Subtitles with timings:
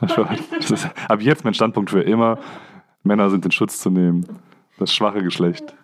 [0.00, 2.38] Das ist ab jetzt mein Standpunkt für immer.
[3.02, 4.26] Männer sind in Schutz zu nehmen.
[4.78, 5.74] Das schwache Geschlecht.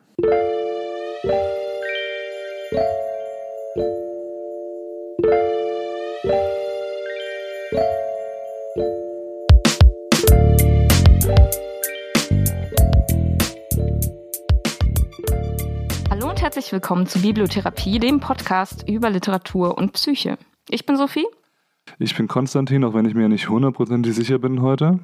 [16.11, 20.39] Hallo und herzlich willkommen zu Bibliotherapie, dem Podcast über Literatur und Psyche.
[20.71, 21.27] Ich bin Sophie
[21.99, 24.99] Ich bin Konstantin, auch wenn ich mir nicht hundertprozentig sicher bin heute.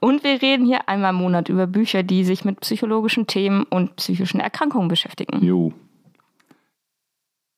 [0.00, 3.96] und wir reden hier einmal im Monat über Bücher, die sich mit psychologischen Themen und
[3.96, 5.44] psychischen Erkrankungen beschäftigen.
[5.44, 5.72] Jo.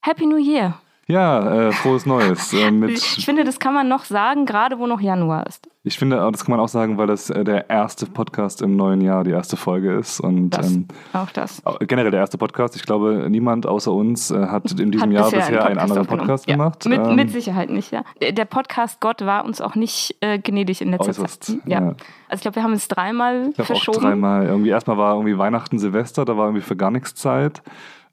[0.02, 0.80] Happy New Year!
[1.08, 2.52] Ja, äh, frohes Neues.
[2.52, 5.68] Äh, mit, Ich finde, das kann man noch sagen, gerade wo noch Januar ist.
[5.84, 9.00] ich finde, das kann man auch sagen, weil das äh, der erste Podcast im neuen
[9.00, 10.18] Jahr, die erste Folge ist.
[10.18, 11.62] Und Das, ähm, auch das.
[11.86, 12.74] generell der erste Podcast.
[12.74, 16.02] Ich glaube, niemand außer uns äh, hat in diesem Hat Jahr bisher bisher einen anderen
[16.02, 16.26] aufgenommen.
[16.26, 16.56] Podcast ja.
[16.56, 16.84] gemacht.
[16.86, 18.02] Mit, Ähm, mit Sicherheit nicht, ja.
[18.20, 21.58] Der Podcast Gott war uns auch nicht äh, gnädig in letzter Äußerst, Zeit.
[21.66, 21.80] Ja.
[21.80, 21.86] ja.
[22.28, 24.00] Also ich glaube, wir haben es dreimal Ich glaube auch verschoben.
[24.00, 24.46] dreimal.
[24.46, 27.62] Irgendwie erstmal war irgendwie Weihnachten, Silvester, da war irgendwie für gar nichts Zeit.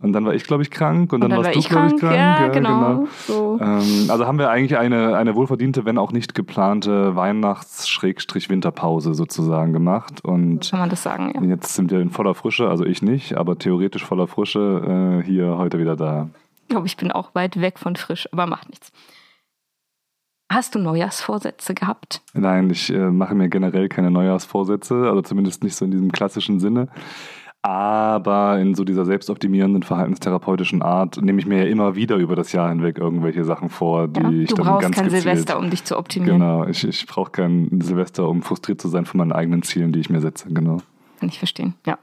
[0.03, 1.13] Und dann war ich, glaube ich, krank.
[1.13, 2.41] Und dann, Und dann warst war du, glaube ich, krank, krank.
[2.41, 3.07] ja, genau.
[3.25, 3.57] So.
[3.61, 10.23] Ähm, also haben wir eigentlich eine, eine wohlverdiente, wenn auch nicht geplante Weihnachts-Winterpause sozusagen gemacht.
[10.25, 11.41] Und Kann man das sagen, ja.
[11.41, 15.57] jetzt sind wir in voller Frische, also ich nicht, aber theoretisch voller Frische äh, hier
[15.57, 16.29] heute wieder da.
[16.63, 18.91] Ich glaube, ich bin auch weit weg von frisch, aber macht nichts.
[20.51, 22.21] Hast du Neujahrsvorsätze gehabt?
[22.33, 26.59] Nein, ich äh, mache mir generell keine Neujahrsvorsätze, also zumindest nicht so in diesem klassischen
[26.59, 26.89] Sinne.
[27.65, 32.51] Aber in so dieser selbstoptimierenden, verhaltenstherapeutischen Art nehme ich mir ja immer wieder über das
[32.51, 34.29] Jahr hinweg irgendwelche Sachen vor, die Ja?
[34.29, 35.23] ich Du dann brauchst ganz kein gezielt...
[35.23, 36.39] Silvester, um dich zu optimieren.
[36.39, 40.01] Genau, ich, ich brauche kein Silvester, um frustriert zu sein von meinen eigenen Zielen, die
[40.01, 40.49] ich mir setze.
[40.49, 40.79] Genau.
[41.21, 41.97] Kann ich verstehen, ja.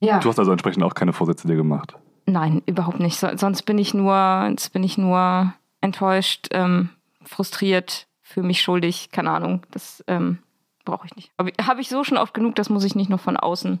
[0.00, 0.18] Ja.
[0.18, 1.96] Du hast also entsprechend auch keine Vorsätze dir gemacht.
[2.26, 3.16] Nein, überhaupt nicht.
[3.16, 6.90] So, sonst bin ich nur, sonst bin ich nur enttäuscht, ähm,
[7.24, 9.62] frustriert, für mich schuldig, keine Ahnung.
[9.70, 10.38] Das ähm,
[10.84, 11.32] brauche ich nicht.
[11.38, 13.80] Habe ich so schon oft genug, das muss ich nicht noch von außen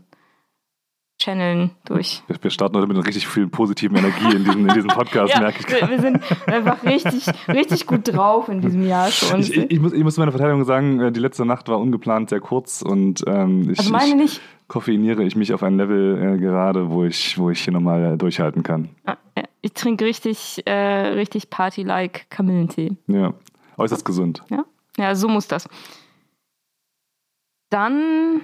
[1.22, 2.22] channeln durch.
[2.26, 5.40] Wir starten heute mit einer richtig viel positiven Energie in diesem, in diesem Podcast, Ja,
[5.40, 9.40] merke ich wir, wir sind einfach richtig, richtig gut drauf in diesem Jahr schon.
[9.40, 12.30] Ich, ich, ich, muss, ich muss meiner Verteidigung sagen, äh, die letzte Nacht war ungeplant
[12.30, 14.40] sehr kurz und ähm, ich, also meine ich nicht.
[14.66, 18.16] koffeiniere ich mich auf ein Level äh, gerade, wo ich, wo ich hier nochmal äh,
[18.16, 18.88] durchhalten kann.
[19.04, 19.16] Ah.
[19.64, 22.96] Ich trinke richtig, äh, richtig Party-like Kamillentee.
[23.06, 23.32] Ja,
[23.78, 24.42] äußerst gesund.
[24.50, 24.64] Ja?
[24.98, 25.68] ja, so muss das.
[27.72, 28.42] Dann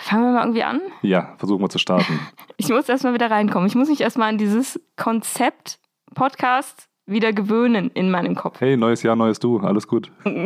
[0.00, 0.80] fangen wir mal irgendwie an.
[1.02, 2.18] Ja, versuchen wir zu starten.
[2.56, 3.66] Ich muss erstmal wieder reinkommen.
[3.66, 5.78] Ich muss mich erstmal an dieses Konzept
[6.14, 8.60] Podcast wieder gewöhnen in meinem Kopf.
[8.60, 10.10] Hey, neues Jahr, neues Du, alles gut.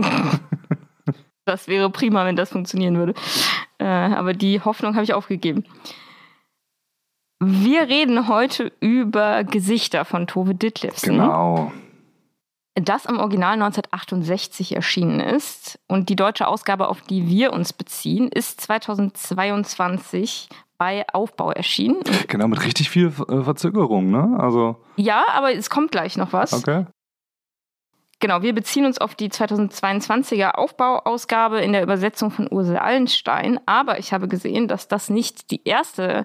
[1.47, 3.13] Das wäre prima, wenn das funktionieren würde.
[3.77, 5.65] Äh, aber die Hoffnung habe ich aufgegeben.
[7.39, 11.19] Wir reden heute über Gesichter von Tove Ditlevsen.
[11.19, 11.71] Genau.
[12.75, 15.79] Das im Original 1968 erschienen ist.
[15.87, 22.01] Und die deutsche Ausgabe, auf die wir uns beziehen, ist 2022 bei Aufbau erschienen.
[22.29, 24.37] Genau, mit richtig viel äh, Verzögerung, ne?
[24.39, 26.53] Also, Ja, aber es kommt gleich noch was.
[26.53, 26.87] okay.
[28.25, 33.61] Genau, wir beziehen uns auf die 2022er Aufbauausgabe in der Übersetzung von Ursel Allenstein.
[33.67, 36.25] Aber ich habe gesehen, dass das nicht die erste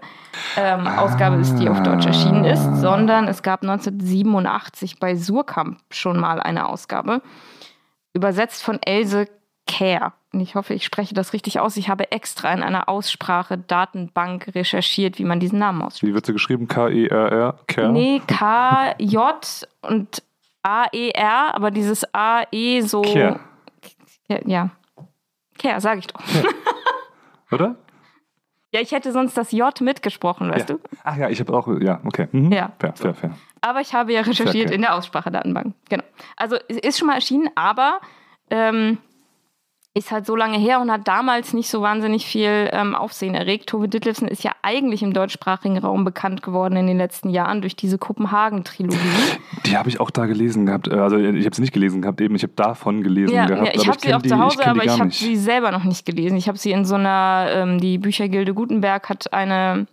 [0.55, 6.17] ähm, Ausgabe ist, die auf Deutsch erschienen ist, sondern es gab 1987 bei Surkamp schon
[6.21, 7.21] mal eine Ausgabe,
[8.13, 9.27] übersetzt von Else
[9.67, 10.13] Kerr.
[10.31, 11.75] Und ich hoffe, ich spreche das richtig aus.
[11.75, 16.09] Ich habe extra in einer Aussprache-Datenbank recherchiert, wie man diesen Namen ausspricht.
[16.09, 16.69] Wie wird sie geschrieben?
[16.69, 17.59] K-E-R-R?
[17.67, 17.91] Kerr?
[17.91, 20.23] Nee, K-J und
[20.63, 23.01] A-E-R, aber dieses A-E so.
[23.01, 23.39] Kerr.
[24.45, 24.69] Ja.
[25.57, 26.21] Kerr, sag ich doch.
[27.51, 27.75] Oder?
[28.71, 30.75] Ja, ich hätte sonst das J mitgesprochen, weißt ja.
[30.75, 30.81] du?
[31.03, 32.27] Ach ja, ich habe auch, ja, okay.
[32.31, 32.51] Mhm.
[32.51, 32.71] Ja.
[32.79, 33.31] Fair, fair, fair.
[33.61, 35.73] Aber ich habe ja recherchiert in der Aussprachedatenbank.
[35.89, 36.03] Genau.
[36.35, 37.99] Also es ist schon mal erschienen, aber
[38.51, 38.99] ähm,
[39.99, 43.67] ist halt so lange her und hat damals nicht so wahnsinnig viel ähm, Aufsehen erregt.
[43.69, 47.75] Tove Ditlevsen ist ja eigentlich im deutschsprachigen Raum bekannt geworden in den letzten Jahren durch
[47.75, 48.97] diese Kopenhagen-Trilogie.
[49.65, 50.87] Die habe ich auch da gelesen gehabt.
[50.87, 52.33] Äh, Also ich habe sie nicht gelesen gehabt, eben.
[52.35, 53.67] Ich habe davon gelesen Ja, gehabt.
[53.67, 55.83] ja, ich habe sie auch die, zu Hause, die aber ich habe sie selber noch
[55.83, 56.37] nicht gelesen.
[56.37, 59.85] Ich habe sie in so einer, ähm, die Büchergilde Gutenberg hat eine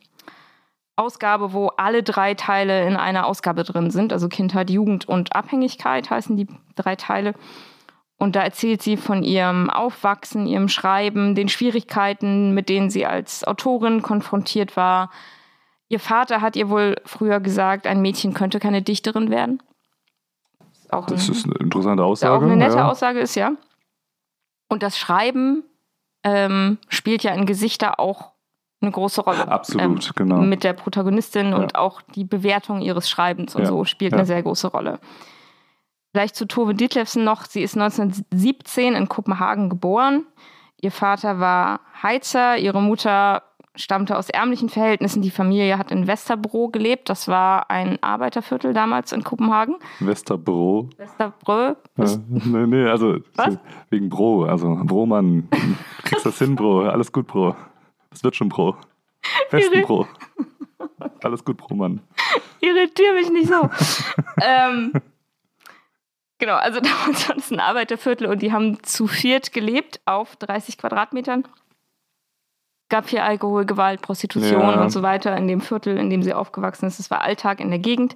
[0.95, 4.13] Ausgabe, wo alle drei Teile in einer Ausgabe drin sind.
[4.13, 7.35] Also Kindheit, Jugend und Abhängigkeit heißen die drei Teile.
[8.19, 13.45] Und da erzählt sie von ihrem Aufwachsen, ihrem Schreiben, den Schwierigkeiten, mit denen sie als
[13.45, 15.11] Autorin konfrontiert war.
[15.89, 19.63] Ihr Vater hat ihr wohl früher gesagt, ein Mädchen könnte keine Dichterin werden.
[20.73, 22.35] Ist Auch Das ein- ist eine interessante Aussage.
[22.35, 22.89] auch eine nette ja.
[22.91, 23.53] Aussage ist, ja.
[24.69, 25.63] Und das Schreiben
[26.25, 28.33] ähm, spielt ja in Gesichter auch
[28.81, 29.47] eine große Rolle.
[29.47, 30.37] Absolut, ähm, genau.
[30.39, 31.57] Mit der Protagonistin Ja.
[31.57, 34.99] und auch die Bewertung ihres Schreibens und Ja, so spielt eine sehr große Rolle.
[36.17, 37.45] Vielleicht zu Tove Ditlevsen noch.
[37.45, 40.25] Sie ist 1917 in Kopenhagen geboren.
[40.81, 43.43] Ihr Vater war Heizer, ihre Mutter
[43.75, 45.21] stammte aus ärmlichen Verhältnissen.
[45.21, 47.11] Die Familie hat in Westerbro gelebt.
[47.11, 49.77] Das war ein Arbeiterviertel damals in Kopenhagen.
[50.01, 50.89] Westerbro?
[50.97, 51.77] Westerbro?
[51.99, 53.59] Ja, nee, nee, also Was?
[53.91, 54.45] wegen Bro.
[54.45, 55.49] Also Bro, Mann.
[55.51, 55.59] Du
[56.05, 56.89] kriegst das hin, Bro.
[56.89, 57.55] Alles gut, Bro.
[58.09, 58.75] Das wird schon, Bro.
[59.51, 60.07] Westen, Bro.
[61.23, 62.01] Alles gut, Bro, Mann.
[62.61, 63.69] Irritiere mich nicht so.
[64.43, 64.93] ähm,
[66.39, 70.79] genau, also damals war das ein Arbeiterviertel und die haben zu viert gelebt auf 30
[70.79, 71.45] Quadratmetern.
[72.89, 74.81] Gab hier Alkohol, Gewalt, Prostitution Ja.
[74.81, 77.01] und so weiter in dem Viertel, in dem sie aufgewachsen ist.
[77.01, 78.15] Das war Alltag in der Gegend.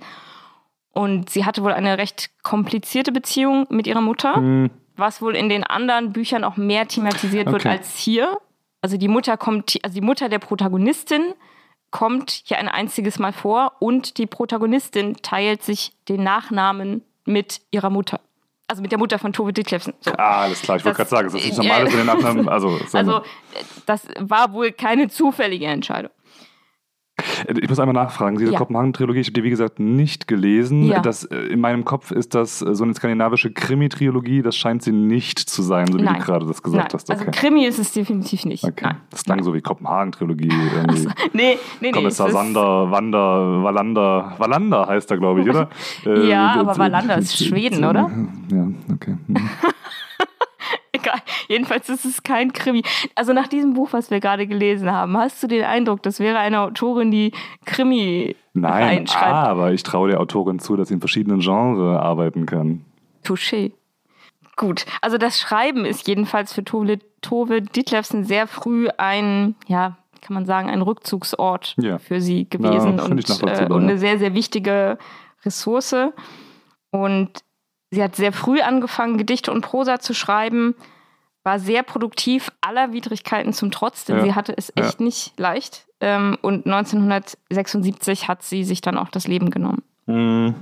[0.93, 5.49] Und sie hatte wohl eine recht komplizierte Beziehung mit ihrer Mutter, Hm, was wohl in
[5.49, 7.69] den anderen Büchern auch mehr thematisiert wird Okay.
[7.69, 8.39] als hier.
[8.81, 11.35] Also die Mutter kommt, also die Mutter der Protagonistin
[11.91, 17.91] kommt hier ein einziges Mal vor und die Protagonistin teilt sich den Nachnamen mit ihrer
[17.91, 18.21] Mutter.
[18.69, 19.95] Also mit der Mutter von Tove Ditlevsen.
[20.01, 20.13] So.
[20.13, 20.77] Ah, alles klar.
[20.77, 22.49] Ich wollte gerade sagen, ist das nicht normal, dass wir den Nachnamen.
[22.49, 23.23] Also, Also
[23.87, 26.13] das war wohl keine zufällige Entscheidung.
[27.61, 28.59] Ich muss einmal nachfragen, diese Ja.
[28.59, 30.85] Kopenhagen-Trilogie, ich habe die wie gesagt nicht gelesen.
[30.85, 31.01] Ja.
[31.01, 34.93] Das, äh, in meinem Kopf ist das äh, so eine skandinavische Krimi-Trilogie, das scheint sie
[34.93, 36.15] nicht zu sein, so wie Nein.
[36.19, 37.11] du gerade das gesagt Nein, hast.
[37.11, 37.31] also Okay.
[37.33, 38.65] Krimi ist es definitiv nicht.
[38.65, 38.85] okay.
[38.85, 38.97] Nein.
[39.11, 40.51] Das klang so wie Kopenhagen-Trilogie.
[40.77, 41.09] Irgendwie.
[41.33, 41.93] Nee, nee, nee.
[41.93, 45.69] Kommissar ist- Sander, Wander, Wallander, Wallander heißt er, glaube ich, oder?
[46.05, 48.11] Ja, äh, aber Wallander ist Schweden, oder?
[48.53, 49.17] Ja, okay.
[51.03, 51.21] Egal.
[51.49, 52.83] Jedenfalls ist es kein Krimi.
[53.15, 56.39] Also nach diesem Buch, was wir gerade gelesen haben, hast du den Eindruck, das wäre
[56.39, 57.33] eine Autorin, die
[57.65, 59.33] Krimi Nein, reinschreibt?
[59.33, 62.85] aber ich traue der Autorin zu, dass sie in verschiedenen Genres arbeiten kann.
[63.25, 63.73] Touché.
[64.57, 70.35] Gut, also das Schreiben ist jedenfalls für Tove, Tove Ditlevsen sehr früh ein, ja, kann
[70.35, 71.99] man sagen, ein Rückzugsort Ja.
[71.99, 74.99] für sie gewesen ich und, äh, und eine sehr, sehr wichtige
[75.47, 75.95] Ressource.
[76.91, 77.31] Und
[77.91, 80.75] sie hat sehr früh angefangen, Gedichte und Prosa zu schreiben,
[81.43, 84.23] war sehr produktiv, aller Widrigkeiten zum Trotz, denn Ja.
[84.25, 85.87] sie hatte es echt nicht leicht.
[86.03, 89.83] Ähm, und 1976 hat sie sich dann auch das Leben genommen.
[90.07, 90.55] Hm.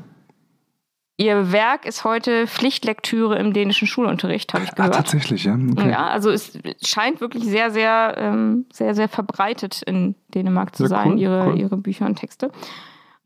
[1.20, 4.94] Ihr Werk ist heute Pflichtlektüre im dänischen Schulunterricht, habe ich Ah, gehört.
[4.94, 5.54] tatsächlich, ja.
[5.72, 5.90] Okay.
[5.90, 10.88] Ja, also es scheint wirklich sehr, sehr, ähm, sehr, sehr verbreitet in Dänemark zu Ja,
[10.90, 11.58] sein, cool, ihre, cool.
[11.58, 12.52] ihre Bücher und Texte.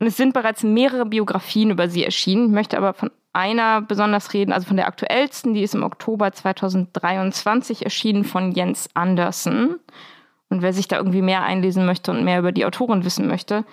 [0.03, 2.47] Und es sind bereits mehrere Biografien über sie erschienen.
[2.47, 6.29] Ich möchte aber von einer besonders reden, also von der aktuellsten, die ist im Oktober
[6.33, 9.79] 2023 erschienen von Jens Andersen.
[10.49, 13.63] Und wer sich da irgendwie mehr einlesen möchte und mehr über die Autorin wissen möchte,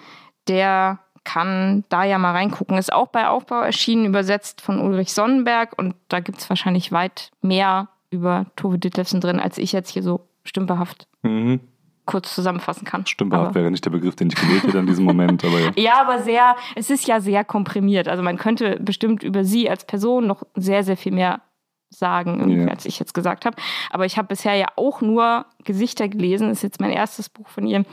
[0.47, 2.79] der kann da ja mal reingucken.
[2.79, 5.77] Ist auch bei Aufbau erschienen, übersetzt von Ulrich Sonnenberg.
[5.77, 10.05] Und da gibt es wahrscheinlich weit mehr über Tove Ditlevsen drin, als ich jetzt hier
[10.05, 11.61] so stümperhaft Mhm.
[12.11, 13.07] Kurz zusammenfassen kann.
[13.07, 15.71] Stümperhaft wäre nicht der Begriff, den ich gewählt hätte in diesem Moment, aber ja.
[15.77, 18.09] Ja, aber sehr, es ist ja sehr komprimiert.
[18.09, 21.41] Also man könnte bestimmt über sie als Person noch sehr, sehr viel mehr
[21.89, 22.69] sagen, Ja.
[22.69, 23.57] als ich jetzt gesagt habe.
[23.91, 26.49] Aber ich habe bisher ja auch nur Gesichter gelesen.
[26.49, 27.85] Das ist jetzt mein erstes Buch von ihr.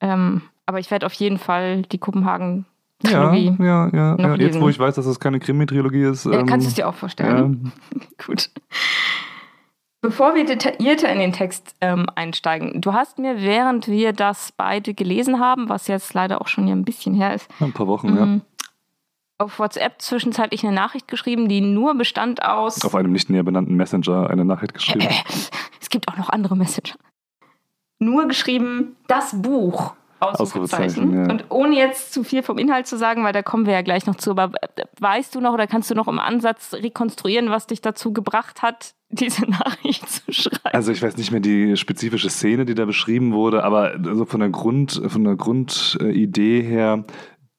[0.00, 3.56] Ähm, aber ich werde auf jeden Fall die Ja, Kopenhagen-Trilogie.
[3.58, 4.14] ja, ja.
[4.16, 4.34] noch ja.
[4.36, 6.24] Jetzt, wo ich weiß, dass es keine Krimi-Trilogie ist.
[6.24, 7.72] Ja, ähm, kannst du es dir auch vorstellen?
[7.94, 8.50] ja, Gut.
[10.00, 14.94] Bevor wir detaillierter in den Text ähm, einsteigen, du hast mir, während wir das beide
[14.94, 18.16] gelesen haben, was jetzt leider auch schon hier ein bisschen her ist, ein paar Wochen,
[18.16, 18.26] ja.
[18.26, 18.42] Mhm.
[19.38, 22.84] auf WhatsApp zwischenzeitlich eine Nachricht geschrieben, die nur bestand aus.
[22.84, 25.08] Auf einem nicht näher benannten Messenger eine Nachricht geschrieben.
[25.80, 26.96] Es gibt auch noch andere Messenger.
[27.98, 29.94] Nur geschrieben, das Buch.
[30.20, 30.84] Ausrufezeichen.
[30.84, 31.30] Ausrufezeichen, ja.
[31.30, 34.06] Und ohne jetzt zu viel vom Inhalt zu sagen, weil da kommen wir ja gleich
[34.06, 37.66] noch zu, aber äh, weißt du noch oder kannst du noch im Ansatz rekonstruieren, was
[37.66, 40.74] dich dazu gebracht hat, diese Nachricht zu schreiben?
[40.74, 44.40] Also ich weiß nicht mehr die spezifische Szene, die da beschrieben wurde, aber also von
[44.40, 47.04] der Grund, von der Grundidee her,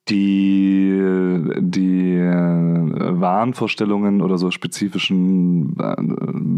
[0.09, 1.01] die,
[1.59, 5.95] die äh, Wahnvorstellungen oder so spezifischen äh,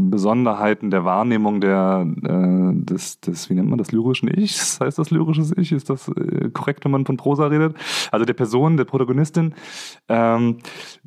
[0.09, 4.79] Besonderheiten der Wahrnehmung der, äh, des, des, wie nennt man das, lyrischen Ichs?
[4.81, 5.71] Heißt das lyrisches Ich?
[5.71, 6.11] Ist das
[6.53, 7.75] korrekt, wenn man von Prosa redet?
[8.11, 9.53] Also der Person, der Protagonistin,
[10.09, 10.57] ähm,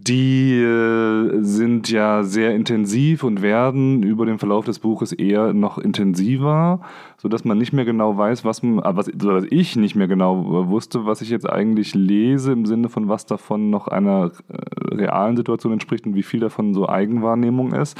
[0.06, 5.78] die äh, sind ja sehr intensiv und werden über den Verlauf des Buches eher noch
[5.78, 6.80] intensiver,
[7.16, 11.06] sodass man nicht mehr genau weiß, was, ah, was dass ich nicht mehr genau wusste,
[11.06, 15.72] was ich jetzt eigentlich lese, im Sinne von was davon noch einer äh, realen Situation
[15.72, 17.98] entspricht und wie viel davon so Eigenwahrnehmung ist.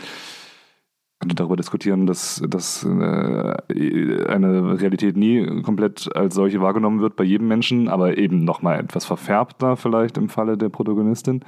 [1.21, 7.25] Könnte darüber diskutieren, dass, dass äh, eine Realität nie komplett als solche wahrgenommen wird bei
[7.25, 11.41] jedem Menschen, aber eben nochmal etwas verfärbter vielleicht im Falle der Protagonistin.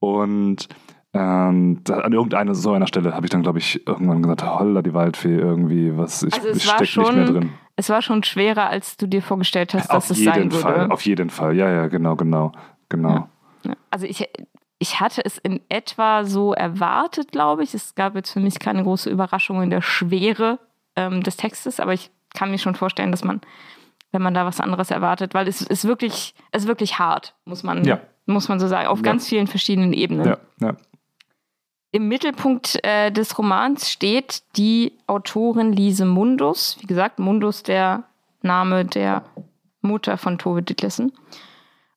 [0.00, 0.68] Und
[1.12, 4.82] ähm, da, an irgendeiner so einer Stelle habe ich dann, glaube ich, irgendwann gesagt, holla
[4.82, 7.50] die Waldfee irgendwie, was ich, Also ich war steck nicht mehr drin.
[7.76, 10.76] Es war schon schwerer, als du dir vorgestellt hast, dass Auf es jeden sein Fall,
[10.80, 10.92] würde.
[10.92, 11.56] auf jeden Fall.
[11.56, 12.52] Ja, ja, genau, genau,
[12.88, 13.28] genau.
[13.64, 13.74] Ja.
[13.90, 14.28] Also ich,
[14.78, 17.74] ich hatte es in etwa so erwartet, glaube ich.
[17.74, 20.58] Es gab jetzt für mich keine große Überraschung in der Schwere
[20.94, 23.40] ähm, des Textes, aber ich kann mir schon vorstellen, dass man,
[24.12, 27.62] wenn man da was anderes erwartet, weil es ist wirklich, es ist wirklich hart, muss
[27.62, 28.00] man, Ja.
[28.30, 29.02] Muss man so sagen, auf Ja.
[29.04, 30.26] ganz vielen verschiedenen Ebenen.
[30.26, 30.76] Ja, ja.
[31.92, 36.76] Im Mittelpunkt äh, des Romans steht die Autorin Lise Mundus.
[36.80, 38.04] Wie gesagt, Mundus der
[38.42, 39.24] Name der
[39.80, 41.12] Mutter von Tove Ditlevsen.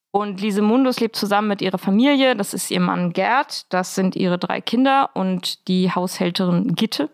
[0.09, 2.35] Und Lise Mundus lebt zusammen mit ihrer Familie.
[2.35, 7.09] Das ist ihr Mann Gerd, das sind ihre drei Kinder und die Haushälterin Gitte.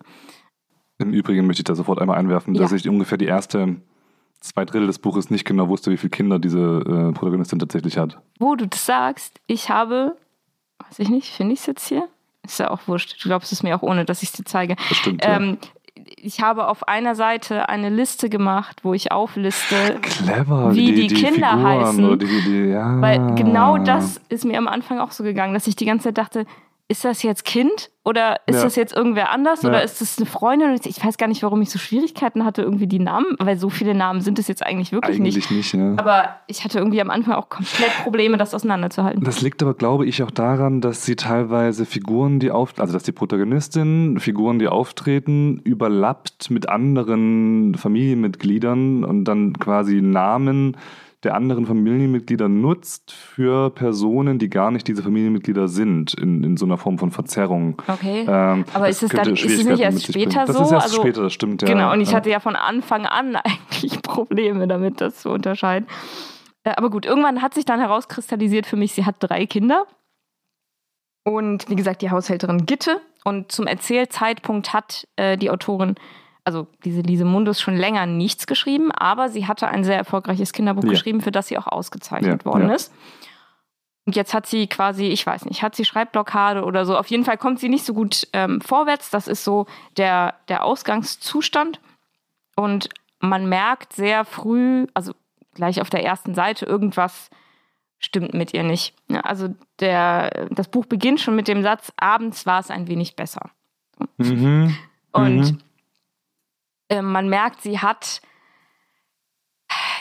[1.00, 2.78] Im Übrigen möchte ich da sofort einmal einwerfen, dass Ja.
[2.78, 3.78] ich ungefähr die erste
[4.42, 8.20] zwei Drittel des Buches nicht genau wusste, wie viele Kinder diese äh, Protagonistin tatsächlich hat.
[8.40, 10.16] Wo du das sagst, ich habe,
[10.80, 12.08] weiß ich nicht, finde ich es jetzt hier?
[12.44, 13.24] Ist ja auch wurscht.
[13.24, 14.76] Du glaubst es mir auch ohne, dass ich es dir zeige.
[14.88, 15.24] Das stimmt.
[15.24, 15.38] ja.
[15.38, 15.58] Ähm,
[16.16, 21.50] ich habe auf einer Seite eine Liste gemacht, wo ich aufliste, Clever, wie die Kinder
[21.52, 22.20] Figuren heißen.
[22.20, 23.02] Die, die, die, ja.
[23.02, 26.18] weil genau das ist mir am Anfang auch so gegangen, dass ich die ganze Zeit
[26.18, 26.46] dachte,
[26.92, 28.64] ist das jetzt Kind oder ist Ja.
[28.64, 29.70] das jetzt irgendwer anders Ja.
[29.70, 30.72] oder ist das eine Freundin?
[30.72, 33.70] Und Ich weiß gar nicht, warum ich so Schwierigkeiten hatte, irgendwie die Namen, weil so
[33.70, 35.36] viele Namen sind es jetzt eigentlich wirklich nicht.
[35.36, 35.94] Eigentlich nicht, ja.
[35.98, 39.24] Aber ich hatte irgendwie am Anfang auch komplett Probleme, das auseinanderzuhalten.
[39.24, 43.04] Das liegt aber, glaube ich, auch daran, dass sie teilweise Figuren, die auf, also dass
[43.04, 50.76] die Protagonistin Figuren, die auftreten, überlappt mit anderen Familienmitgliedern und dann quasi Namen
[51.24, 56.66] der anderen Familienmitglieder nutzt für Personen, die gar nicht diese Familienmitglieder sind, in, in so
[56.66, 57.82] einer Form von Verzerrung.
[57.88, 58.26] Okay.
[58.28, 60.48] Ähm, Aber ist es dann- ist es nicht erst später bringen.
[60.48, 60.64] Das so?
[60.64, 61.68] ist erst Also- später, das stimmt, ja.
[61.68, 62.16] Genau, und ich ja.
[62.18, 65.88] hatte ja von Anfang an eigentlich Probleme damit, das zu unterscheiden.
[66.64, 69.86] Äh, Aber gut, irgendwann hat sich dann herauskristallisiert für mich, sie hat drei Kinder.
[71.26, 73.02] Und wie gesagt, die Haushälterin Gitte.
[73.26, 75.96] Und zum Erzählzeitpunkt hat äh, die Autorin,
[76.50, 80.84] also diese Lise Mundus, schon länger nichts geschrieben, aber sie hatte ein sehr erfolgreiches Kinderbuch
[80.84, 80.90] Ja.
[80.90, 82.76] geschrieben, für das sie auch ausgezeichnet Ja, worden ja.
[82.76, 82.92] ist.
[84.08, 86.98] Und jetzt hat sie quasi, ich weiß nicht, hat sie Schreibblockade oder so.
[86.98, 89.12] Auf jeden Fall kommt sie nicht so gut ähm, vorwärts.
[89.12, 91.80] Das ist so der, der Ausgangszustand.
[92.56, 92.90] Und
[93.20, 95.14] man merkt sehr früh, also
[95.54, 97.30] gleich auf der ersten Seite, irgendwas
[98.00, 98.96] stimmt mit ihr nicht.
[99.24, 103.52] Also der, das Buch beginnt schon mit dem Satz, abends war es ein wenig besser.
[104.18, 104.76] Mhm.
[105.12, 105.58] Und Mhm.
[106.90, 108.22] Äh, man merkt, sie hat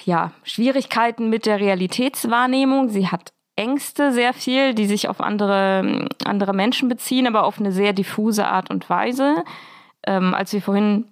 [0.04, 2.88] ja Schwierigkeiten mit der Realitätswahrnehmung.
[2.88, 7.72] Sie hat Ängste sehr viel, die sich auf andere, andere Menschen beziehen, aber auf eine
[7.72, 9.44] sehr diffuse Art und Weise.
[10.06, 11.06] Ähm, als wir vorhin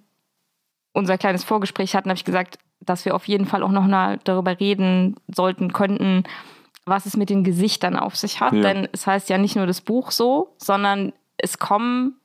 [0.93, 4.19] unser kleines Vorgespräch hatten, habe ich gesagt, dass wir auf jeden Fall auch noch mal
[4.23, 6.23] darüber reden sollten, könnten,
[6.85, 8.53] was es mit den Gesichtern auf sich hat.
[8.53, 8.61] Ja.
[8.61, 12.19] Denn es heißt ja nicht nur das Buch so, sondern es kommen,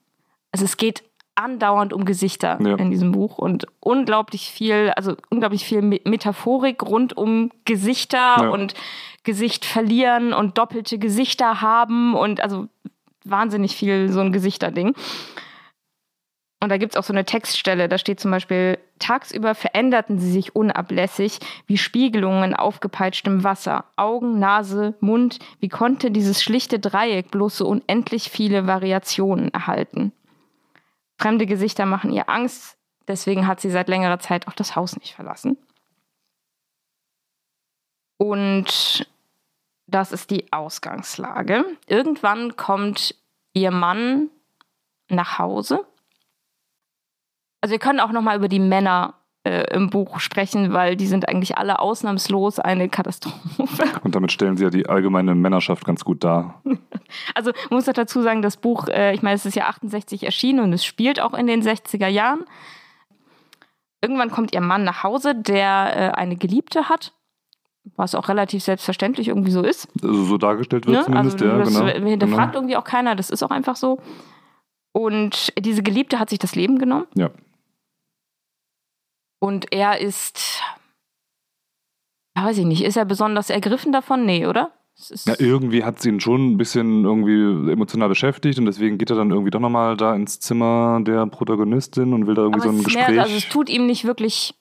[0.51, 1.03] also es geht
[1.35, 2.75] andauernd um Gesichter Ja.
[2.75, 8.49] in diesem Buch und unglaublich viel, also unglaublich viel Me- Metaphorik rund um Gesichter Ja.
[8.49, 8.73] und
[9.23, 12.67] Gesicht verlieren und doppelte Gesichter haben und also
[13.23, 14.93] wahnsinnig viel so ein Gesichterding.
[16.61, 20.31] Und da gibt es auch so eine Textstelle, da steht zum Beispiel, tagsüber veränderten sie
[20.31, 23.83] sich unablässig wie Spiegelungen in aufgepeitschtem Wasser.
[23.97, 30.13] Augen, Nase, Mund, wie konnte dieses schlichte Dreieck bloß so unendlich viele Variationen erhalten?
[31.23, 32.77] Fremde Gesichter machen ihr Angst,
[33.07, 35.57] deswegen hat sie seit längerer Zeit auch das Haus nicht verlassen.
[38.17, 39.09] Und
[39.87, 41.63] das ist die Ausgangslage.
[41.87, 43.15] Irgendwann kommt
[43.53, 44.31] ihr Mann
[45.07, 45.87] nach Hause.
[47.61, 49.13] Also wir können auch noch mal über die Männer
[49.43, 53.83] äh, im Buch sprechen, weil die sind eigentlich alle ausnahmslos eine Katastrophe.
[54.03, 56.61] Und damit stellen sie ja die allgemeine Männerschaft ganz gut dar.
[57.35, 60.61] Also man muss dazu sagen, das Buch, äh, ich meine, es ist ja 68 erschienen
[60.61, 62.45] und es spielt auch in den 60er Jahren.
[64.01, 67.13] Irgendwann kommt ihr Mann nach Hause, der äh, eine Geliebte hat,
[67.95, 69.87] was auch relativ selbstverständlich irgendwie so ist.
[70.01, 71.03] Also so dargestellt wird Ne?
[71.05, 72.09] zumindest, also ja, das genau.
[72.09, 72.61] hinterfragt genau.
[72.61, 73.99] irgendwie auch keiner, das ist auch einfach so.
[74.91, 77.05] Und diese Geliebte hat sich das Leben genommen.
[77.13, 77.29] Ja.
[79.43, 80.61] Und er ist,
[82.35, 84.25] weiß ich nicht, ist er besonders ergriffen davon?
[84.25, 84.71] Nee, oder?
[84.97, 89.09] Es Ja, irgendwie hat sie ihn schon ein bisschen irgendwie emotional beschäftigt und deswegen geht
[89.09, 92.69] er dann irgendwie doch nochmal da ins Zimmer der Protagonistin und will da irgendwie aber
[92.69, 93.09] so ein es Gespräch.
[93.09, 94.55] mehr, also es tut ihm nicht wirklich,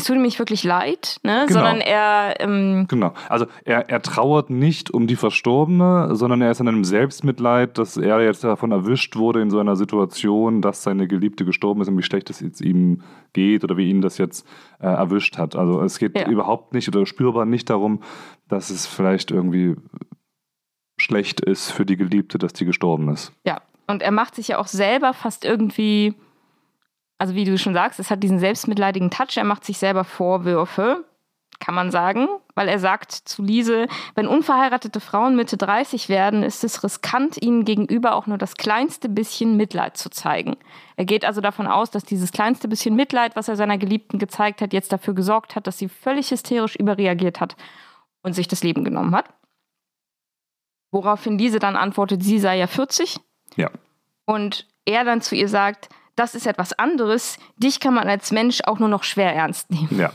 [0.00, 1.44] es tut ihm nicht wirklich leid, ne?
[1.46, 1.60] Genau.
[1.60, 3.12] sondern er, ähm, Genau.
[3.28, 7.96] Also er, er trauert nicht um die Verstorbene, sondern er ist in einem Selbstmitleid, dass
[7.96, 11.98] er jetzt davon erwischt wurde in so einer Situation, dass seine Geliebte gestorben ist und
[11.98, 13.02] wie schlecht es jetzt ihm
[13.32, 14.46] geht oder wie ihn das jetzt
[14.80, 15.56] äh, erwischt hat.
[15.56, 16.28] Also es geht Ja.
[16.28, 18.02] überhaupt nicht oder spürbar nicht darum,
[18.48, 19.76] dass es vielleicht irgendwie
[20.98, 23.32] schlecht ist für die Geliebte, dass die gestorben ist.
[23.44, 26.14] ja, und er macht sich ja auch selber fast irgendwie,
[27.20, 31.04] also wie du schon sagst, es hat diesen selbstmitleidigen Touch, er macht sich selber Vorwürfe
[31.60, 36.64] kann man sagen, weil er sagt zu Lise, wenn unverheiratete Frauen Mitte 30 werden, ist
[36.64, 40.56] es riskant, ihnen gegenüber auch nur das kleinste bisschen Mitleid zu zeigen.
[40.96, 44.62] Er geht also davon aus, dass dieses kleinste bisschen Mitleid, was er seiner Geliebten gezeigt
[44.62, 47.56] hat, jetzt dafür gesorgt hat, dass sie völlig hysterisch überreagiert hat
[48.22, 49.26] und sich das Leben genommen hat.
[50.92, 53.18] Woraufhin Lise dann antwortet, sie sei ja 40.
[53.56, 53.70] Ja.
[54.24, 58.60] Und er dann zu ihr sagt, das ist etwas anderes, dich kann man als Mensch
[58.64, 59.98] auch nur noch schwer ernst nehmen.
[59.98, 60.12] Ja.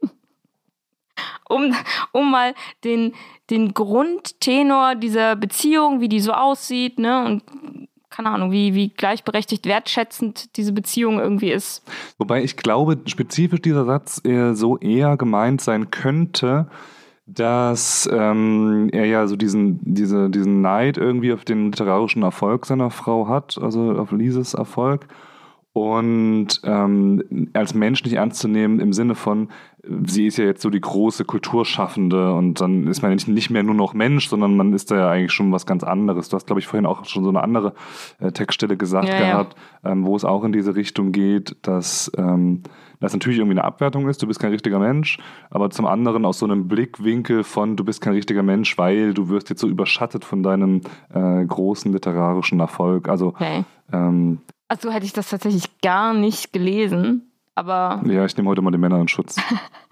[1.48, 1.74] um,
[2.12, 3.14] um mal den,
[3.50, 7.42] den Grundtenor dieser Beziehung, wie die so aussieht, ne, und
[8.10, 11.82] keine Ahnung, wie, wie gleichberechtigt wertschätzend diese Beziehung irgendwie ist.
[12.18, 16.68] Wobei ich glaube, spezifisch dieser Satz äh, so eher gemeint sein könnte,
[17.26, 22.90] dass ähm, er ja so diesen, diese, diesen Neid irgendwie auf den literarischen Erfolg seiner
[22.90, 25.06] Frau hat, also auf Lises Erfolg
[25.78, 29.48] und ähm, als Mensch nicht ernst zu nehmen im Sinne von,
[30.04, 33.76] sie ist ja jetzt so die große Kulturschaffende und dann ist man nicht mehr nur
[33.76, 36.28] noch Mensch, sondern man ist da ja eigentlich schon was ganz anderes.
[36.28, 37.74] Du hast, glaube ich, vorhin auch schon so eine andere
[38.18, 39.20] äh, Textstelle gesagt Ja, ja.
[39.30, 42.62] gehabt, Ähm, wo es auch in diese Richtung geht, dass ähm,
[43.00, 45.18] das natürlich irgendwie eine Abwertung ist, du bist kein richtiger Mensch,
[45.50, 49.28] aber zum anderen aus so einem Blickwinkel von, du bist kein richtiger Mensch, weil du
[49.28, 50.80] wirst jetzt so überschattet von deinem
[51.14, 53.08] äh, großen literarischen Erfolg.
[53.08, 53.64] Also Okay.
[53.92, 58.70] ähm, Also hätte ich das tatsächlich gar nicht gelesen, aber ja, ich nehme heute mal
[58.70, 59.36] die Männer in Schutz.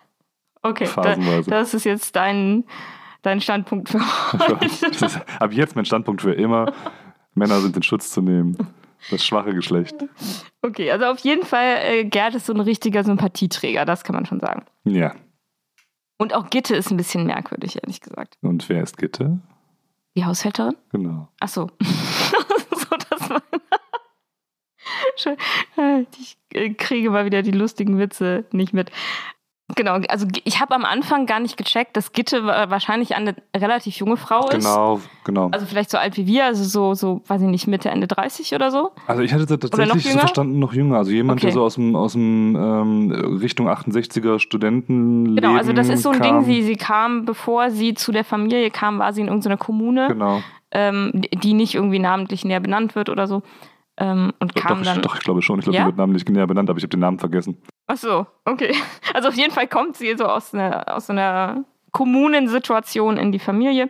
[0.62, 1.50] okay, da, Phasenweise.
[1.50, 2.64] das ist jetzt dein,
[3.22, 4.00] dein Standpunkt für
[4.32, 4.58] heute.
[4.58, 6.72] Das ist ab jetzt mein Standpunkt für immer.
[7.34, 8.56] Männer sind in Schutz zu nehmen.
[9.10, 9.96] Das schwache Geschlecht.
[10.62, 14.26] Okay, also auf jeden Fall, äh, Gerd ist so ein richtiger Sympathieträger, das kann man
[14.26, 14.64] schon sagen.
[14.84, 15.14] Ja.
[16.18, 18.36] Und auch Gitte ist ein bisschen merkwürdig, ehrlich gesagt.
[18.42, 19.38] Und wer ist Gitte?
[20.16, 20.76] Die Haushälterin?
[20.92, 21.28] Genau.
[21.40, 21.70] Ach so,
[23.10, 23.42] das war.
[23.42, 23.62] Schön.
[24.96, 25.05] Äh,
[26.18, 28.90] Ich äh, kriege mal wieder die lustigen Witze nicht mit.
[29.74, 33.96] Genau, also ich habe am Anfang gar nicht gecheckt, dass Gitte wa- wahrscheinlich eine relativ
[33.96, 34.58] junge Frau ist.
[34.64, 35.48] Genau, genau.
[35.50, 38.54] Also vielleicht so alt wie wir, also so, so, weiß ich nicht, Mitte, Ende 30
[38.54, 38.92] oder so.
[39.08, 40.98] Also ich hatte tatsächlich so verstanden, noch jünger.
[40.98, 41.46] Also jemand, Okay.
[41.48, 46.10] der so aus dem, aus dem ähm, Richtung 68er Studentenleben Genau, also das ist so
[46.10, 46.44] ein kam.
[46.44, 50.06] Ding, sie, sie kam, bevor sie zu der Familie kam, war sie in irgendeiner Kommune,
[50.06, 50.42] Genau.
[50.70, 53.42] ähm, die nicht irgendwie namentlich näher benannt wird oder so.
[53.98, 54.96] Ähm, und kam Doch, dann.
[54.96, 55.58] ich, doch, ich glaube schon.
[55.58, 55.82] Ich glaube, Ja?
[55.84, 57.56] die wird namentlich näher benannt, aber ich habe den Namen vergessen.
[57.86, 58.74] Ach so, okay.
[59.14, 63.88] Also auf jeden Fall kommt sie so aus einer, aus einer Kommunensituation in die Familie.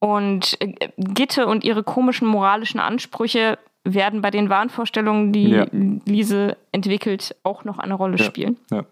[0.00, 5.66] Und äh, Gitte und ihre komischen moralischen Ansprüche werden bei den Wahnvorstellungen, die Ja.
[5.72, 8.24] Lise entwickelt, auch noch eine Rolle Ja.
[8.24, 8.58] spielen.
[8.70, 8.84] Ja.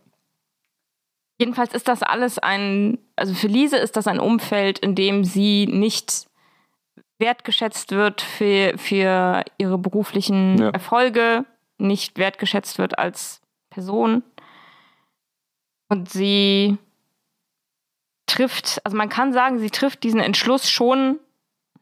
[1.38, 5.66] Jedenfalls ist das alles ein, also für Lise ist das ein Umfeld, in dem sie
[5.66, 6.27] nicht
[7.20, 10.70] wertgeschätzt wird für, für ihre beruflichen Ja.
[10.70, 11.44] Erfolge,
[11.78, 14.22] nicht wertgeschätzt wird als Person.
[15.88, 16.78] Und sie
[18.26, 21.18] trifft, also man kann sagen, sie trifft diesen Entschluss schon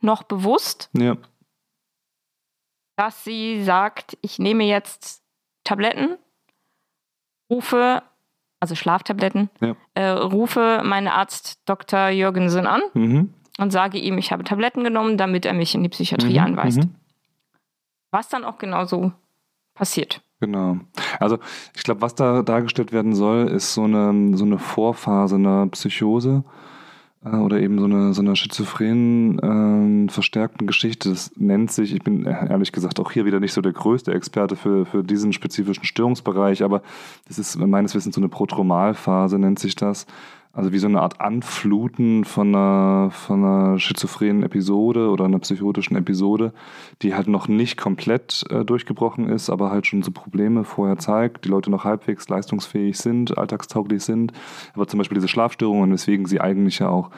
[0.00, 1.16] noch bewusst, Ja.
[2.96, 5.22] dass sie sagt, ich nehme jetzt
[5.64, 6.16] Tabletten,
[7.50, 8.02] rufe,
[8.60, 9.76] also Schlaftabletten, Ja.
[9.94, 12.08] äh, rufe meinen Arzt Dr.
[12.08, 13.34] Jürgensen an Mhm.
[13.58, 16.78] Und sage ihm, ich habe Tabletten genommen, damit er mich in die Psychiatrie Mhm, anweist.
[16.78, 16.94] mhm.
[18.10, 19.12] Was dann auch genauso
[19.74, 20.22] passiert.
[20.40, 20.78] Genau.
[21.20, 21.38] Also
[21.76, 26.44] ich glaube, was da dargestellt werden soll, ist so eine, so eine Vorphase einer Psychose
[27.24, 31.10] äh, oder eben so eine, so eine schizophren ähm, verstärkten Geschichte.
[31.10, 34.54] Das nennt sich, ich bin ehrlich gesagt auch hier wieder nicht so der größte Experte
[34.54, 36.82] für, für diesen spezifischen Störungsbereich, aber
[37.26, 40.06] das ist meines Wissens so eine Protromalphase, nennt sich das.
[40.58, 45.96] Also wie so eine Art Anfluten von einer, von einer schizophrenen Episode oder einer psychotischen
[45.96, 46.52] Episode,
[47.00, 51.44] die halt noch nicht komplett äh, durchgebrochen ist, aber halt schon so Probleme vorher zeigt,
[51.44, 54.32] die Leute noch halbwegs leistungsfähig sind, alltagstauglich sind.
[54.74, 57.10] Aber zum Beispiel diese Schlafstörungen, weswegen sie eigentlich ja auch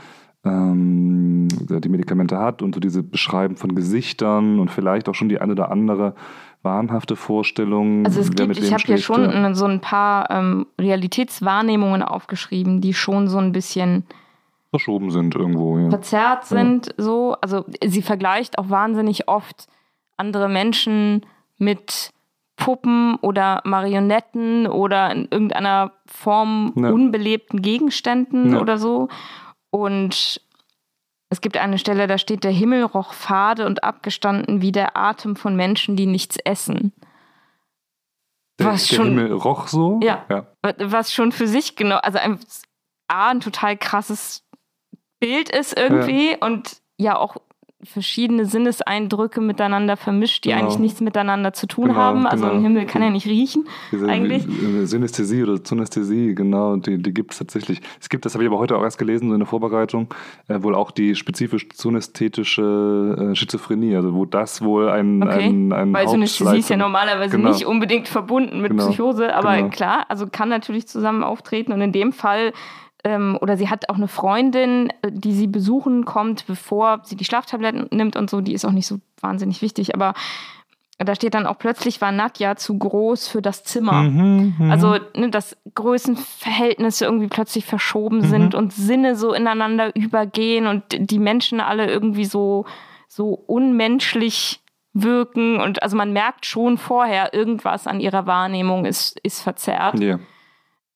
[0.45, 5.41] ähm, die Medikamente hat und so diese Beschreiben von Gesichtern und vielleicht auch schon die
[5.41, 6.15] eine oder andere
[6.63, 8.05] wahnhafte Vorstellung.
[8.05, 9.55] Also es gibt, ich habe hier schon ja.
[9.55, 14.05] so ein paar ähm, Realitätswahrnehmungen aufgeschrieben, die schon so ein bisschen
[14.71, 15.79] verschoben sind irgendwo.
[15.79, 15.91] Ja.
[15.91, 16.95] verzerrt sind.
[16.97, 19.67] So, also sie vergleicht auch wahnsinnig oft
[20.17, 21.27] andere Menschen
[21.59, 22.11] mit
[22.57, 26.91] Puppen oder Marionetten oder in irgendeiner Form Ja.
[26.91, 28.61] unbelebten Gegenständen Ja.
[28.61, 29.09] oder so.
[29.71, 30.41] Und
[31.31, 35.37] es gibt eine Stelle, da steht, der Himmel roch fade und abgestanden wie der Atem
[35.37, 36.93] von Menschen, die nichts essen.
[38.59, 40.01] Was der schon- Himmel roch so.
[40.03, 40.27] Ja.
[40.29, 40.47] ja.
[40.79, 42.39] Was schon für sich genau, also ein,
[43.09, 44.45] A, ein total krasses
[45.21, 47.37] Bild ist irgendwie und ja auch
[47.83, 50.61] verschiedene Sinneseindrücke miteinander vermischt, die Genau.
[50.63, 52.27] eigentlich nichts miteinander zu tun Genau, haben.
[52.27, 52.57] Also genau.
[52.57, 54.47] ein Himmel kann ja nicht riechen, Diese eigentlich.
[54.47, 57.81] äh, Synästhesie oder Synästhesie, genau, die, die gibt es tatsächlich.
[58.01, 60.13] Es gibt, das habe ich aber heute auch erst gelesen, so in der Vorbereitung,
[60.49, 65.73] äh, wohl auch die spezifisch synästhetische äh, Schizophrenie, also wo das wohl ein, Okay, ein,
[65.73, 67.51] ein Weil Synästhesie ist ja normalerweise Genau.
[67.51, 69.69] nicht unbedingt verbunden mit Genau, Psychose, aber genau.
[69.71, 72.53] klar, also kann natürlich zusammen auftreten und in dem Fall,
[73.05, 77.25] ähm, oder sie hat auch eine Freundin, äh, die sie besuchen kommt, bevor sie die
[77.25, 80.15] Schlaftabletten nimmt und so, die ist auch nicht so wahnsinnig wichtig, aber
[81.03, 84.03] da steht dann auch plötzlich war Nadja zu groß für das Zimmer.
[84.03, 84.71] Mhm, mhm.
[84.71, 88.25] Also, ne, dass Größenverhältnisse irgendwie plötzlich verschoben Mhm.
[88.25, 92.67] sind und Sinne so ineinander übergehen und die Menschen alle irgendwie so,
[93.09, 94.61] so unmenschlich
[94.93, 95.59] wirken.
[95.61, 99.99] Und also man merkt schon vorher, irgendwas an ihrer Wahrnehmung ist, ist verzerrt.
[100.01, 100.19] ja.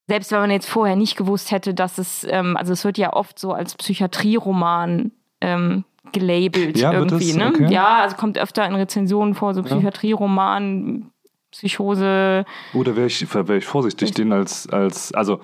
[0.07, 3.13] Selbst wenn man jetzt vorher nicht gewusst hätte, dass es, ähm, also es wird ja
[3.13, 7.37] oft so als Psychiatrieroman ähm, gelabelt Ja, wird irgendwie, es?
[7.37, 7.49] ne?
[7.49, 7.73] Okay.
[7.73, 9.63] Ja, also kommt öfter in Rezensionen vor, so.
[9.63, 11.11] Psychiatrieroman,
[11.51, 15.41] Psychose, Oder wäre ich, wär ich vorsichtig, den als, als also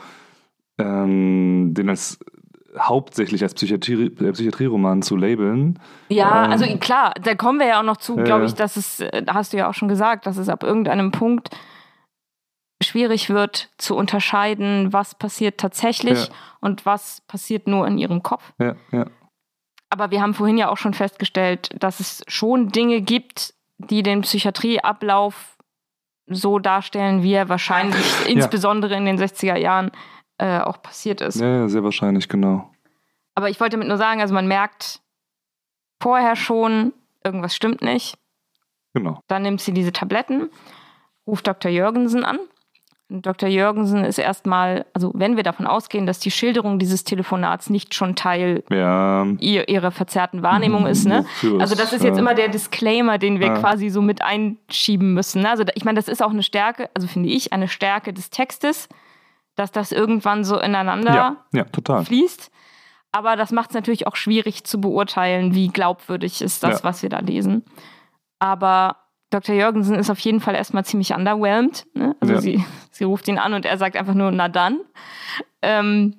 [0.79, 2.19] ähm, den als
[2.79, 5.79] hauptsächlich als Psychiatrie, äh, Psychiatrieroman zu labeln.
[6.09, 9.01] Ja, Ähm, also klar, da kommen wir ja auch noch zu, glaube ich, dass es,
[9.01, 11.51] äh, da hast du ja auch schon gesagt, dass es ab irgendeinem Punkt
[12.83, 16.35] schwierig wird zu unterscheiden, was passiert tatsächlich Ja.
[16.61, 18.53] und was passiert nur in ihrem Kopf.
[18.59, 19.07] Ja, ja.
[19.91, 24.21] Aber wir haben vorhin ja auch schon festgestellt, dass es schon Dinge gibt, die den
[24.23, 25.57] Psychiatrieablauf
[26.27, 29.91] so darstellen, wie er wahrscheinlich insbesondere in den 60er Jahren
[30.39, 31.41] äh, auch passiert ist.
[31.41, 32.71] Ja, ja, sehr wahrscheinlich, genau.
[33.35, 35.01] Aber ich wollte damit nur sagen, also man merkt
[36.01, 36.93] vorher schon,
[37.25, 38.17] irgendwas stimmt nicht.
[38.95, 39.21] Genau.
[39.29, 40.51] Dann nimmt sie diese Tabletten,
[41.27, 41.71] ruft Dr.
[41.71, 42.39] Jürgensen an.
[43.13, 43.49] Dr.
[43.49, 48.15] Jürgensen ist erstmal, also wenn wir davon ausgehen, dass die Schilderung dieses Telefonats nicht schon
[48.15, 49.27] Teil Ja.
[49.41, 51.25] ihr, ihrer verzerrten Wahrnehmung ist, ne?
[51.59, 53.55] Also das ist jetzt immer der Disclaimer, den wir Ja.
[53.55, 55.43] quasi so mit einschieben müssen.
[55.43, 55.51] ne?
[55.51, 58.89] Also ich meine, das ist auch eine Stärke, also finde ich, eine Stärke des Textes,
[59.57, 61.37] dass das irgendwann so ineinander Ja,
[62.05, 62.51] fließt.
[63.13, 67.09] Aber das macht es natürlich auch schwierig zu beurteilen, wie glaubwürdig ist das, was wir
[67.09, 67.65] da lesen.
[68.39, 68.97] Aber
[69.31, 69.55] Dr.
[69.55, 71.87] Jürgensen ist auf jeden Fall erstmal ziemlich underwhelmed.
[71.95, 72.17] Ne?
[72.21, 72.41] Also Ja.
[72.41, 74.81] sie, sie ruft ihn an und er sagt einfach nur, na dann.
[75.63, 76.17] Ähm,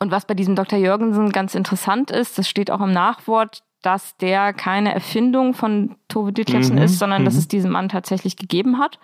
[0.00, 0.78] und was bei diesem Dr.
[0.78, 6.32] Jürgensen ganz interessant ist, das steht auch im Nachwort, dass der keine Erfindung von Tove
[6.32, 7.40] Ditlevsen Mhm, ist, sondern dass mhm.
[7.40, 8.98] es diesen Mann tatsächlich gegeben hat.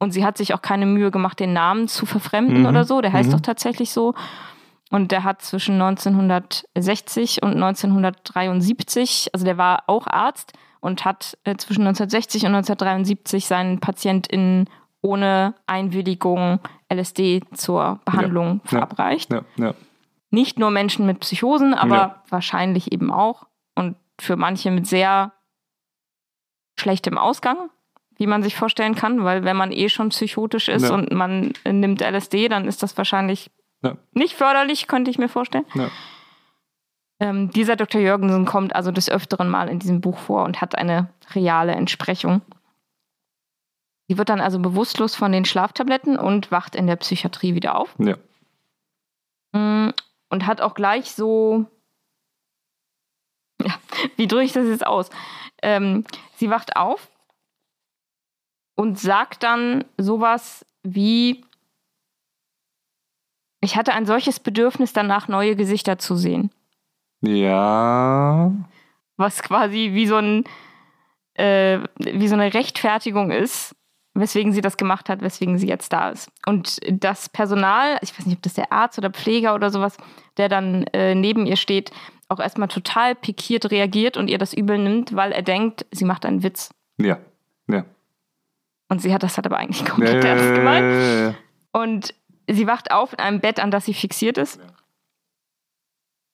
[0.00, 3.00] Und sie hat sich auch keine Mühe gemacht, den Namen zu verfremden Mhm, oder so.
[3.00, 3.32] Der heißt mhm.
[3.34, 4.14] doch tatsächlich so.
[4.90, 11.56] Und der hat zwischen 1960 und 1973, also der war auch Arzt und hat äh,
[11.56, 14.68] zwischen 1960 und 1973 seinen PatientInnen
[15.00, 16.60] ohne Einwilligung
[16.92, 18.70] LSD zur Behandlung Ja.
[18.70, 19.32] verabreicht.
[19.32, 19.74] Ja, ja.
[20.30, 23.46] Nicht nur Menschen mit Psychosen, aber wahrscheinlich eben auch.
[23.74, 25.32] Und für manche mit sehr
[26.78, 27.70] schlechtem Ausgang,
[28.16, 31.72] wie man sich vorstellen kann, weil wenn man eh schon psychotisch ist und man äh,
[31.72, 33.50] nimmt LSD, dann ist das wahrscheinlich
[34.12, 35.64] nicht förderlich, könnte ich mir vorstellen.
[37.20, 38.00] Ähm, dieser Dr.
[38.00, 42.42] Jürgensen kommt also des Öfteren mal in diesem Buch vor und hat eine reale Entsprechung.
[44.08, 47.94] Sie wird dann also bewusstlos von den Schlaftabletten und wacht in der Psychiatrie wieder auf.
[47.98, 48.16] Ja.
[49.52, 49.92] Mm,
[50.30, 51.66] Und hat auch gleich so.
[53.60, 53.74] Ja,
[54.16, 55.10] wie drücke ich das jetzt aus?
[55.62, 56.04] Ähm,
[56.36, 57.10] sie wacht auf
[58.76, 61.44] und sagt dann sowas wie:
[63.60, 66.50] Ich hatte ein solches Bedürfnis danach, neue Gesichter zu sehen.
[67.20, 68.52] Ja.
[69.16, 70.44] Was quasi wie so, ein,
[71.34, 73.74] äh, wie so eine Rechtfertigung ist,
[74.14, 76.30] weswegen sie das gemacht hat, weswegen sie jetzt da ist.
[76.46, 79.96] Und das Personal, ich weiß nicht, ob das der Arzt oder Pfleger oder sowas,
[80.36, 81.90] der dann äh, neben ihr steht,
[82.28, 86.26] auch erstmal total pikiert reagiert und ihr das übel nimmt, weil er denkt, sie macht
[86.26, 86.70] einen Witz.
[86.98, 87.18] Ja.
[87.68, 87.84] Ja.
[88.88, 90.84] Und sie hat das hat aber eigentlich komplett ernst gemeint.
[90.84, 91.34] ja, ja, ja.
[91.72, 92.14] Und
[92.48, 94.60] sie wacht auf in einem Bett, an das sie fixiert ist.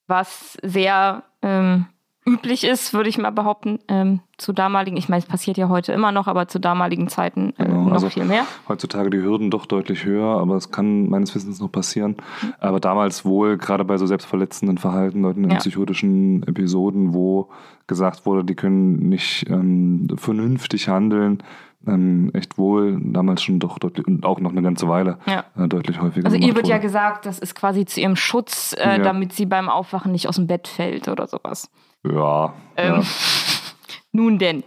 [0.07, 1.87] Was sehr ähm,
[2.27, 5.93] üblich ist, würde ich mal behaupten, ähm, zu damaligen, ich meine, es passiert ja heute
[5.93, 8.45] immer noch, aber zu damaligen Zeiten äh, Genau, noch also- viel mehr.
[8.69, 12.17] Heutzutage die Hürden doch deutlich höher, aber es kann meines Wissens noch passieren.
[12.61, 15.57] Aber damals wohl, gerade bei so selbstverletzenden Verhalten, Leuten in Ja.
[15.59, 17.51] psychotischen Episoden, wo
[17.87, 21.43] gesagt wurde, die können nicht ähm, vernünftig handeln,
[21.87, 25.45] ähm, echt wohl damals schon doch deutlich, und auch noch eine ganze Weile Ja.
[25.57, 26.27] äh, deutlich häufiger.
[26.27, 26.83] Also ihr wird ja wurde.
[26.83, 28.99] gesagt, das ist quasi zu ihrem Schutz, äh, Ja.
[28.99, 31.71] damit sie beim Aufwachen nicht aus dem Bett fällt oder sowas.
[32.05, 33.03] Ja, Ähm, ja.
[34.13, 34.63] Nun denn.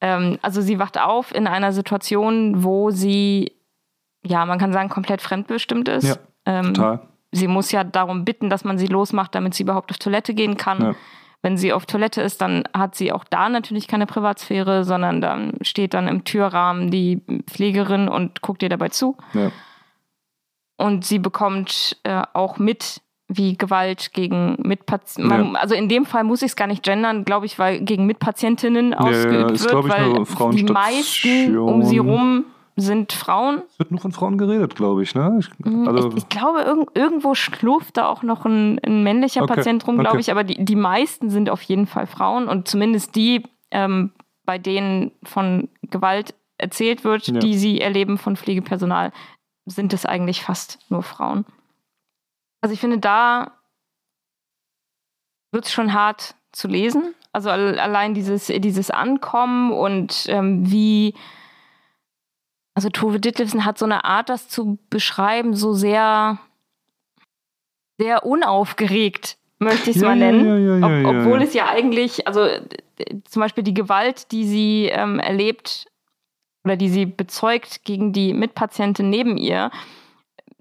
[0.00, 3.52] Ähm, also sie wacht auf in einer Situation, wo sie,
[4.24, 6.04] ja, man kann sagen, komplett fremdbestimmt ist.
[6.08, 7.00] Ja, ähm, total.
[7.30, 10.56] sie muss ja darum bitten, dass man sie losmacht, damit sie überhaupt auf Toilette gehen
[10.56, 10.94] kann.
[11.42, 11.48] Ja.
[11.48, 15.54] Wenn sie auf Toilette ist, dann hat sie auch da natürlich keine Privatsphäre, sondern dann
[15.62, 19.16] steht dann im Türrahmen die Pflegerin und guckt ihr dabei zu.
[19.34, 19.50] Ja.
[20.76, 25.60] Und sie bekommt äh, auch mit, wie Gewalt gegen Mitpatienten, Ja.
[25.60, 28.92] also in dem Fall muss ich es gar nicht gendern, glaube ich, weil gegen Mitpatientinnen
[28.92, 32.44] ja, ausgeübt ist, wird, weil die meisten um sie rum
[32.76, 33.62] sind Frauen.
[33.70, 35.38] Es wird nur von Frauen geredet, glaube ich, ne?
[35.40, 39.42] Ich, also, Mhm, ich, ich glaube, irg irgendwo schlurft da auch noch ein, ein männlicher
[39.42, 40.20] Okay, Patient rum, glaube okay.
[40.20, 44.12] ich, aber die, die meisten sind auf jeden Fall Frauen und zumindest die, ähm,
[44.44, 47.38] bei denen von Gewalt erzählt wird, Ja.
[47.40, 49.12] die sie erleben von Pflegepersonal,
[49.66, 51.44] sind es eigentlich fast nur Frauen.
[52.62, 53.52] Also ich finde, da
[55.52, 57.14] wird es schon hart zu lesen.
[57.32, 61.14] Also al- allein dieses, dieses Ankommen und ähm, wie,
[62.74, 66.38] also Tove Ditlevsen hat so eine Art, das zu beschreiben, so sehr,
[67.98, 70.46] sehr unaufgeregt, möchte ich es Ja, mal nennen.
[70.46, 72.60] ja, ja, Ob, obwohl es ja eigentlich, also äh,
[73.24, 75.86] zum Beispiel die Gewalt, die sie ähm, erlebt
[76.64, 79.70] oder die sie bezeugt gegen die Mitpatientin neben ihr,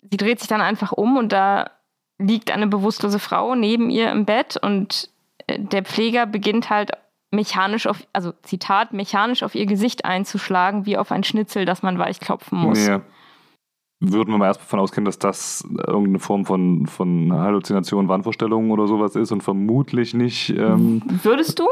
[0.10, 1.72] sie dreht sich dann einfach um und da
[2.18, 5.10] liegt eine bewusstlose Frau neben ihr im Bett und
[5.48, 6.92] äh, der Pfleger beginnt halt
[7.32, 11.98] mechanisch auf, also Zitat, mechanisch auf ihr Gesicht einzuschlagen, wie auf ein Schnitzel, das man
[11.98, 12.86] weich klopfen muss.
[12.88, 13.02] Ja.
[14.00, 18.88] Würden wir mal erst davon ausgehen, dass das irgendeine Form von, von Halluzination, Wahnvorstellung oder
[18.88, 20.50] sowas ist und vermutlich nicht.
[20.50, 21.68] Ähm, Würdest du?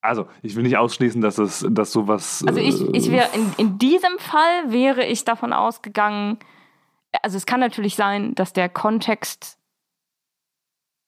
[0.00, 2.44] also, ich will nicht ausschließen, dass es dass sowas.
[2.46, 6.38] Also ich, äh, ich wäre in, in diesem Fall wäre ich davon ausgegangen,
[7.22, 9.58] also es kann natürlich sein, dass der Kontext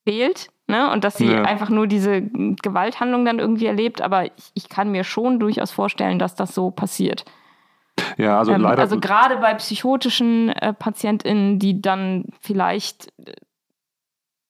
[0.06, 0.90] fehlt, ne?
[0.90, 1.42] Und dass sie Ja.
[1.42, 6.18] einfach nur diese Gewalthandlung dann irgendwie erlebt, aber ich, ich kann mir schon durchaus vorstellen,
[6.18, 7.24] dass das so passiert.
[8.16, 8.80] Ja, also ähm, leider.
[8.80, 13.32] also gerade bei psychotischen äh, PatientInnen, die dann vielleicht äh,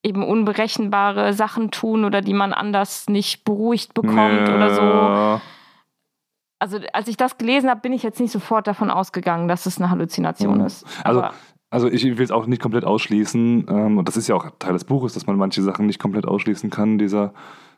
[0.02, 4.82] eben unberechenbare Sachen tun oder die man anders nicht beruhigt bekommt oder so.
[4.82, 5.40] Ja.
[6.58, 9.78] Also als ich das gelesen habe, bin ich jetzt nicht sofort davon ausgegangen, dass es
[9.78, 10.66] eine Halluzination Mhm.
[10.66, 10.86] ist.
[11.04, 11.38] Also, Aber Also
[11.88, 13.66] ich will es auch nicht komplett ausschließen.
[13.68, 16.26] Ähm, und das ist ja auch Teil des Buches, dass man manche Sachen nicht komplett
[16.26, 17.32] ausschließen kann, dieser,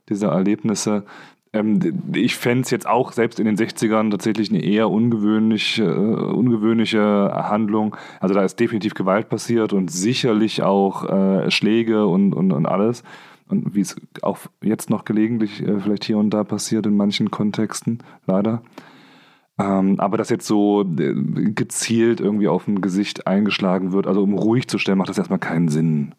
[0.08, 1.04] dieser Erlebnisse.
[1.52, 1.80] Ähm,
[2.14, 7.00] ich fände es jetzt auch selbst in den 60ern tatsächlich eine eher ungewöhnlich, äh, ungewöhnliche
[7.34, 7.96] Handlung.
[8.20, 13.02] Also da ist definitiv Gewalt passiert und sicherlich auch äh, Schläge und, und, und alles.
[13.48, 17.30] Und wie es auch jetzt noch gelegentlich äh, vielleicht hier und da passiert in manchen
[17.30, 18.62] Kontexten, leider.
[19.58, 21.12] Ähm, aber dass jetzt so äh,
[21.52, 25.38] gezielt irgendwie auf ein Gesicht eingeschlagen wird, also um ruhig zu stellen, macht das erstmal
[25.38, 26.14] keinen Sinn.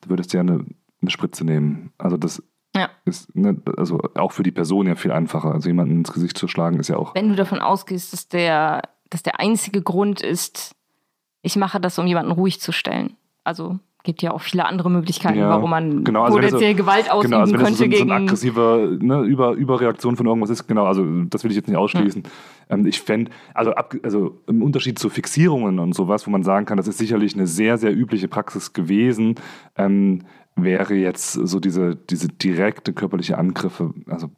[0.00, 0.64] Du würdest ja eine,
[1.02, 1.92] eine Spritze nehmen.
[1.98, 2.42] Also das
[2.74, 2.88] Ja.
[3.04, 5.52] ist ne, also auch für die Person ja viel einfacher.
[5.52, 7.14] Also jemanden ins Gesicht zu schlagen ist ja auch.
[7.14, 10.74] wenn du davon ausgehst, dass der, dass der einzige Grund ist,
[11.42, 13.16] ich mache das, um jemanden ruhig zu stellen.
[13.44, 16.74] Also gibt ja auch viele andere Möglichkeiten, Ja, warum man genau, also das so- potenziell
[16.74, 18.22] Gewalt ausüben Genau, also wenn das so, könnte so ein gegen.
[18.24, 22.22] aggressiver ne, Über, Überreaktion von irgendwas ist, genau, also das will ich jetzt nicht ausschließen.
[22.70, 26.64] Ähm, ich fände, also, ab, also im Unterschied zu Fixierungen und sowas, wo man sagen
[26.64, 29.34] kann, das ist sicherlich eine sehr, sehr übliche Praxis gewesen,
[29.76, 30.22] ähm,
[30.56, 34.30] wäre jetzt so diese, diese direkte körperliche Angriffe, also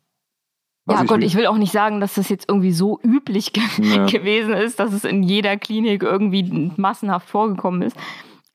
[0.88, 3.62] ja, Gott, mir- ich will auch nicht sagen, dass das jetzt irgendwie so üblich ge
[3.78, 4.06] Ja.
[4.06, 7.96] gewesen ist, dass es in jeder Klinik irgendwie massenhaft vorgekommen ist.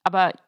[0.04, 0.42] Aber ich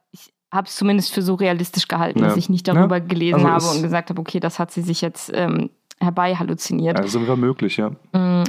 [0.58, 2.26] habe es zumindest für so realistisch gehalten, Ja.
[2.28, 3.04] dass ich nicht darüber Ja.
[3.06, 7.00] gelesen Also habe und gesagt habe, okay, das hat sie sich jetzt ähm, herbei halluziniert.
[7.00, 7.92] Also wäre möglich, ja.
[8.12, 8.44] Mm,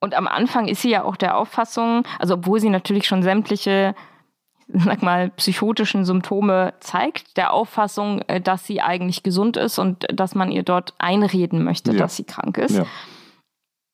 [0.00, 3.94] Und am Anfang ist sie ja auch der Auffassung, also obwohl sie natürlich schon sämtliche,
[4.68, 10.34] sag mal, psychotischen Symptome zeigt, der Auffassung, äh, dass sie eigentlich gesund ist und dass
[10.34, 11.98] man ihr dort einreden möchte, Ja.
[11.98, 12.76] dass sie krank ist.
[12.76, 12.86] Ja.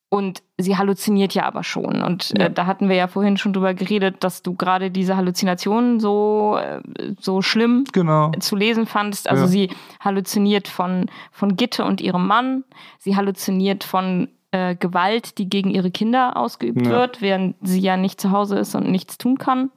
[0.09, 2.01] Und sie halluziniert ja aber schon.
[2.01, 2.45] Und Ja.
[2.45, 6.57] äh, da hatten wir ja vorhin schon drüber geredet, dass du gerade diese Halluzinationen so,
[6.61, 6.81] äh,
[7.19, 8.31] so schlimm Genau.
[8.39, 9.27] zu lesen fandest.
[9.29, 9.47] Also Ja.
[9.49, 12.63] sie halluziniert von, von Gitte und ihrem Mann.
[12.99, 16.91] Sie halluziniert von äh, Gewalt, die gegen ihre Kinder ausgeübt Ja.
[16.91, 19.69] wird, während sie ja nicht zu Hause ist und nichts tun kann.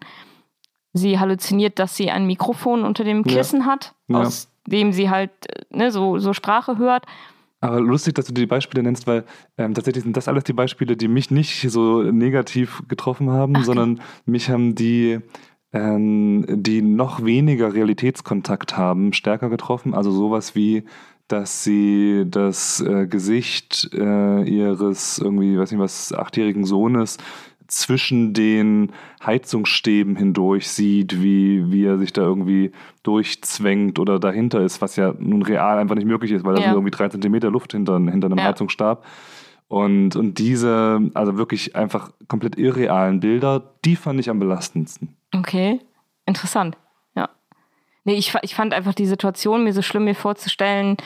[0.93, 3.25] Sie halluziniert, dass sie ein Mikrofon unter dem.
[3.25, 7.07] Kissen hat, aus dem sie halt äh, ne, so, so Sprache hört.
[7.61, 9.25] Aber lustig, dass du die Beispiele nennst, weil
[9.57, 14.01] ähm, tatsächlich sind das alles die Beispiele, die mich nicht so negativ getroffen haben, sondern
[14.27, 15.19] mich haben die,
[15.73, 19.93] ähm, die noch weniger Realitätskontakt haben, stärker getroffen.
[19.93, 20.85] Also sowas wie,
[21.27, 27.19] dass sie das äh, Gesicht äh, ihres irgendwie, weiß nicht was, achtjährigen Sohnes
[27.69, 28.93] zwischen den
[29.25, 35.15] Heizungsstäben hindurch sieht, wie, wie er sich da irgendwie durchzwängt oder dahinter ist, was ja
[35.19, 36.69] nun real einfach nicht möglich ist, weil da Ja.
[36.69, 38.45] sind irgendwie drei Zentimeter Luft hinter, hinter einem Ja.
[38.45, 39.05] Heizungsstab.
[39.69, 45.15] Und, und diese, also wirklich einfach komplett irrealen Bilder, die fand ich am belastendsten.
[45.37, 45.79] Okay,
[46.25, 46.79] interessant.
[47.15, 47.29] Ja.
[48.05, 50.97] Nee, ich, ich fand einfach die Situation mir so schlimm, mir vorzustellen,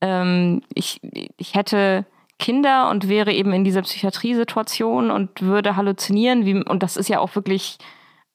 [0.00, 1.00] ähm, ich,
[1.36, 2.04] ich hätte
[2.42, 7.20] Kinder und wäre eben in dieser Psychiatriesituation und würde halluzinieren, wie, und das ist ja
[7.20, 7.78] auch wirklich,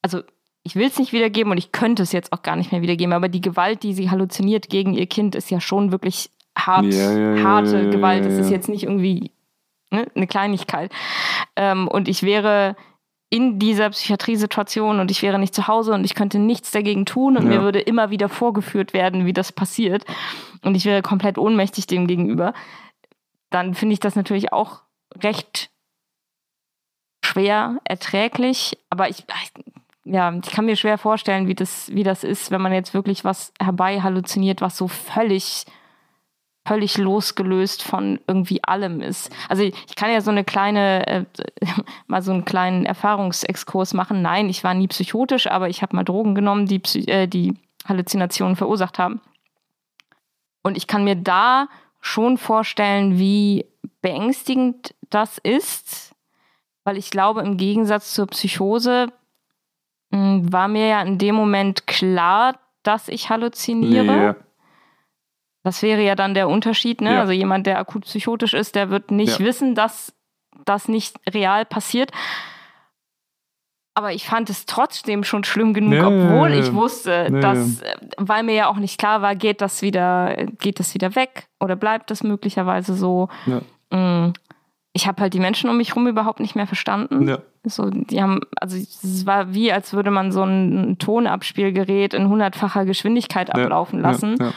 [0.01, 0.21] also
[0.63, 3.13] ich will es nicht wiedergeben und ich könnte es jetzt auch gar nicht mehr wiedergeben,
[3.13, 7.11] aber die Gewalt, die sie halluziniert gegen ihr Kind, ist ja schon wirklich hart, Ja,
[7.11, 8.23] ja, harte ja, Gewalt.
[8.23, 9.31] ja, Es ist jetzt nicht irgendwie
[9.91, 10.91] ne, eine Kleinigkeit.
[11.57, 12.77] Ähm, und ich wäre
[13.29, 17.35] in dieser Psychiatriesituation und ich wäre nicht zu Hause und ich könnte nichts dagegen tun
[17.35, 20.05] und mir würde immer wieder vorgeführt werden, wie das passiert.
[20.63, 22.53] Und ich wäre komplett ohnmächtig dem gegenüber.
[23.49, 24.81] Dann finde ich das natürlich auch
[25.15, 25.69] recht
[27.23, 28.77] schwer erträglich.
[28.89, 29.25] Aber ich,
[30.05, 33.23] ja, ich kann mir schwer vorstellen, wie das, wie das ist, wenn man jetzt wirklich
[33.23, 35.65] was herbei halluziniert, was so völlig,
[36.65, 39.33] völlig losgelöst von irgendwie allem ist.
[39.49, 41.25] Also ich, kann ja so eine kleine, äh,
[42.07, 44.21] mal so einen kleinen Erfahrungsexkurs machen.
[44.21, 47.55] Nein, ich war nie psychotisch, aber ich habe mal Drogen genommen, die, äh, die
[47.85, 49.21] Halluzinationen verursacht haben.
[50.63, 51.67] Und ich kann mir da
[52.07, 53.65] schon vorstellen, wie
[54.01, 56.13] beängstigend das ist,
[56.83, 59.07] weil ich glaube, im Gegensatz zur Psychose
[60.11, 64.35] mh, war mir ja in dem Moment klar, dass ich halluziniere.
[64.37, 64.45] Nee,
[65.63, 67.01] Das wäre ja dann der Unterschied.
[67.01, 67.15] Ne?
[67.15, 67.19] Ja.
[67.21, 69.45] Also jemand, der akut psychotisch ist, der wird nicht Ja.
[69.45, 70.13] wissen, dass
[70.65, 72.11] das nicht real passiert.
[73.97, 77.95] Aber ich fand es trotzdem schon schlimm genug, ja, obwohl ich wusste, Ja, dass, äh,
[78.17, 81.75] weil mir ja auch nicht klar war, geht das wieder, geht das wieder weg oder
[81.75, 83.27] bleibt das möglicherweise so.
[83.47, 83.97] Ja.
[83.97, 84.33] Mm.
[84.93, 87.27] Ich habe halt die Menschen um mich herum überhaupt nicht mehr verstanden.
[87.27, 87.39] Ja.
[87.63, 92.85] So, die haben, also es war wie, als würde man so ein Tonabspielgerät in hundertfacher
[92.85, 94.35] Geschwindigkeit ablaufen lassen.
[94.39, 94.53] Ja, ja.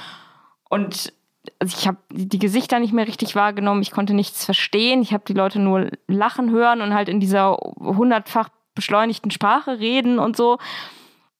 [0.69, 1.15] Und
[1.59, 3.81] also ich habe die Gesichter nicht mehr richtig wahrgenommen.
[3.81, 5.01] Ich konnte nichts verstehen.
[5.01, 10.19] Ich habe die Leute nur lachen hören und halt in dieser hundertfach beschleunigten Sprache reden
[10.19, 10.59] und so.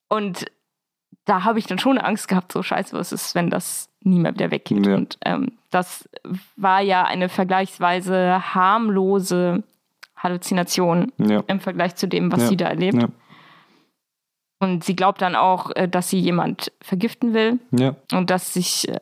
[0.09, 0.47] Und
[1.25, 4.35] da habe ich dann schon Angst gehabt, so scheiße, was ist, wenn das nie mehr
[4.35, 4.87] wieder weggeht.
[4.87, 4.95] Ja.
[4.97, 6.09] Und ähm, das
[6.57, 9.63] war ja eine vergleichsweise harmlose
[10.17, 11.43] Halluzination Ja.
[11.47, 12.47] im Vergleich zu dem, was Ja.
[12.49, 13.07] sie da erlebt.
[14.59, 17.95] Und sie glaubt dann auch, äh, dass sie jemand vergiften will Ja.
[18.13, 18.99] und dass sich äh,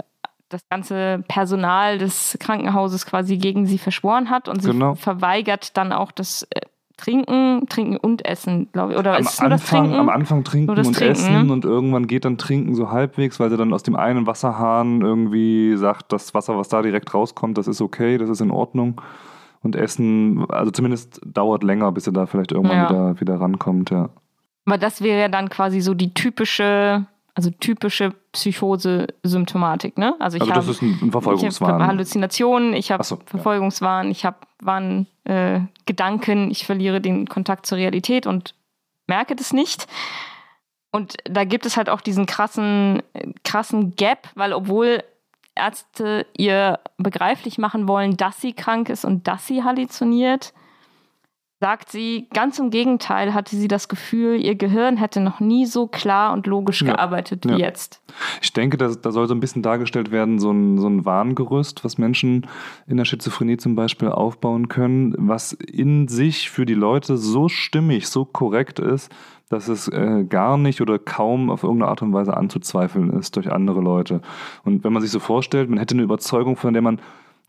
[0.51, 4.95] das ganze Personal des Krankenhauses quasi gegen sie verschworen hat und sie Genau.
[4.95, 6.61] verweigert dann auch das äh,
[6.99, 8.99] Trinken, Trinken und Essen, glaube ich.
[8.99, 9.99] Oder Am ist nur das Anfang, Trinken?
[10.01, 11.53] am Anfang trinken das und Trinken, essen ne?
[11.53, 15.77] und irgendwann geht dann Trinken so halbwegs, weil sie dann aus dem einen Wasserhahn irgendwie
[15.77, 19.01] sagt, das Wasser, was da direkt rauskommt, das ist okay, das ist in Ordnung.
[19.63, 22.89] Und Essen, also zumindest dauert länger, bis sie da vielleicht irgendwann Ja.
[22.91, 24.11] wieder, wieder rankommt, ja.
[24.67, 27.07] Aber das wäre ja dann quasi so die typische,
[27.39, 30.17] also typische Psychose-Symptomatik, ne?
[30.19, 31.87] Also ich Also habe das ist ein, ein ich habe Verfolgungswahn.
[31.87, 33.21] Halluzinationen, ich habe so, ja.
[33.27, 38.57] Verfolgungswahn, ich habe Wahn, äh, Gedanken, ich verliere den Kontakt zur Realität und
[39.07, 39.87] merke das nicht.
[40.91, 43.05] Und da gibt es halt auch diesen krassen,
[43.45, 45.05] krassen Gap, weil obwohl
[45.55, 50.55] Ärzte ihr begreiflich machen wollen, dass sie krank ist und dass sie halluziniert,
[51.61, 55.89] sagt sie, ganz im Gegenteil, hatte sie das Gefühl, ihr Gehirn hätte noch nie so
[55.89, 57.57] klar und logisch Ja, gearbeitet ja.
[57.57, 58.01] wie jetzt.
[58.41, 61.85] Ich denke, da, da soll so ein bisschen dargestellt werden, so ein, so ein Warngerüst,
[61.85, 62.47] was Menschen
[62.87, 68.09] in der Schizophrenie zum Beispiel aufbauen können, was in sich für die Leute so stimmig,
[68.09, 69.11] so korrekt ist,
[69.49, 73.51] dass es äh, gar nicht oder kaum auf irgendeine Art und Weise anzuzweifeln ist durch
[73.51, 74.21] andere Leute.
[74.65, 77.01] Und wenn man sich so vorstellt, man hätte eine Überzeugung, von der man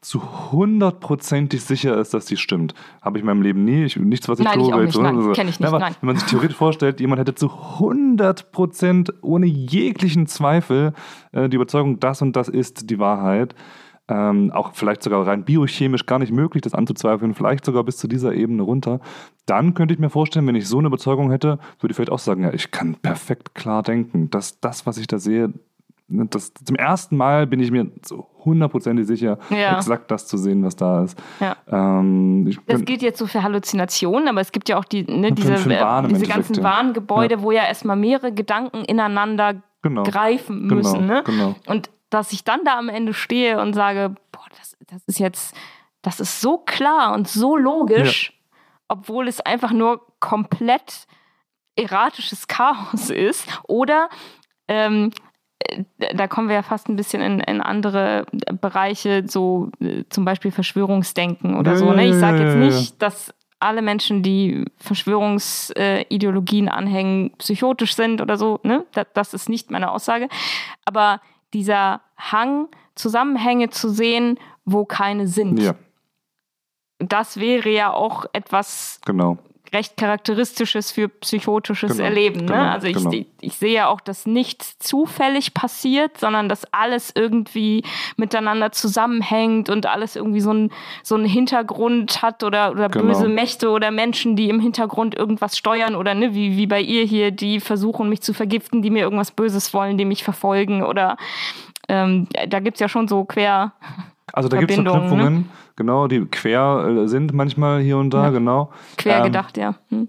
[0.02, 2.74] zu hundertprozentig sicher ist, dass die stimmt.
[3.02, 3.84] Habe ich in meinem Leben nie.
[3.84, 4.68] Ich, nichts, was ich Nein, tue.
[4.68, 4.98] ich auch will nicht.
[5.02, 5.68] Nein, so- kenn ich nicht.
[5.68, 5.96] Aber Nein.
[6.02, 10.94] Wenn man sich theoretisch vorstellt, jemand hätte zu 100 Prozent ohne jeglichen Zweifel
[11.32, 13.56] äh, die Überzeugung, das und das ist die Wahrheit.
[14.08, 18.08] Ähm, auch vielleicht sogar rein biochemisch gar nicht möglich, das anzuzweifeln, vielleicht sogar bis zu
[18.08, 19.02] dieser Ebene runter.
[19.46, 22.18] Dann könnte ich mir vorstellen, wenn ich so eine Überzeugung hätte, würde ich vielleicht auch
[22.18, 25.54] sagen, ja, ich kann perfekt klar denken, dass das, was ich da sehe,
[26.10, 29.78] das, zum ersten Mal bin ich mir so hundertprozentig sicher, Ja.
[29.78, 31.22] exakt das zu sehen, was da ist.
[31.39, 31.56] Ja.
[31.67, 35.32] Ähm, ich Das gilt jetzt so für Halluzinationen, aber es gibt ja auch die, ne,
[35.32, 36.63] diese, äh, diese ganzen ja.
[36.63, 41.06] Warngebäude, wo ja erstmal mehrere Gedanken ineinander genau, greifen genau, müssen.
[41.06, 41.24] Ne?
[41.26, 41.56] genau.
[41.67, 45.56] Und dass ich dann da am Ende stehe und sage, boah, das, das ist jetzt,
[46.02, 48.34] das ist so klar und so logisch,
[48.88, 51.06] obwohl es einfach nur komplett
[51.76, 53.48] erratisches Chaos ist.
[53.67, 54.10] Oder
[54.67, 55.29] ähm, äh,
[56.15, 58.26] da kommen wir ja fast ein bisschen in, in andere
[58.62, 61.91] Bereiche, so äh, zum Beispiel Verschwörungsdenken oder so.
[61.91, 62.07] Ne?
[62.07, 68.60] Ich sage jetzt nicht, dass alle Menschen, die Verschwörungsideologien anhängen, psychotisch sind oder so.
[68.64, 68.86] Ne?
[68.93, 70.30] Das, das ist nicht meine Aussage.
[70.86, 71.20] Aber
[71.53, 75.76] dieser Hang, Zusammenhänge zu sehen, wo keine sind, Ja,
[76.99, 79.38] das wäre ja auch etwas genau.
[79.74, 82.41] Recht charakteristisches für psychotisches Genau, Erleben.
[82.41, 82.45] Ne?
[82.47, 83.26] genau, also ich, genau.
[83.41, 87.84] ich, sehe ja auch, dass nichts zufällig passiert, sondern dass alles irgendwie
[88.17, 90.72] miteinander zusammenhängt und alles irgendwie so einen
[91.03, 93.05] so einen Hintergrund hat oder, oder Genau.
[93.05, 97.03] böse Mächte oder Menschen, die im Hintergrund irgendwas steuern oder ne, wie, wie bei ihr
[97.03, 101.17] hier, die versuchen, mich zu vergiften, die mir irgendwas Böses wollen, die mich verfolgen oder
[101.88, 103.74] ähm, da gibt's ja schon so quer.
[104.34, 105.07] Also da gibt es Verbindungen, ne?
[105.09, 108.30] Verknüpfungen, genau, die quer äh, sind manchmal hier und da, Ja.
[108.30, 108.71] genau.
[108.97, 109.75] Quer Ähm, gedacht, ja.
[109.89, 110.07] Hm.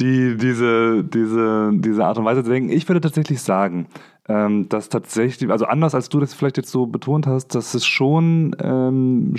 [0.00, 2.70] die, diese, diese, diese Art und Weise zu denken.
[2.70, 3.86] Ich würde tatsächlich sagen,
[4.28, 7.86] ähm, dass tatsächlich, also anders als du das vielleicht jetzt so betont hast, dass es
[7.86, 9.32] schon ähm,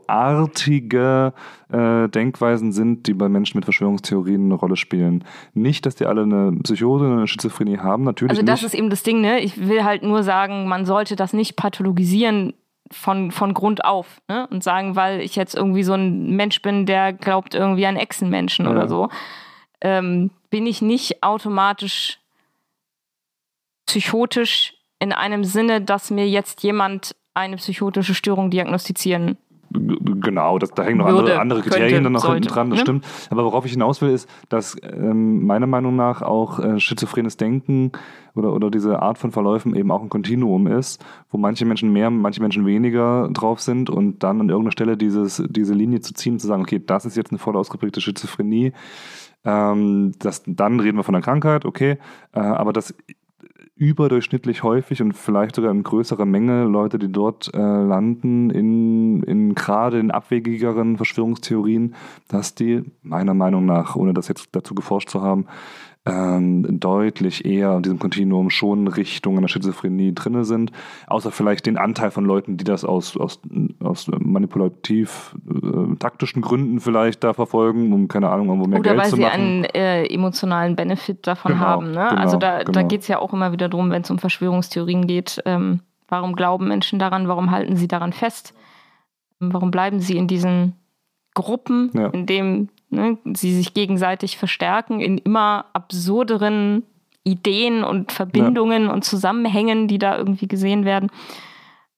[0.00, 1.32] schizoartige
[1.72, 5.24] äh, Denkweisen sind, die bei Menschen mit Verschwörungstheorien eine Rolle spielen.
[5.54, 8.74] Nicht, dass die alle eine Psychose oder eine Schizophrenie haben, natürlich Also das nicht.
[8.74, 9.40] ist eben das Ding, ne?
[9.40, 12.52] Ich will halt nur sagen, man sollte das nicht pathologisieren
[12.92, 14.46] von, von Grund auf, ne?
[14.50, 18.64] Und sagen, weil ich jetzt irgendwie so ein Mensch bin, der glaubt irgendwie an Echsenmenschen
[18.66, 18.72] Ja.
[18.72, 19.08] oder so,
[19.80, 22.19] ähm, bin ich nicht automatisch
[23.90, 29.36] psychotisch in einem Sinne, dass mir jetzt jemand eine psychotische Störung diagnostizieren.
[29.72, 32.70] Genau, das, da hängen noch Würde, andere, andere könnte, Kriterien dann noch hinten sollte, dran,
[32.70, 32.82] das ne?
[32.82, 33.06] stimmt.
[33.30, 37.90] Aber worauf ich hinaus will, ist, dass ähm, meiner Meinung nach auch äh, schizophrenes Denken
[38.34, 42.10] oder, oder diese Art von Verläufen eben auch ein Kontinuum ist, wo manche Menschen mehr,
[42.10, 46.38] manche Menschen weniger drauf sind und dann an irgendeiner Stelle dieses, diese Linie zu ziehen,
[46.38, 48.72] zu sagen, okay, das ist jetzt eine voll ausgeprägte Schizophrenie.
[49.44, 51.98] Ähm, das, dann reden wir von einer Krankheit, okay,
[52.32, 52.94] äh, aber das
[53.80, 59.54] überdurchschnittlich häufig und vielleicht sogar in größerer Menge Leute, die dort äh, landen, in, in
[59.54, 61.94] gerade in abwegigeren Verschwörungstheorien,
[62.28, 65.46] dass die meiner Meinung nach, ohne das jetzt dazu geforscht zu haben,
[66.10, 70.72] ähm, deutlich eher in diesem Kontinuum schon Richtung einer Schizophrenie drinne sind,
[71.06, 73.40] außer vielleicht den Anteil von Leuten, die das aus, aus,
[73.82, 79.02] aus manipulativ äh, taktischen Gründen vielleicht da verfolgen, um keine Ahnung, irgendwo mehr Oder Geld
[79.02, 79.40] weil zu sie machen.
[79.40, 81.86] einen äh, emotionalen Benefit davon Genau, haben.
[81.92, 82.06] Ne?
[82.10, 82.86] genau, also da, da genau.
[82.88, 85.40] geht es ja auch immer wieder drum, wenn es um Verschwörungstheorien geht.
[85.44, 87.28] Ähm, warum glauben Menschen daran?
[87.28, 88.54] Warum halten sie daran fest?
[89.38, 90.74] Warum bleiben sie in diesen
[91.34, 92.08] Gruppen, Ja.
[92.08, 96.84] in denen ne, sie sich gegenseitig verstärken, in immer absurderen
[97.24, 101.10] Ideen und Verbindungen und Zusammenhängen, die da irgendwie gesehen werden?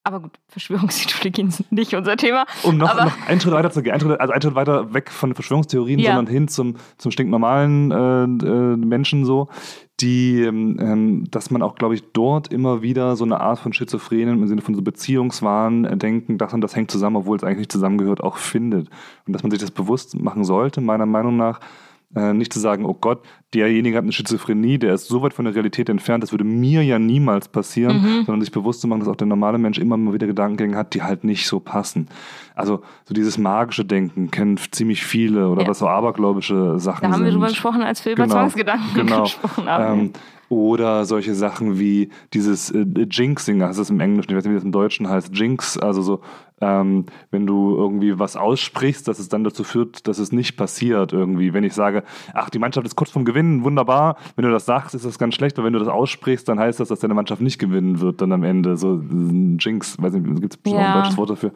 [0.05, 2.45] Aber gut, Verschwörungsideologien sind nicht unser Thema.
[2.65, 5.11] Um noch, noch einen Schritt weiter zu gehen, einen Schritt, also einen Schritt weiter weg
[5.11, 6.15] von Verschwörungstheorien, Ja.
[6.17, 9.49] sondern hin zum, zum stinknormalen äh, äh, Menschen so,
[10.01, 13.73] die, ähm, ähm, dass man auch, glaube ich, dort immer wieder so eine Art von
[13.73, 17.45] Schizophrenen im Sinne von so Beziehungswahn äh, denken, das und das hängt zusammen, obwohl es
[17.45, 18.89] eigentlich nicht zusammengehört, auch findet.
[19.27, 21.61] Und dass man sich das bewusst machen sollte, meiner Meinung nach,
[22.15, 23.21] äh, nicht zu sagen, oh Gott,
[23.55, 26.83] derjenige hat eine Schizophrenie, der ist so weit von der Realität entfernt, das würde mir
[26.85, 28.25] ja niemals passieren, Mhm.
[28.27, 30.95] sondern sich bewusst zu machen, dass auch der normale Mensch immer mal wieder Gedankengänge hat,
[30.95, 32.09] die halt nicht so passen.
[32.55, 35.69] Also so dieses magische Denken kennen ziemlich viele oder Ja.
[35.69, 37.25] was so abergläubische Sachen Da haben sind.
[37.27, 39.23] wir drüber gesprochen, als wir über Genau, Zwangsgedanken genau.
[39.25, 40.01] gesprochen haben.
[40.01, 40.11] Ähm,
[40.49, 44.57] oder solche Sachen wie dieses äh, Jinxing, das ist im Englischen, ich weiß nicht, wie
[44.57, 46.21] das im Deutschen heißt, Jinx, also so,
[46.63, 51.13] ähm, wenn du irgendwie was aussprichst, dass es dann dazu führt, dass es nicht passiert
[51.13, 51.53] irgendwie.
[51.53, 52.05] Wenn ich sage,
[52.35, 55.35] ach, die Mannschaft ist kurz vom Gewinnen, wunderbar, wenn du das sagst, ist das ganz
[55.35, 58.23] schlecht, aber wenn du das aussprichst, dann heißt das, dass deine Mannschaft nicht gewinnen wird
[58.23, 58.77] dann am Ende.
[58.77, 60.93] So ein Jinx, weiß nicht, gibt es bestimmt Ja.
[60.95, 61.53] ein deutsches Wort dafür.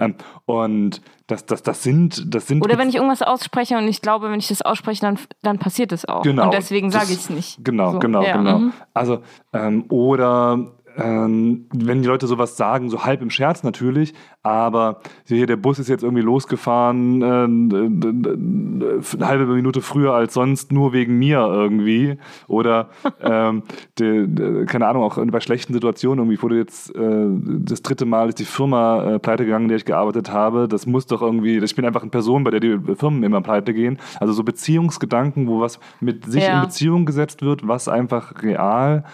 [0.00, 0.14] Ähm,
[0.46, 4.30] und das, das, das sind, das sind Oder wenn ich irgendwas ausspreche und ich glaube,
[4.30, 6.22] wenn ich das ausspreche, dann, dann passiert es auch.
[6.22, 7.62] Genau, Und deswegen sage ich es nicht.
[7.62, 8.58] Genau, So, genau, ja, genau.
[8.60, 8.72] mhm.
[8.94, 9.18] Also,
[9.52, 15.46] ähm, oder ähm, wenn die Leute sowas sagen, so halb im Scherz natürlich, aber hier
[15.46, 17.26] der Bus ist jetzt irgendwie losgefahren, äh,
[19.16, 22.18] eine halbe Minute früher als sonst, nur wegen mir irgendwie.
[22.46, 22.88] Oder
[23.22, 23.62] ähm,
[23.98, 27.26] de, de, keine Ahnung, auch bei schlechten Situationen, irgendwie wurde jetzt äh,
[27.60, 30.68] das dritte Mal ist die Firma äh, pleite gegangen, in der ich gearbeitet habe.
[30.68, 33.74] Das muss doch irgendwie, ich bin einfach eine Person, bei der die Firmen immer pleite
[33.74, 33.98] gehen.
[34.20, 36.56] Also so Beziehungsgedanken, wo was mit sich Ja.
[36.60, 39.04] in Beziehung gesetzt wird, was einfach real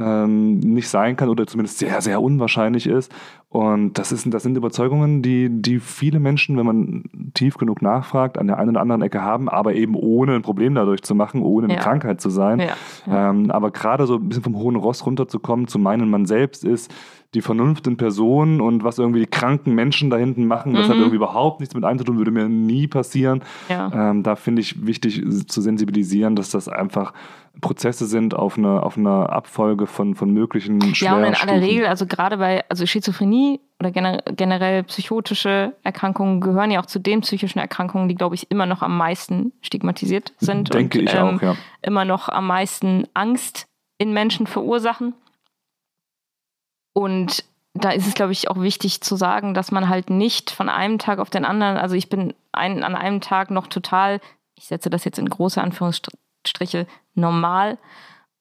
[0.00, 3.12] ähm, nicht sein kann oder zumindest sehr, sehr unwahrscheinlich ist.
[3.52, 8.38] Und das, ist, das sind Überzeugungen, die, die viele Menschen, wenn man tief genug nachfragt,
[8.38, 11.42] an der einen oder anderen Ecke haben, aber eben ohne ein Problem dadurch zu machen,
[11.42, 11.80] ohne eine Ja.
[11.80, 12.60] Krankheit zu sein.
[12.60, 16.64] Ja, Ähm, aber gerade so ein bisschen vom hohen Ross runterzukommen, zu meinen, man selbst
[16.64, 16.94] ist
[17.34, 20.96] die Vernunft in Person und was irgendwie die kranken Menschen da hinten machen, das hat
[20.96, 21.02] Mhm.
[21.02, 23.42] irgendwie überhaupt nichts mit einzutun, würde mir nie passieren.
[23.68, 24.10] Ja.
[24.10, 27.12] Ähm, da finde ich wichtig zu sensibilisieren, dass das einfach
[27.60, 31.86] Prozesse sind auf einer auf eine Abfolge von, von möglichen Ja, und in aller Regel,
[31.86, 33.39] also gerade bei also Schizophrenie
[33.78, 38.50] oder gener generell psychotische Erkrankungen gehören ja auch zu den psychischen Erkrankungen, die, glaube ich,
[38.50, 40.72] immer noch am meisten stigmatisiert sind.
[40.72, 41.56] Denke und, ich ähm, auch, ja.
[41.82, 43.66] immer noch am meisten Angst
[43.98, 45.14] in Menschen verursachen.
[46.92, 50.68] Und da ist es, glaube ich, auch wichtig zu sagen, dass man halt nicht von
[50.68, 54.20] einem Tag auf den anderen, also ich bin ein, an einem Tag noch total,
[54.56, 57.78] ich setze das jetzt in große Anführungsstriche, normal.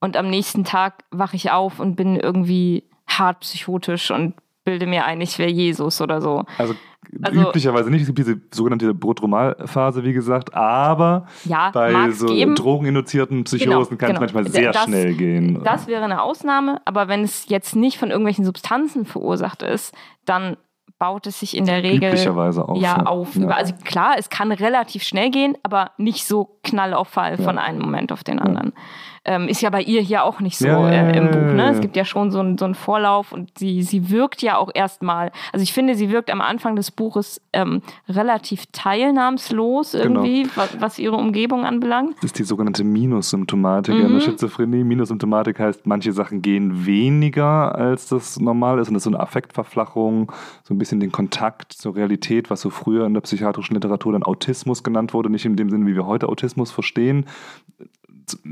[0.02, 4.34] Und am nächsten Tag wache ich auf und bin irgendwie hart psychotisch und
[4.70, 6.44] bilde mir ein, ich wäre Jesus oder so.
[6.60, 6.76] Also,
[7.24, 8.02] also, üblicherweise nicht.
[8.02, 12.54] Es gibt diese sogenannte Prodromalphase, wie gesagt, aber ja, bei so geben.
[12.54, 14.26] drogeninduzierten Psychosen genau, kann genau.
[14.26, 15.64] es manchmal sehr das, schnell gehen.
[15.64, 19.96] Das wäre eine Ausnahme, aber wenn es jetzt nicht von irgendwelchen Substanzen verursacht ist,
[20.26, 20.58] dann
[21.00, 22.78] baut es sich in der Regel üblicherweise auf.
[22.80, 23.36] Ja, auf.
[23.36, 23.48] Ja.
[23.48, 27.44] Also klar, es kann relativ schnell gehen, aber nicht so knallauffall ja.
[27.44, 28.74] von einem Moment auf den anderen.
[28.76, 28.82] Ja.
[29.26, 31.54] Ähm, ist ja bei ihr hier auch nicht so ja, äh, im Buch.
[31.54, 31.70] Ne?
[31.72, 34.70] Es gibt ja schon so, ein, so einen Vorlauf und sie, sie wirkt ja auch
[34.74, 40.04] erstmal, also ich finde, sie wirkt am Anfang des Buches ähm, relativ teilnahmslos genau.
[40.04, 40.56] irgendwie, genau.
[40.56, 42.16] was, was, ihre Umgebung anbelangt.
[42.18, 44.14] Das ist die sogenannte Minussymptomatik mhm.
[44.14, 44.84] der Schizophrenie.
[44.84, 49.20] Minussymptomatik heißt, manche Sachen gehen weniger, als das normal ist und das ist so eine
[49.20, 50.32] Affektverflachung,
[50.64, 54.24] so ein bisschen den Kontakt zur Realität, was so früher in der psychiatrischen Literatur dann
[54.24, 57.26] Autismus genannt wurde, nicht in dem Sinne, wie wir heute Autismus verstehen.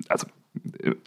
[0.09, 0.27] Also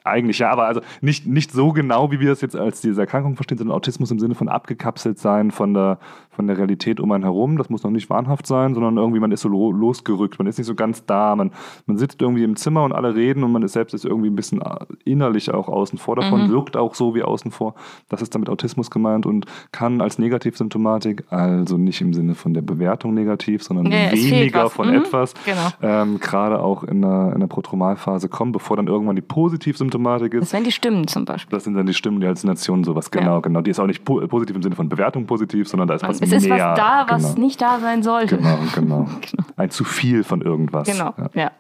[0.05, 3.37] eigentlich ja, aber also nicht, nicht so genau, wie wir es jetzt als diese Erkrankung
[3.37, 5.99] verstehen, sondern Autismus im Sinne von abgekapselt sein von der,
[6.31, 7.59] von der Realität um einen herum.
[7.59, 10.67] Das muss noch nicht wahnhaft sein, sondern irgendwie man ist so losgerückt, man ist nicht
[10.67, 11.53] so ganz da, man,
[11.87, 14.37] man sitzt irgendwie im Zimmer und alle reden und man ist selbst ist irgendwie ein
[14.37, 16.51] bisschen äh, innerlich auch außen vor davon, mhm.
[16.51, 17.75] wirkt auch so wie außen vor.
[18.09, 22.63] Das ist damit Autismus gemeint und kann als Negativsymptomatik, also nicht im Sinne von der
[22.63, 24.95] Bewertung negativ, sondern nee, weniger von mhm.
[24.95, 25.69] etwas, genau.
[25.83, 30.43] ähm, gerade auch in der, in der Protromalphase kommen, bevor dann irgendwann die Positivsymptomatik ist.
[30.43, 31.57] Das wären die Stimmen zum Beispiel.
[31.57, 33.41] Das sind dann die Stimmen, die Halluzinationen, sowas, genau, ja.
[33.41, 33.63] genau.
[33.63, 36.21] Die ist auch nicht po positiv im Sinne von Bewertung positiv, sondern da ist was
[36.21, 36.39] es mehr.
[36.39, 37.47] Ist was da, was genau.
[37.47, 38.37] nicht da sein sollte.
[38.37, 39.45] Genau, genau, genau.
[39.57, 40.87] Ein zu viel von irgendwas.
[40.87, 41.31] Genau, ja.
[41.35, 41.53] ja.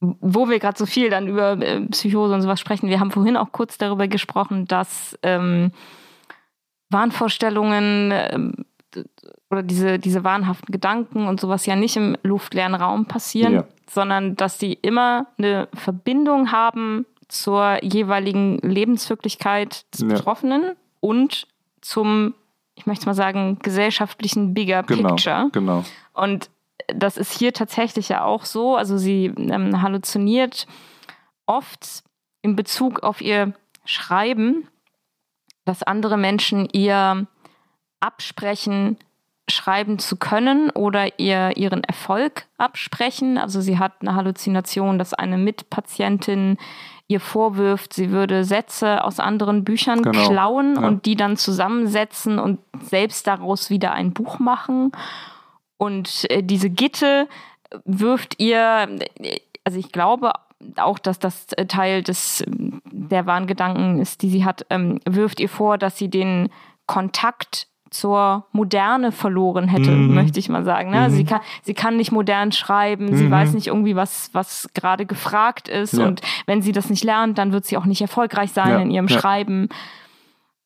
[0.00, 3.36] Wo wir gerade so viel dann über äh, Psychose und sowas sprechen, wir haben vorhin
[3.36, 5.72] auch kurz darüber gesprochen, dass ähm,
[6.90, 8.52] Wahnvorstellungen ähm,
[9.50, 13.64] oder diese, diese wahnhaften Gedanken und sowas ja nicht im luftleeren Raum passieren, ja.
[13.88, 20.08] Sondern dass sie immer eine Verbindung haben zur jeweiligen Lebenswirklichkeit des ja.
[20.08, 21.46] Betroffenen und
[21.80, 22.34] zum,
[22.74, 25.48] ich möchte mal sagen, gesellschaftlichen Bigger genau, Picture.
[25.52, 25.84] Genau.
[26.12, 26.50] Und
[26.88, 28.76] das ist hier tatsächlich ja auch so.
[28.76, 30.66] Also sie ähm, halluziniert
[31.46, 32.04] oft
[32.42, 34.68] in Bezug auf ihr Schreiben,
[35.64, 37.26] dass andere Menschen ihr
[38.00, 38.98] absprechen,
[39.48, 43.38] schreiben zu können oder ihr ihren Erfolg absprechen.
[43.38, 46.58] Also sie hat eine Halluzination, dass eine Mitpatientin
[47.08, 50.28] ihr vorwirft, sie würde Sätze aus anderen Büchern genau.
[50.28, 50.88] klauen ja.
[50.88, 54.90] und die dann zusammensetzen und selbst daraus wieder ein Buch machen.
[55.76, 57.28] Und äh, diese Gitte
[57.84, 58.88] wirft ihr,
[59.64, 60.32] also ich glaube
[60.76, 65.78] auch, dass das Teil des der Wahngedanken ist, die sie hat, ähm, wirft ihr vor,
[65.78, 66.48] dass sie den
[66.86, 67.68] Kontakt
[67.98, 70.14] zur Moderne verloren hätte, mhm.
[70.14, 70.90] möchte ich mal sagen.
[70.90, 71.08] Ne?
[71.08, 71.12] Mhm.
[71.12, 73.16] sie, kann, sie kann nicht modern schreiben, mhm.
[73.16, 75.94] sie weiß nicht irgendwie, was, was gerade gefragt ist.
[75.94, 76.06] Ja.
[76.06, 78.78] Und wenn sie das nicht lernt, dann wird sie auch nicht erfolgreich sein ja.
[78.78, 79.18] in ihrem ja.
[79.18, 79.68] Schreiben.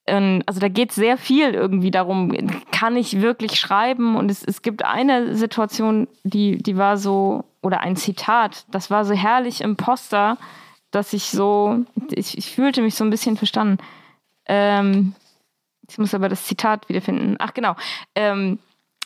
[0.07, 2.33] Ähm, also da geht sehr viel irgendwie darum,
[2.72, 4.16] kann ich wirklich schreiben?
[4.16, 9.05] Und es, es gibt eine Situation, die, die war so, oder ein Zitat, das war
[9.05, 10.37] so herrlich im Poster,
[10.91, 13.78] dass ich so, ich, ich fühlte mich so ein bisschen verstanden.
[14.47, 15.14] Ähm,
[15.91, 17.36] ich muss aber das Zitat wiederfinden.
[17.38, 17.74] Ach genau.
[18.14, 18.59] Ähm,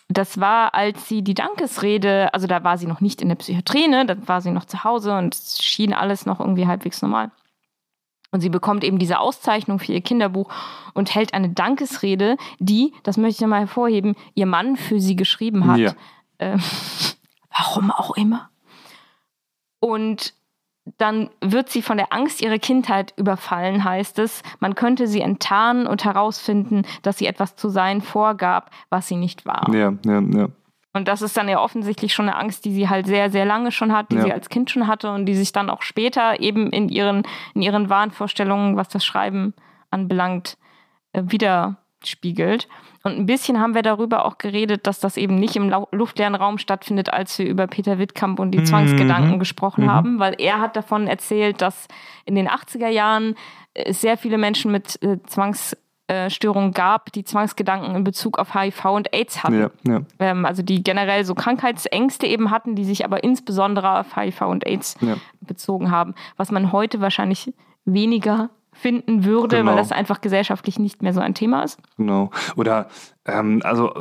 [0.09, 3.89] das war, als sie die Dankesrede, also da war sie noch nicht in der Psychiatrie,
[3.89, 4.05] ne?
[4.05, 7.31] da war sie noch zu Hause und es schien alles noch irgendwie halbwegs normal.
[8.31, 10.53] Und sie bekommt eben diese Auszeichnung für ihr Kinderbuch
[10.93, 15.67] und hält eine Dankesrede, die, das möchte ich nochmal hervorheben, ihr Mann für sie geschrieben
[15.67, 15.79] hat.
[15.79, 15.95] Ja.
[16.39, 16.61] Ähm,
[17.57, 18.51] warum auch immer.
[19.79, 20.35] Und
[20.99, 24.43] dann wird sie von der Angst ihrer Kindheit überfallen, heißt es.
[24.61, 29.47] Man könnte sie enttarnen und herausfinden, dass sie etwas zu sein vorgab, was sie nicht
[29.47, 29.73] war.
[29.73, 30.49] Ja, ja, ja.
[30.93, 33.73] Und das ist dann ja offensichtlich schon eine Angst, die sie halt sehr, sehr lange
[33.73, 34.23] schon hat, die ja.
[34.23, 37.25] sie als Kind schon hatte und die sich dann auch später eben in ihren,
[37.55, 39.55] in ihren Wahnvorstellungen, was das Schreiben
[39.91, 40.57] anbelangt,
[41.13, 42.69] äh, widerspiegelt.
[43.07, 46.57] Und ein bisschen haben wir darüber auch geredet, dass das eben nicht im luftleeren Raum
[46.57, 48.65] stattfindet, als wir über Peter Wittkamp und die mhm.
[48.65, 49.91] Zwangsgedanken gesprochen mhm.
[49.91, 51.87] haben, weil er hat davon erzählt, dass
[52.25, 53.37] in den 80er Jahren
[53.75, 59.13] es sehr viele Menschen mit äh, Zwangsstörungen gab, die Zwangsgedanken in Bezug auf HIV und
[59.13, 59.61] AIDS hatten.
[59.61, 60.01] Ja, ja.
[60.19, 64.67] Ähm, also die generell so Krankheitsängste eben hatten, die sich aber insbesondere auf HIV und
[64.67, 65.17] AIDS ja.
[65.43, 67.53] bezogen haben, was man heute wahrscheinlich
[67.85, 69.71] weniger finden würde, genau.
[69.71, 71.79] weil das einfach gesellschaftlich nicht mehr so ein Thema ist.
[71.97, 72.31] Genau.
[72.57, 72.89] Oder
[73.25, 73.95] ähm, also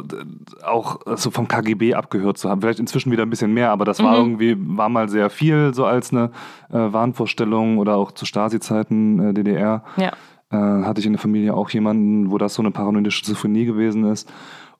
[0.65, 2.61] auch so vom KGB abgehört zu haben.
[2.61, 4.05] Vielleicht inzwischen wieder ein bisschen mehr, aber das mhm.
[4.05, 6.31] war irgendwie, war mal sehr viel so als eine
[6.69, 9.83] äh, Wahnvorstellung oder auch zu Stasi-Zeiten äh, DDR.
[9.95, 10.11] Ja.
[10.51, 14.05] Äh, hatte ich in der Familie auch jemanden, wo das so eine paranoide Schizophrenie gewesen
[14.05, 14.31] ist.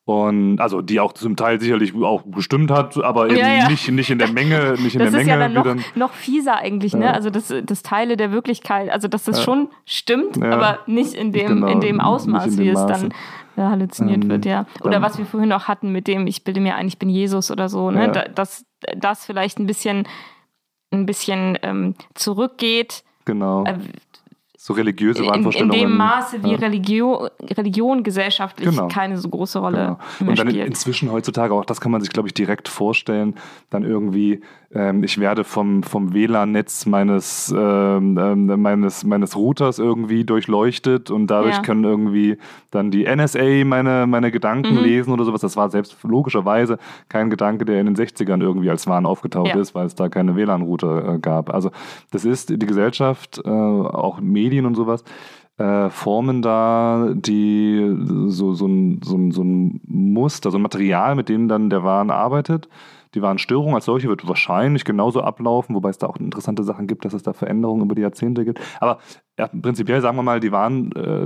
[0.06, 3.70] Und also die auch zum Teil sicherlich auch gestimmt hat, aber eben ja, ja.
[3.70, 5.30] Nicht, nicht in der Menge, nicht in das der ist Menge.
[5.30, 7.14] Ja dann noch, dann, noch fieser eigentlich, ne?
[7.14, 11.48] Also das, das Teile der Wirklichkeit, also dass das schon stimmt, aber nicht in dem,
[11.48, 13.14] genau, in dem Ausmaß, in dem wie es dann
[13.56, 14.66] ja, halluziniert ähm, wird, ja.
[14.82, 17.50] Oder was wir vorhin auch hatten mit dem, ich bilde mir ein, ich bin Jesus
[17.50, 18.12] oder so, ne?
[18.14, 18.28] Ja.
[18.28, 18.66] Dass
[18.98, 20.06] das vielleicht ein bisschen,
[20.92, 23.06] ein bisschen ähm, zurückgeht.
[23.24, 23.64] Genau.
[23.64, 23.78] Äh,
[24.66, 25.74] so religiöse Wahnvorstellungen.
[25.74, 26.58] In, in dem Maße, wie ja.
[26.58, 28.88] Religion, Religion gesellschaftlich genau.
[28.88, 30.32] keine so große Rolle genau.
[30.32, 30.66] Und dann spielt.
[30.66, 33.36] inzwischen heutzutage, auch das kann man sich, glaube ich, direkt vorstellen,
[33.72, 34.40] dann irgendwie,
[34.74, 41.28] ähm, ich werde vom, vom WLAN-Netz meines, ähm, ähm, meines, meines Routers irgendwie durchleuchtet und
[41.28, 41.62] dadurch ja.
[41.62, 42.38] können irgendwie
[42.72, 44.84] dann die NSA meine, meine Gedanken mhm.
[44.84, 45.42] lesen oder sowas.
[45.42, 49.60] Das war selbst logischerweise kein Gedanke, der in den 60ern irgendwie als Wahn aufgetaucht ja.
[49.60, 51.54] ist, weil es da keine WLAN-Router äh, gab.
[51.54, 51.72] Also
[52.12, 55.04] das ist die Gesellschaft, äh, auch Medien, Medien und sowas,
[55.58, 57.96] äh, formen da die
[58.28, 61.84] so, so, ein, so, ein, so ein Muster, so ein Material, mit dem dann der
[61.84, 62.70] Wahn arbeitet.
[63.14, 67.06] Die Warnstörung als solche wird wahrscheinlich genauso ablaufen, wobei es da auch interessante Sachen gibt,
[67.06, 68.60] dass es da Veränderungen über die Jahrzehnte gibt.
[68.80, 68.98] Aber
[69.38, 71.26] ja, prinzipiell sagen wir mal, die Warn, äh,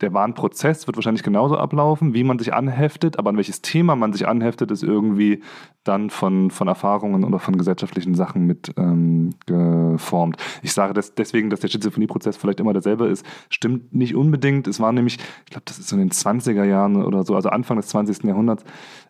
[0.00, 4.14] der Warnprozess wird wahrscheinlich genauso ablaufen, wie man sich anheftet, aber an welches Thema man
[4.14, 5.42] sich anheftet, ist irgendwie
[5.84, 10.38] dann von, von Erfahrungen oder von gesellschaftlichen Sachen mit ähm, geformt.
[10.62, 14.66] Ich sage das deswegen, dass der Schizophrenie-Prozess vielleicht immer derselbe ist, stimmt nicht unbedingt.
[14.66, 17.50] Es war nämlich, ich glaube, das ist so in den 20er Jahren oder so, also
[17.50, 18.24] Anfang des 20.
[18.24, 18.64] Jahrhunderts,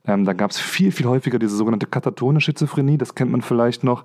[0.05, 3.85] ähm, da gab es viel, viel häufiger diese sogenannte katatone Schizophrenie, das kennt man vielleicht
[3.85, 4.05] noch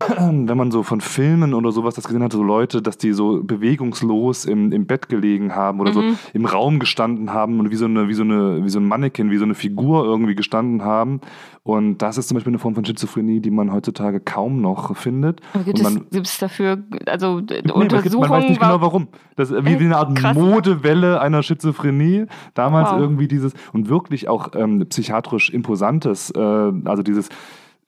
[0.18, 3.42] wenn man so von Filmen oder sowas das gesehen hat, so Leute, dass die so
[3.42, 5.94] bewegungslos im, im Bett gelegen haben oder mhm.
[5.94, 8.86] so im Raum gestanden haben und wie so, eine, wie, so eine, wie so ein
[8.86, 11.20] Mannequin, wie so eine Figur irgendwie gestanden haben.
[11.62, 15.42] Und das ist zum Beispiel eine Form von Schizophrenie, die man heutzutage kaum noch findet.
[15.64, 18.30] Gibt es dafür, also nee, Untersuchungen?
[18.30, 19.08] Man weiß nicht genau warum.
[19.36, 20.36] Das wie, wie eine Art krass.
[20.36, 22.24] Modewelle einer Schizophrenie.
[22.54, 23.00] Damals wow.
[23.00, 27.28] irgendwie dieses und wirklich auch ähm, psychiatrisch imposantes, äh, also dieses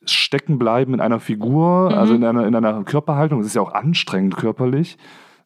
[0.04, 1.96] stecken bleiben in einer Figur, mhm.
[1.96, 3.38] also in einer, in einer Körperhaltung.
[3.38, 4.98] Das ist ja auch anstrengend körperlich.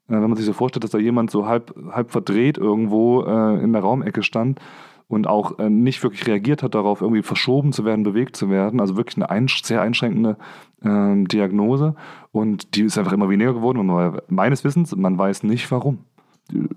[0.08, 3.62] Äh, wenn man sich so vorstellt, dass da jemand so halb, halb verdreht irgendwo äh,
[3.62, 4.60] in der Raumecke stand
[5.08, 8.80] und auch äh, nicht wirklich reagiert hat darauf, irgendwie verschoben zu werden, bewegt zu werden.
[8.80, 10.36] Also wirklich eine ein, sehr einschränkende
[10.82, 11.94] äh, Diagnose.
[12.32, 13.86] Und die ist einfach immer weniger geworden.
[13.86, 15.98] Man, meines Wissens, man weiß nicht warum.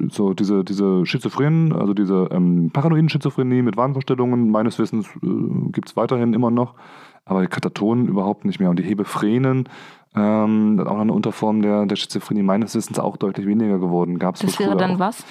[0.09, 5.89] So diese, diese Schizophrenen, also diese ähm, paranoiden Schizophrenie mit Wahnvorstellungen, meines Wissens äh, gibt
[5.89, 6.73] es weiterhin immer noch
[7.25, 8.69] aber die Katatonen überhaupt nicht mehr.
[8.69, 9.69] Und die Hebephrenen,
[10.15, 14.19] ähm, auch eine Unterform der, der Schizophrenie, meines Wissens auch deutlich weniger geworden.
[14.19, 14.99] Gab's das wäre dann auch.
[14.99, 15.25] was?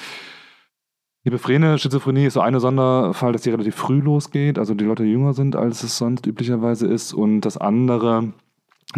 [1.25, 5.35] Hebephrene Schizophrenie ist so ein Sonderfall, dass die relativ früh losgeht, also die Leute jünger
[5.35, 7.13] sind, als es sonst üblicherweise ist.
[7.13, 8.33] Und das andere,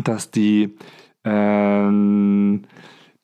[0.05, 0.77] dass die
[1.25, 2.63] ähm,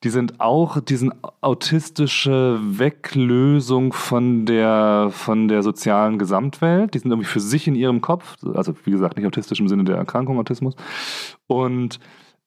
[0.03, 6.93] die sind auch diesen autistische Weglösung von der, von der sozialen Gesamtwelt.
[6.93, 9.85] Die sind irgendwie für sich in ihrem Kopf, also wie gesagt, nicht autistisch im Sinne
[9.85, 10.75] der Erkrankung Autismus.
[11.47, 11.99] Und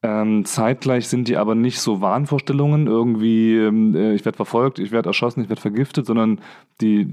[0.02, 5.10] ähm, zeitgleich sind die aber nicht so Wahnvorstellungen, irgendwie, äh, ich werde verfolgt, ich werde
[5.10, 6.40] erschossen, ich werde vergiftet, sondern
[6.80, 7.06] die,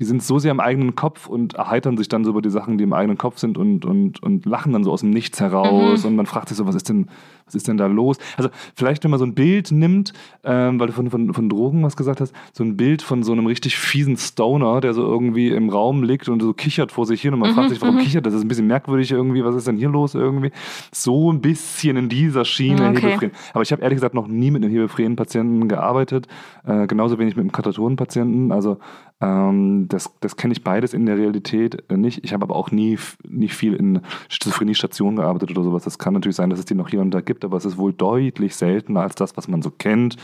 [0.00, 2.78] die sind so sehr im eigenen Kopf und erheitern sich dann so über die Sachen,
[2.78, 6.02] die im eigenen Kopf sind und, und, und lachen dann so aus dem Nichts heraus
[6.02, 6.08] mhm.
[6.08, 7.08] und man fragt sich so, was ist denn,
[7.46, 8.18] was ist denn da los?
[8.36, 10.12] Also vielleicht, wenn man so ein Bild nimmt,
[10.44, 13.32] ähm, weil du von, von, von Drogen was gesagt hast, so ein Bild von so
[13.32, 17.20] einem richtig fiesen Stoner, der so irgendwie im Raum liegt und so kichert vor sich
[17.20, 18.00] hin und man mhm, fragt sich, warum mhm.
[18.00, 18.32] kichert das?
[18.32, 20.50] Das ist ein bisschen merkwürdig irgendwie, was ist denn hier los irgendwie?
[20.92, 23.00] So ein bisschen in dieser Schiene okay.
[23.00, 23.30] Hebephren.
[23.52, 26.26] Aber ich habe ehrlich gesagt noch nie mit einem Hebephren-Patienten gearbeitet,
[26.66, 28.52] äh, genauso wenig mit einem Katatonen-Patienten.
[28.52, 28.78] Also
[29.20, 32.24] ähm, das das kenne ich beides in der Realität äh, nicht.
[32.24, 35.84] Ich habe aber auch nie nicht viel in Schizophrenie-Stationen gearbeitet oder sowas.
[35.84, 37.64] Das kann natürlich sein, dass es die noch hier und da gibt gibt, aber es
[37.64, 40.16] ist wohl deutlich seltener als das, was man so kennt.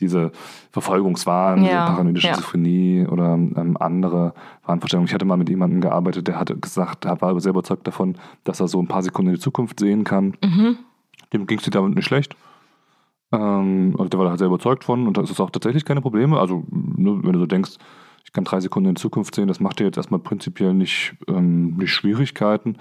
[0.00, 0.32] Diese
[0.72, 1.86] Verfolgungswahn, ja.
[1.86, 3.08] paranoide Schizophrenie ja.
[3.10, 4.34] oder ähm, andere
[4.64, 5.06] Wahnvorstellungen.
[5.06, 8.58] Ich hatte mal mit jemandem gearbeitet, der hat gesagt, er war sehr überzeugt davon, dass
[8.58, 10.36] er so ein paar Sekunden in die Zukunft sehen kann.
[10.42, 10.78] Mhm.
[11.32, 12.34] Dem ging es damit nicht schlecht.
[13.30, 15.84] Ähm, also der war da halt sehr überzeugt von und da ist es auch tatsächlich
[15.84, 16.40] keine Probleme.
[16.40, 17.72] Also, ne, wenn du so denkst,
[18.24, 21.14] ich kann drei Sekunden in die Zukunft sehen, das macht dir jetzt erstmal prinzipiell nicht,
[21.28, 22.78] ähm, nicht Schwierigkeiten.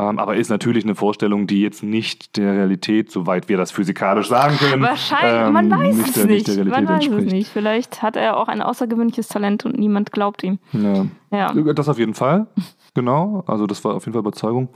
[0.00, 4.28] Ähm, aber ist natürlich eine Vorstellung, die jetzt nicht der Realität, soweit wir das physikalisch
[4.28, 6.48] sagen können, wahrscheinlich, ähm, man weiß nicht, es nicht.
[6.48, 7.26] Der, man weiß entspricht.
[7.26, 7.50] es nicht.
[7.50, 10.58] Vielleicht hat er auch ein außergewöhnliches Talent und niemand glaubt ihm.
[10.72, 11.04] Ja.
[11.30, 11.52] ja.
[11.74, 12.46] Das auf jeden Fall.
[12.92, 13.44] Genau.
[13.46, 14.68] Also das war auf jeden Fall Überzeugung.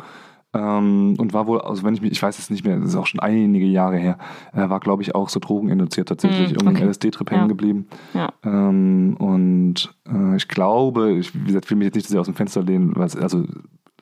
[0.54, 2.94] Ähm, und war wohl, also wenn ich mich, ich weiß es nicht mehr, das ist
[2.94, 4.18] auch schon einige Jahre her,
[4.52, 6.64] äh, war glaube ich auch so drogeninduziert tatsächlich, mm, okay.
[6.64, 7.36] irgendein LSD-Trip ja.
[7.36, 7.88] hängen geblieben.
[8.14, 8.32] Ja.
[8.44, 12.36] Ähm, und äh, ich glaube, ich, wie gesagt, will mich jetzt nicht sehr aus dem
[12.36, 13.42] Fenster lehnen, also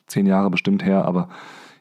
[0.07, 1.29] zehn Jahre bestimmt her, aber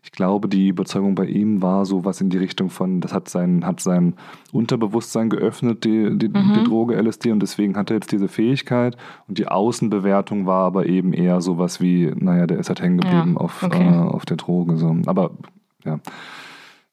[0.05, 3.29] Ich glaube, die Überzeugung bei ihm war so was in die Richtung von, das hat
[3.29, 4.14] sein, hat sein
[4.51, 6.55] Unterbewusstsein geöffnet, die, die, Mhm.
[6.55, 8.97] die Droge LSD, und deswegen hat er jetzt diese Fähigkeit.
[9.29, 13.35] Und die Außenbewertung war aber eben eher sowas wie, naja, der ist halt hängen geblieben
[13.35, 13.87] Ja, auf, okay.
[13.87, 14.77] äh, auf der Droge.
[14.77, 14.97] So.
[15.07, 15.31] Aber
[15.85, 16.01] ja.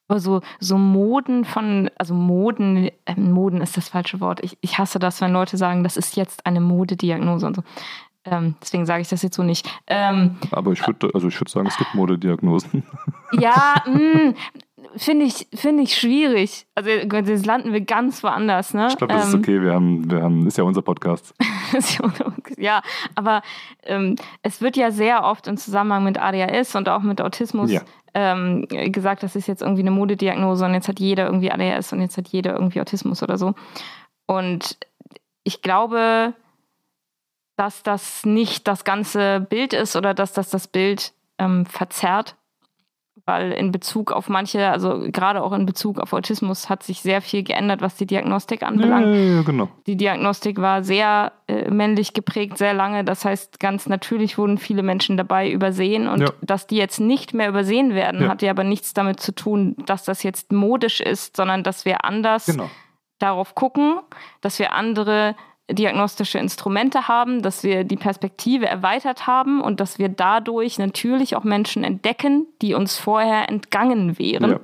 [0.07, 4.43] Aber so, so Moden von, also Moden, äh, Moden ist das falsche Wort.
[4.43, 7.63] Ich, ich hasse das, wenn Leute sagen, das ist jetzt eine Modediagnose und so.
[8.25, 9.67] Ähm, deswegen sage ich das jetzt so nicht.
[9.87, 12.83] Ähm, Aber ich würde also ich würd sagen, es gibt Modediagnosen.
[13.31, 14.33] ja, mh,
[14.97, 16.67] finde ich, finde ich schwierig.
[16.75, 18.87] Also jetzt landen wir ganz woanders, ne?
[18.89, 19.61] Ich glaube, das ist Ähm, okay.
[19.61, 21.33] Wir haben, wir haben, ist ja unser Podcast.
[22.57, 22.81] ja,
[23.15, 23.41] aber
[23.83, 27.81] ähm, es wird ja sehr oft im Zusammenhang mit ADHS und auch mit Autismus Ja.
[28.13, 32.01] ähm, gesagt, das ist jetzt irgendwie eine Modediagnose und jetzt hat jeder irgendwie ADHS und
[32.01, 33.53] jetzt hat jeder irgendwie Autismus oder so.
[34.25, 34.77] Und
[35.43, 36.33] ich glaube,
[37.59, 42.37] dass das nicht das ganze Bild ist oder dass das das Bild ähm, verzerrt.
[43.25, 47.21] Weil in Bezug auf manche, also gerade auch in Bezug auf Autismus, hat sich sehr
[47.21, 49.07] viel geändert, was die Diagnostik anbelangt.
[49.07, 49.67] Ja, ja, ja, genau.
[49.87, 53.03] Die Diagnostik war sehr äh, männlich geprägt, sehr lange.
[53.03, 56.07] Das heißt, ganz natürlich wurden viele Menschen dabei übersehen.
[56.07, 59.75] Und dass die jetzt nicht mehr übersehen werden, hat ja aber nichts damit zu tun,
[59.85, 62.69] dass das jetzt modisch ist, sondern dass wir anders Genau.
[63.19, 63.99] darauf gucken,
[64.41, 65.35] dass wir andere
[65.69, 71.43] diagnostische Instrumente haben, dass wir die Perspektive erweitert haben und dass wir dadurch natürlich auch
[71.43, 74.51] Menschen entdecken, die uns vorher entgangen wären.
[74.51, 74.59] Ja.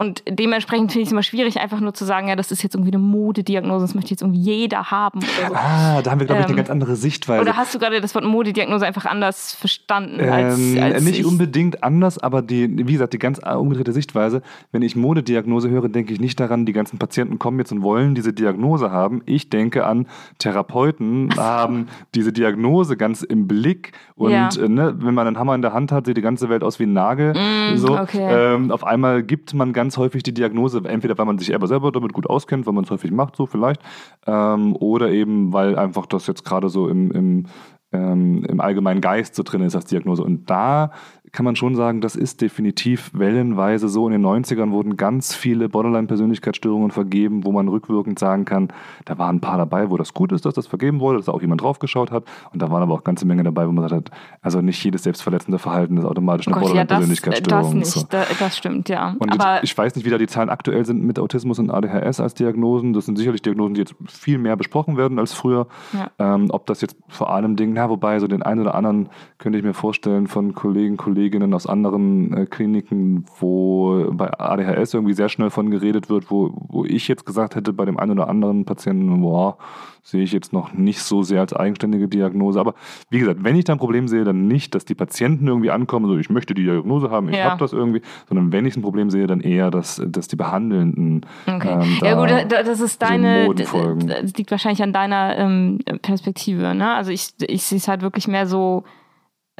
[0.00, 2.74] Und dementsprechend finde ich es immer schwierig, einfach nur zu sagen, ja, das ist jetzt
[2.74, 5.20] irgendwie eine Modediagnose, das möchte jetzt irgendwie jeder haben.
[5.20, 5.54] So.
[5.54, 7.42] Ah, da haben wir, glaube ich, eine Ähm, ganz andere Sichtweise.
[7.42, 10.18] oder hast du gerade das Wort Modediagnose einfach anders verstanden?
[10.20, 11.26] Als, Ähm, als nicht ich?
[11.26, 14.40] unbedingt anders, aber die, wie gesagt, die ganz umgedrehte Sichtweise.
[14.72, 18.14] Wenn ich Modediagnose höre, denke ich nicht daran, die ganzen Patienten kommen jetzt und wollen
[18.14, 19.20] diese Diagnose haben.
[19.26, 20.06] Ich denke an
[20.38, 24.48] Therapeuten, haben diese Diagnose ganz im Blick und Ja.
[24.58, 26.78] äh, ne, wenn man einen Hammer in der Hand hat, sieht die ganze Welt aus
[26.78, 27.34] wie ein Nagel.
[27.34, 28.54] Mm, so, okay.
[28.54, 32.12] ähm, auf einmal gibt man ganz häufig die Diagnose, entweder weil man sich selber damit
[32.12, 33.82] gut auskennt, weil man es häufig macht, so vielleicht,
[34.26, 37.46] ähm, oder eben weil einfach das jetzt gerade so im, im
[37.92, 40.22] ähm, im allgemeinen Geist so drin ist als Diagnose.
[40.22, 40.92] Und da
[41.32, 44.06] kann man schon sagen, das ist definitiv wellenweise so.
[44.08, 48.68] In den 90ern wurden ganz viele Borderline-Persönlichkeitsstörungen vergeben, wo man rückwirkend sagen kann,
[49.04, 51.32] da waren ein paar dabei, wo das gut ist, dass das vergeben wurde, dass da
[51.32, 52.24] auch jemand draufgeschaut hat.
[52.52, 55.04] Und da waren aber auch ganze Menge dabei, wo man gesagt hat, also nicht jedes
[55.04, 57.80] selbstverletzende Verhalten ist automatisch eine Oh ja, das, Borderline-Persönlichkeitsstörung.
[57.80, 58.00] das So.
[58.00, 59.14] nicht, das stimmt, ja.
[59.18, 61.70] Und Aber jetzt, ich weiß nicht, wie da die Zahlen aktuell sind mit Autismus und
[61.70, 62.92] ADHS als Diagnosen.
[62.92, 65.68] Das sind sicherlich Diagnosen, die jetzt viel mehr besprochen werden als früher.
[65.92, 66.10] Ja.
[66.18, 69.08] Ähm, ob das jetzt vor allem Dingen, na, wobei so den einen oder anderen
[69.38, 75.12] könnte ich mir vorstellen von Kollegen, Kolleginnen aus anderen äh, Kliniken, wo bei ADHS irgendwie
[75.12, 78.26] sehr schnell von geredet wird, wo, wo ich jetzt gesagt hätte, bei dem einen oder
[78.28, 79.58] anderen Patienten, boah,
[80.02, 82.58] sehe ich jetzt noch nicht so sehr als eigenständige Diagnose.
[82.58, 82.72] Aber
[83.10, 86.06] wie gesagt, wenn ich da ein Problem sehe, dann nicht, dass die Patienten irgendwie ankommen,
[86.06, 87.50] so ich möchte die Diagnose haben, ich Ja.
[87.50, 91.26] habe das irgendwie, sondern wenn ich ein Problem sehe, dann eher, dass, dass die Behandelnden
[91.46, 91.68] Okay.
[91.82, 94.06] ähm, ja da gut, da- das ist so deine, folgen.
[94.08, 96.74] das liegt wahrscheinlich an deiner ähm, Perspektive.
[96.74, 96.94] Ne?
[96.94, 98.84] Also ich, ich sehe es halt wirklich mehr so,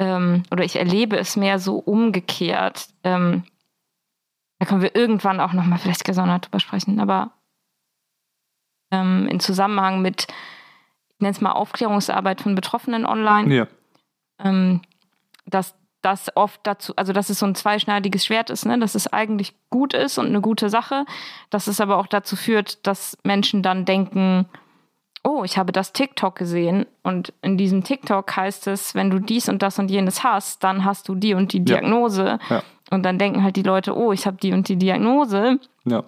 [0.01, 2.87] ähm, oder ich erlebe es mehr so umgekehrt.
[3.03, 3.43] Ähm,
[4.57, 7.33] da können wir irgendwann auch nochmal vielleicht gesondert drüber sprechen, aber
[8.91, 13.67] ähm, in Zusammenhang mit, ich nenne es mal Aufklärungsarbeit von Betroffenen online, Ja,
[14.39, 14.81] ähm,
[15.45, 18.79] dass das oft dazu, also dass es so ein zweischneidiges Schwert ist, ne?
[18.79, 21.05] dass es eigentlich gut ist und eine gute Sache,
[21.51, 24.47] dass es aber auch dazu führt, dass Menschen dann denken,
[25.23, 29.49] oh, ich habe das TikTok gesehen und in diesem TikTok heißt es, wenn du dies
[29.49, 31.63] und das und jenes hast, dann hast du die und die Ja.
[31.65, 32.39] Diagnose.
[32.49, 32.63] Ja.
[32.89, 35.59] Und dann denken halt die Leute, oh, ich habe die und die Diagnose.
[35.85, 36.03] ja.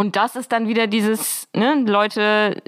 [0.00, 2.62] Und das ist dann wieder dieses, ne, Leute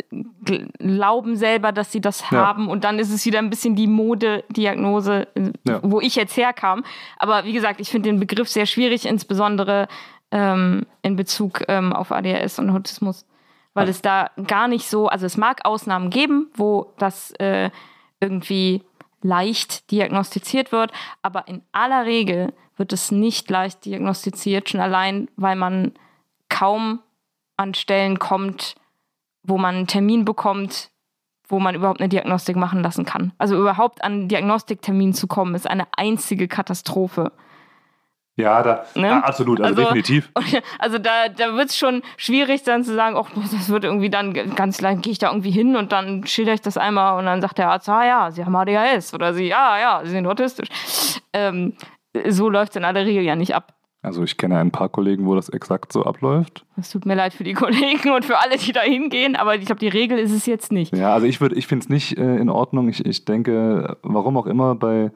[0.78, 2.44] glauben selber, dass sie das Ja.
[2.44, 5.28] haben und dann ist es wieder ein bisschen die Modediagnose,
[5.64, 5.78] Ja.
[5.82, 6.84] wo ich jetzt herkam.
[7.18, 9.86] Aber wie gesagt, ich finde den Begriff sehr schwierig, insbesondere
[10.32, 13.24] ähm, in Bezug ähm, auf ADHS und Autismus,
[13.74, 17.70] weil es da gar nicht so, also es mag Ausnahmen geben, wo das äh,
[18.20, 18.82] irgendwie
[19.22, 20.92] leicht diagnostiziert wird,
[21.22, 25.92] aber in aller Regel wird es nicht leicht diagnostiziert, schon allein, weil man
[26.48, 27.00] kaum
[27.56, 28.74] an Stellen kommt,
[29.42, 30.90] wo man einen Termin bekommt,
[31.46, 33.32] wo man überhaupt eine Diagnostik machen lassen kann.
[33.38, 37.32] Also überhaupt an einen Diagnostiktermin zu kommen, ist eine einzige Katastrophe.
[38.40, 39.06] Ja, da, Ne?
[39.08, 40.30] ja, absolut, also, Also- definitiv.
[40.78, 44.32] Also da, da wird es schon schwierig dann zu sagen, ach, das wird irgendwie dann
[44.54, 47.40] ganz lang, gehe ich da irgendwie hin und dann schilder ich das einmal und dann
[47.40, 50.68] sagt der Arzt, ah ja, Sie haben ADHS oder Sie, ja, ja, Sie sind autistisch.
[51.32, 51.74] Ähm,
[52.28, 53.74] so läuft es in aller Regel ja nicht ab.
[54.02, 56.64] Also ich kenne ein paar Kollegen, wo das exakt so abläuft.
[56.78, 59.66] Es tut mir leid für die Kollegen und für alle, die da hingehen, aber ich
[59.66, 60.96] glaube, die Regel ist es jetzt nicht.
[60.96, 62.88] Ja, also ich würde, ich finde es nicht äh, in Ordnung.
[62.88, 65.12] Ich, ich denke, warum auch immer bei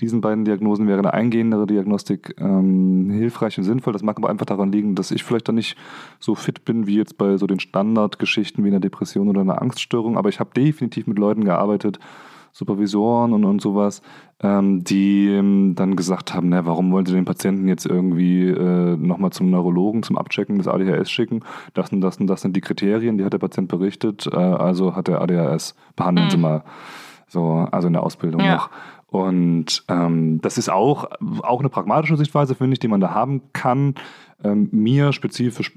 [0.00, 3.92] diesen beiden Diagnosen wäre eine eingehendere Diagnostik ähm, hilfreich und sinnvoll.
[3.92, 5.76] Das mag aber einfach daran liegen, dass ich vielleicht dann nicht
[6.18, 10.16] so fit bin wie jetzt bei so den Standardgeschichten wie einer Depression oder einer Angststörung.
[10.16, 11.98] Aber ich habe definitiv mit Leuten gearbeitet,
[12.52, 14.02] Supervisoren und, und sowas,
[14.42, 18.96] ähm, die ähm, dann gesagt haben, na, warum wollen sie den Patienten jetzt irgendwie äh,
[18.96, 21.40] nochmal zum Neurologen, zum Abchecken des ADHS schicken?
[21.74, 24.96] Das und das und das sind die Kriterien, die hat der Patient berichtet, äh, also
[24.96, 26.30] hat er ADHS, behandeln mhm.
[26.30, 26.64] Sie mal.
[27.28, 28.54] So, also in der Ausbildung ja.
[28.54, 28.70] noch.
[29.10, 31.10] Und ähm, das ist auch,
[31.42, 33.94] auch eine pragmatische Sichtweise, finde ich, die man da haben kann.
[34.42, 35.72] Ähm, mir spezifisch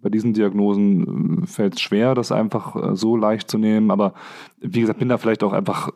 [0.00, 3.90] bei diesen Diagnosen äh, fällt es schwer, das einfach äh, so leicht zu nehmen.
[3.90, 4.14] Aber
[4.60, 5.90] wie gesagt, bin da vielleicht auch einfach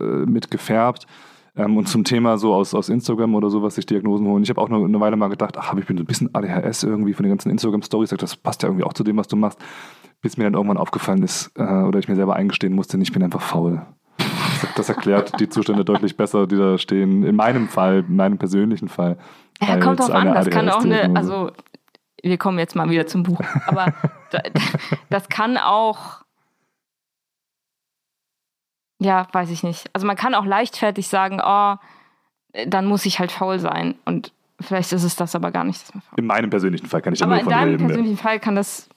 [0.00, 1.06] äh, mit gefärbt.
[1.54, 4.42] Ähm, und zum Thema so aus, aus Instagram oder sowas sich Diagnosen holen.
[4.42, 6.82] Ich habe auch noch eine Weile mal gedacht, ach, ich bin so ein bisschen ADHS
[6.82, 8.10] irgendwie von den ganzen Instagram-Stories.
[8.10, 9.58] Das passt ja irgendwie auch zu dem, was du machst.
[10.22, 13.42] Bis mir dann irgendwann aufgefallen ist oder ich mir selber eingestehen musste, ich bin einfach
[13.42, 13.82] faul.
[14.76, 17.24] Das erklärt die Zustände deutlich besser, die da stehen.
[17.24, 19.16] In meinem Fall, in meinem persönlichen Fall.
[19.60, 20.34] Ja, kommt drauf an.
[20.34, 21.50] Das kann auch eine, also
[22.22, 23.94] wir kommen jetzt mal wieder zum Buch, aber
[25.10, 26.22] das kann auch,
[28.98, 29.88] ja, weiß ich nicht.
[29.92, 31.76] Also man kann auch leichtfertig sagen, oh,
[32.66, 35.92] dann muss ich halt faul sein und vielleicht ist es das aber gar nicht.
[36.16, 37.62] in meinem persönlichen Fall kann ich aber nur von reden.
[37.62, 38.88] Aber in deinem persönlichen Fall kann das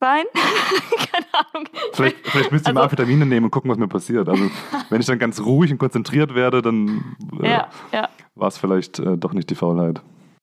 [0.00, 0.24] sein.
[0.34, 1.68] Keine Ahnung.
[1.92, 4.28] Vielleicht, vielleicht müsste ich also, mal Amphetamine nehmen und gucken, was mir passiert.
[4.28, 4.50] Also
[4.90, 8.08] wenn ich dann ganz ruhig und konzentriert werde, dann äh, ja, ja.
[8.34, 10.02] war es vielleicht äh, doch nicht die Faulheit.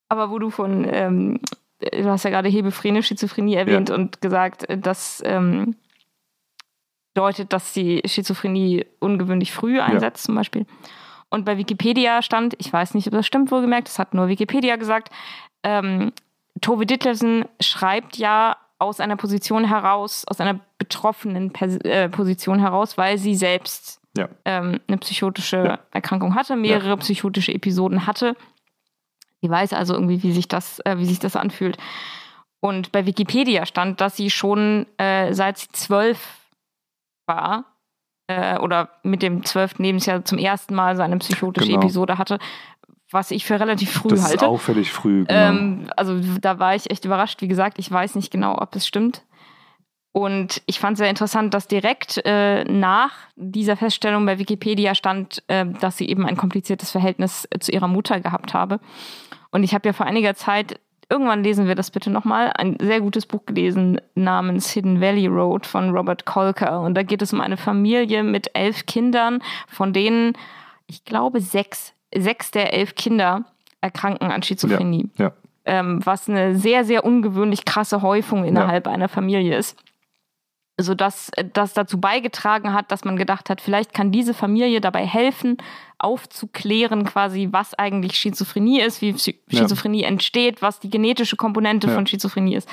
[0.10, 1.40] Aber wo du von, ähm,
[1.80, 3.96] du hast ja gerade hebephrene Schizophrenie erwähnt ja.
[3.96, 5.76] und gesagt, das ähm,
[7.14, 10.66] deutet, dass die Schizophrenie ungewöhnlich früh einsetzt, zum Beispiel.
[11.30, 14.76] Und bei Wikipedia stand, ich weiß nicht, ob das stimmt, wohlgemerkt, das hat nur Wikipedia
[14.76, 15.10] gesagt,
[15.64, 16.12] ähm,
[16.62, 22.98] Tove Ditlevsen schreibt ja aus einer Position heraus, aus einer betroffenen Pers äh, Position heraus,
[22.98, 24.28] weil sie selbst ja.
[24.46, 25.80] ähm, eine psychotische ja.
[25.92, 26.96] Erkrankung hatte, mehrere ja.
[26.98, 28.36] psychotische Episoden hatte
[29.44, 31.78] Sie weiß also irgendwie, wie sich das, äh, wie sich das anfühlt.
[32.62, 36.40] Und bei Wikipedia stand, dass sie schon äh, seit sie zwölf
[37.26, 37.66] war
[38.28, 41.82] äh, oder mit dem zwölften Lebensjahr zum ersten Mal so eine psychotische genau.
[41.82, 42.40] Episode hatte,
[43.14, 44.38] was ich für relativ früh das halte.
[44.38, 45.26] Das ist auffällig früh.
[45.26, 45.40] Genau.
[45.40, 47.42] Ähm, also da war ich echt überrascht.
[47.42, 49.24] Wie gesagt, ich weiß nicht genau, ob es stimmt.
[50.14, 55.66] Und ich fand sehr interessant, dass direkt äh, nach dieser Feststellung bei Wikipedia stand, äh,
[55.66, 58.80] dass sie eben ein kompliziertes Verhältnis äh, zu ihrer Mutter gehabt habe.
[59.50, 63.02] Und ich habe ja vor einiger Zeit, irgendwann lesen wir das bitte nochmal, ein sehr
[63.02, 66.82] gutes Buch gelesen namens Hidden Valley Road von Robert Kolker.
[66.82, 70.34] Und da geht es um eine Familie mit elf Kindern, von denen,
[70.86, 73.46] ich glaube, sechs, sechs der elf Kinder
[73.82, 75.10] erkranken an Schizophrenie.
[75.18, 75.32] Ja, ja.
[75.66, 78.92] Ähm, was eine sehr, sehr ungewöhnlich krasse Häufung innerhalb ja.
[78.92, 79.78] einer Familie ist
[80.80, 85.58] sodass das dazu beigetragen hat, dass man gedacht hat, vielleicht kann diese Familie dabei helfen,
[86.00, 92.56] aufzuklären, quasi, was eigentlich Schizophrenie ist, wie Schizophrenie entsteht, was die genetische Komponente von Schizophrenie
[92.56, 92.68] ist.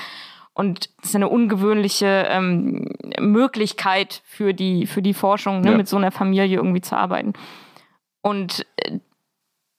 [0.53, 2.89] Und das ist eine ungewöhnliche ähm,
[3.19, 7.33] Möglichkeit für die, für die Forschung, ne, mit so einer Familie irgendwie zu arbeiten.
[8.21, 8.99] Und äh,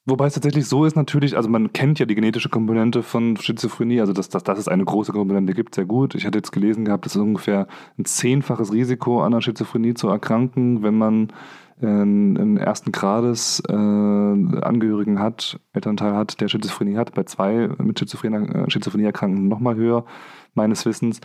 [0.05, 4.01] Wobei es tatsächlich so ist natürlich, also man kennt ja die genetische Komponente von Schizophrenie,
[4.01, 6.17] also dass, dass, dass es eine große Komponente gibt, sehr gut.
[6.17, 10.09] Ich hatte jetzt gelesen gehabt, es ist ungefähr ein zehnfaches Risiko an der Schizophrenie zu
[10.09, 11.33] erkranken, wenn man
[11.81, 18.49] einen ersten Grades äh, Angehörigen hat, Elternteil hat, der Schizophrenie hat, bei zwei mit Schizophrenie,
[18.49, 20.05] äh, Schizophrenie erkrankten nochmal höher,
[20.55, 21.21] meines Wissens.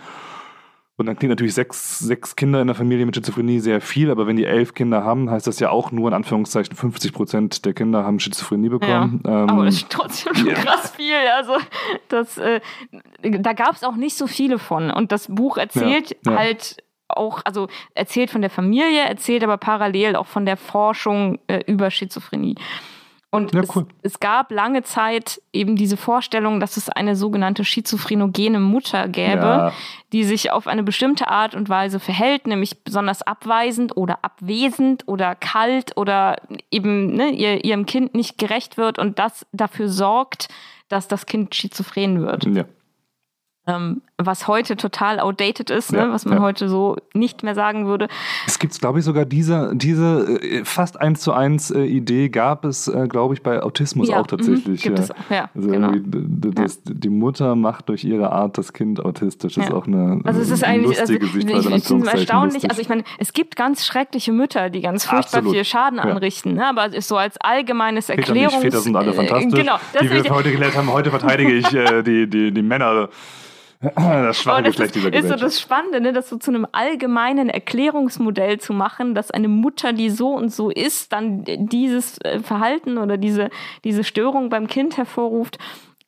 [1.00, 4.26] Und dann klingt natürlich sechs, sechs Kinder in der Familie mit Schizophrenie sehr viel, aber
[4.26, 7.74] wenn die elf Kinder haben, heißt das ja auch nur in Anführungszeichen 50 Prozent der
[7.74, 9.22] Kinder haben Schizophrenie bekommen.
[9.24, 10.56] Ja, ähm, aber das ist trotzdem schon yeah.
[10.56, 11.14] krass viel.
[11.36, 11.58] Also
[12.08, 12.62] das, äh,
[13.22, 14.90] da gab es auch nicht so viele von.
[14.90, 16.38] Und das Buch erzählt ja, ja.
[16.40, 16.78] halt
[17.10, 21.92] auch, also erzählt von der Familie, erzählt aber parallel auch von der Forschung äh, über
[21.92, 22.56] Schizophrenie.
[23.30, 23.86] Und ja, cool.
[24.04, 29.42] es, es, gab lange Zeit eben diese Vorstellung, dass es eine sogenannte schizophrenogene Mutter gäbe,
[29.42, 29.74] ja.
[30.14, 35.36] die sich auf eine bestimmte Art und Weise verhält, nämlich besonders abweisend oder abwesend oder
[35.36, 36.38] kalt oder
[36.72, 40.48] eben ne, ihr, ihrem Kind nicht gerecht wird und das dafür sorgt,
[40.88, 42.46] dass das Kind schizophren wird.
[42.46, 42.64] Ja
[43.68, 46.00] ähm, was heute total outdated ist, ne?
[46.00, 46.14] ja, ne?
[46.14, 46.44] was man ja.
[46.44, 48.08] heute so nicht mehr sagen würde.
[48.48, 52.66] Es gibt, glaube ich, sogar diese, diese äh, fast eins zu eins äh, Idee gab
[52.66, 54.80] es, äh, glaube ich, bei Autismus ja, auch tatsächlich.
[54.80, 55.16] Mhm, gibt es auch.
[55.30, 55.92] Ja, also genau.
[56.02, 59.56] das, die Mutter macht durch ihre Art das Kind autistisch.
[59.56, 61.70] Das ist auch eine, also es ist eigentlich, lustige also, Sichtweise.
[61.70, 62.54] Ich erstaunlich.
[62.54, 62.70] Lustig.
[62.70, 65.54] Also ich meine, es gibt ganz schreckliche Mütter, die ganz furchtbar Absolut.
[65.54, 66.54] viel Schaden anrichten.
[66.54, 66.66] Ne?
[66.68, 68.54] Aber es ist so als allgemeines Erklärungs...
[68.56, 69.54] Väter, Väter sind alle fantastisch.
[69.54, 70.92] Genau, die wir heute gelernt haben.
[70.92, 73.10] Heute verteidige ich äh, die, die, die Männer
[73.96, 77.50] das das Geschlecht ist, dieser ist so das Spannende, ne, das so zu einem allgemeinen
[77.50, 82.98] Erklärungsmodell zu machen, dass eine Mutter, die so und so ist, dann dieses äh, Verhalten
[82.98, 83.50] oder diese,
[83.84, 85.60] diese Störung beim Kind hervorruft.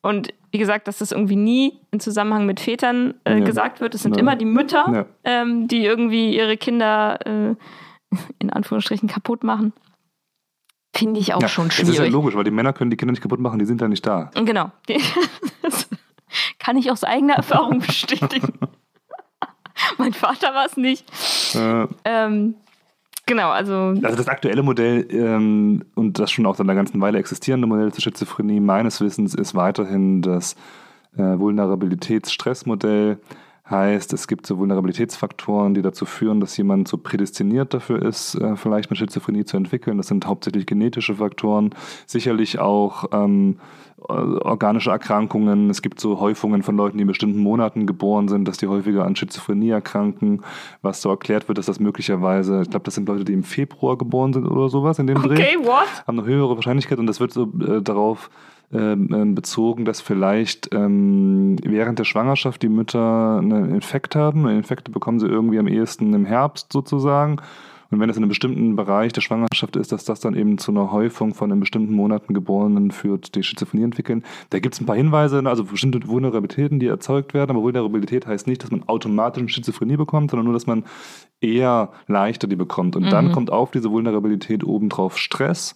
[0.02, 3.44] Und wie gesagt, dass das irgendwie nie im Zusammenhang mit Vätern äh, Ja.
[3.44, 3.94] gesagt wird.
[3.94, 4.20] Es sind Ja.
[4.22, 5.06] immer die Mütter, Ja.
[5.24, 7.54] ähm, die irgendwie ihre Kinder äh,
[8.40, 9.72] in Anführungsstrichen kaputt machen.
[10.92, 12.12] Finde ich auch schon Es ist ja schwierig.
[12.12, 14.30] logisch, weil die Männer können die Kinder nicht kaputt machen, die sind ja nicht da.
[14.34, 14.72] Genau.
[16.58, 18.58] Kann ich aus eigener Erfahrung bestätigen.
[19.98, 21.04] mein Vater war es nicht.
[21.54, 22.54] Äh, Ähm,
[23.26, 27.18] genau, also Also das aktuelle Modell ähm, und das schon auch seit einer ganzen Weile
[27.18, 30.56] existierende Modell zur Schizophrenie meines Wissens ist weiterhin das
[31.16, 33.18] äh, Vulnerabilitäts-Stress-Modell.
[33.70, 38.56] Heißt, es gibt so Vulnerabilitätsfaktoren, die dazu führen, dass jemand so prädestiniert dafür ist, äh,
[38.56, 39.96] vielleicht eine Schizophrenie zu entwickeln.
[39.96, 41.70] Das sind hauptsächlich genetische Faktoren,
[42.04, 43.60] sicherlich auch ähm,
[44.08, 45.70] äh, organische Erkrankungen.
[45.70, 49.04] Es gibt so Häufungen von Leuten, die in bestimmten Monaten geboren sind, dass die häufiger
[49.04, 50.42] an Schizophrenie erkranken,
[50.82, 53.96] was so erklärt wird, dass das möglicherweise, ich glaube, das sind Leute, die im Februar
[53.96, 56.06] geboren sind oder sowas in dem Dreh okay, what?
[56.08, 58.30] haben eine höhere Wahrscheinlichkeit und das wird so äh, darauf
[58.72, 64.48] ähm, ähm, bezogen, dass vielleicht ähm, während der Schwangerschaft die Mütter einen Infekt haben.
[64.48, 67.40] Infekte bekommen sie irgendwie am ehesten im Herbst sozusagen.
[67.90, 70.70] Und wenn es in einem bestimmten Bereich der Schwangerschaft ist, dass das dann eben zu
[70.70, 74.22] einer Häufung von in bestimmten Monaten Geborenen führt, die Schizophrenie entwickeln.
[74.50, 77.50] Da gibt es ein paar Hinweise, also bestimmte Vulnerabilitäten, die erzeugt werden.
[77.50, 80.84] Aber Vulnerabilität heißt nicht, dass man automatisch eine Schizophrenie bekommt, sondern nur, dass man
[81.40, 82.94] eher leichter die bekommt.
[82.94, 83.32] Und dann Mhm.
[83.32, 85.74] kommt auf diese Vulnerabilität obendrauf Stress.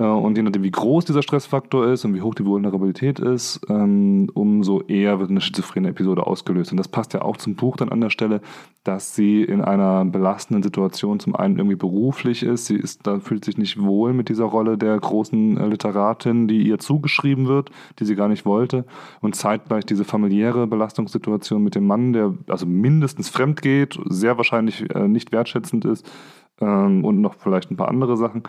[0.00, 3.60] Äh, Und je nachdem, wie groß dieser Stressfaktor ist und wie hoch die Vulnerabilität ist,
[3.68, 6.70] ähm, umso eher wird eine schizophrene Episode ausgelöst.
[6.72, 8.40] Und das passt ja auch zum Buch dann an der Stelle,
[8.82, 12.66] dass sie in einer belastenden Situation zum einen irgendwie beruflich ist.
[12.66, 16.62] Sie ist, da fühlt sich nicht wohl mit dieser Rolle der großen äh, Literatin, die
[16.66, 18.86] ihr zugeschrieben wird, die sie gar nicht wollte.
[19.20, 24.88] Und zeitgleich diese familiäre Belastungssituation mit dem Mann, der also mindestens fremd geht, sehr wahrscheinlich
[24.94, 26.10] äh, nicht wertschätzend ist
[26.60, 28.44] ähm, und noch vielleicht ein paar andere Sachen.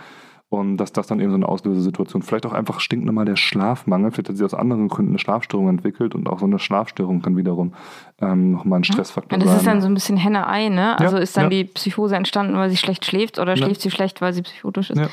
[0.51, 4.27] Und dass das dann eben so eine Auslösesituation, vielleicht auch einfach stinknormal der Schlafmangel, vielleicht
[4.27, 7.73] hat sie aus anderen Gründen eine Schlafstörung entwickelt und auch so eine Schlafstörung kann wiederum
[8.19, 9.59] ähm, nochmal ein Stressfaktor Ja, das sein.
[9.59, 10.99] ist dann so ein bisschen Henne-Ei, ne?
[10.99, 11.49] Also Ja, ist dann ja.
[11.51, 14.99] die Psychose entstanden, weil sie schlecht schläft oder schläft sie schlecht, weil sie psychotisch ist?
[14.99, 15.07] ja.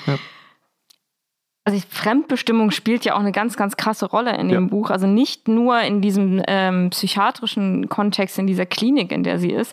[1.65, 4.69] Also Fremdbestimmung spielt ja auch eine ganz, ganz krasse Rolle in dem.
[4.71, 4.91] Buch.
[4.91, 9.73] Also nicht nur in diesem ähm, psychiatrischen Kontext, in dieser Klinik, in der sie ist,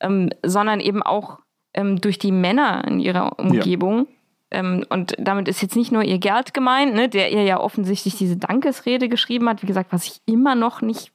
[0.00, 1.38] ähm, sondern eben auch
[1.72, 4.06] ähm, durch die Männer in ihrer Umgebung.
[4.50, 8.16] Ähm, und damit ist jetzt nicht nur ihr Gerd gemeint, ne, der ihr ja offensichtlich
[8.16, 11.12] diese Dankesrede geschrieben hat, wie gesagt, was ich immer noch nicht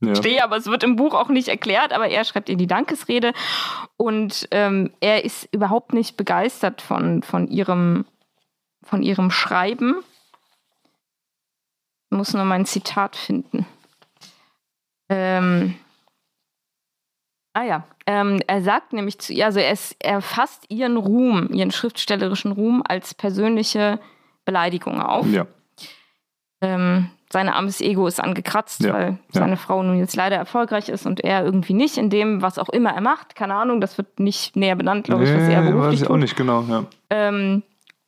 [0.00, 0.14] ja.
[0.14, 3.32] verstehe, aber es wird im Buch auch nicht erklärt, aber er schreibt ihr die Dankesrede
[3.96, 8.04] und ähm, er ist überhaupt nicht begeistert von, von, ihrem,
[8.82, 9.96] von ihrem Schreiben.
[12.10, 13.66] Ich muss nur mein Zitat finden.
[15.08, 15.74] Ähm,
[17.54, 21.48] ah ja, ähm, er sagt nämlich zu ihr, also er, ist, er fasst ihren Ruhm,
[21.52, 23.98] ihren schriftstellerischen Ruhm als persönliche
[24.44, 25.26] Beleidigung auf.
[25.26, 25.46] ja.
[26.60, 29.16] Ähm, sein armes Ego ist angekratzt, Ja, weil ja.
[29.32, 32.68] seine Frau nun jetzt leider erfolgreich ist und er irgendwie nicht in dem, was auch
[32.68, 33.34] immer er macht.
[33.34, 36.16] Keine Ahnung, das wird nicht näher benannt, glaube ich, was er beruflich weiß ich auch
[36.16, 36.62] nicht genau.
[36.68, 36.84] Ja.
[37.10, 37.62] Ähm,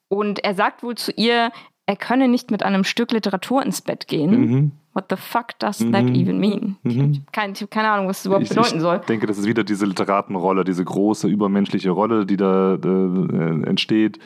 [0.08, 1.50] und er sagt wohl zu ihr,
[1.86, 4.30] er könne nicht mit einem Stück Literatur ins Bett gehen.
[4.30, 4.72] Mhm.
[4.96, 5.92] What the fuck does Mhm.
[5.92, 6.76] that even mean?
[6.82, 6.90] Mhm.
[6.90, 8.98] Ich habe kein, ich keine Ahnung, was das überhaupt Ich, bedeuten ich soll.
[9.06, 14.18] denke, das ist wieder diese Literatenrolle, diese große übermenschliche Rolle, die da äh, entsteht,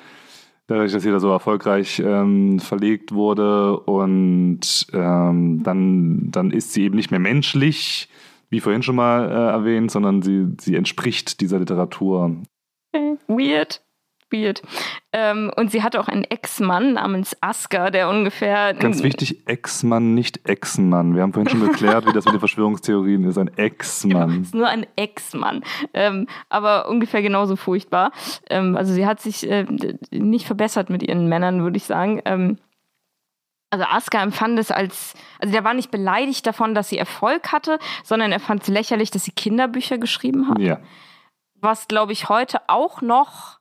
[0.69, 4.61] dadurch, dass sie da so erfolgreich ähm, verlegt wurde und
[4.93, 8.09] ähm, dann, dann ist sie eben nicht mehr menschlich,
[8.49, 12.37] wie vorhin schon mal äh, erwähnt, sondern sie, sie entspricht dieser Literatur.
[13.27, 13.83] Weird.
[14.33, 14.63] Weird.
[15.13, 18.75] Ähm, und sie hat auch einen Ex-Mann namens Asker, der ungefähr.
[18.75, 21.15] Ganz wichtig, Ex-Mann, nicht Ex-Mann.
[21.15, 23.39] Wir haben vorhin schon geklärt, wie das mit den Verschwörungstheorien ist.
[23.39, 24.43] Ein Ex-Mann.
[24.43, 25.63] ist nur ein Ex-Mann,
[25.95, 28.13] ähm, aber ungefähr genauso furchtbar.
[28.49, 29.67] Ähm, also sie hat sich äh,
[30.11, 32.21] nicht verbessert mit ihren Männern, würde ich sagen.
[32.25, 32.59] Ähm,
[33.71, 37.79] also Aska empfand es als, also der war nicht beleidigt davon, dass sie Erfolg hatte,
[38.03, 40.59] sondern er fand es lächerlich, dass sie Kinderbücher geschrieben hat.
[40.59, 40.81] Ja.
[41.55, 43.60] Was, glaube ich, heute auch noch,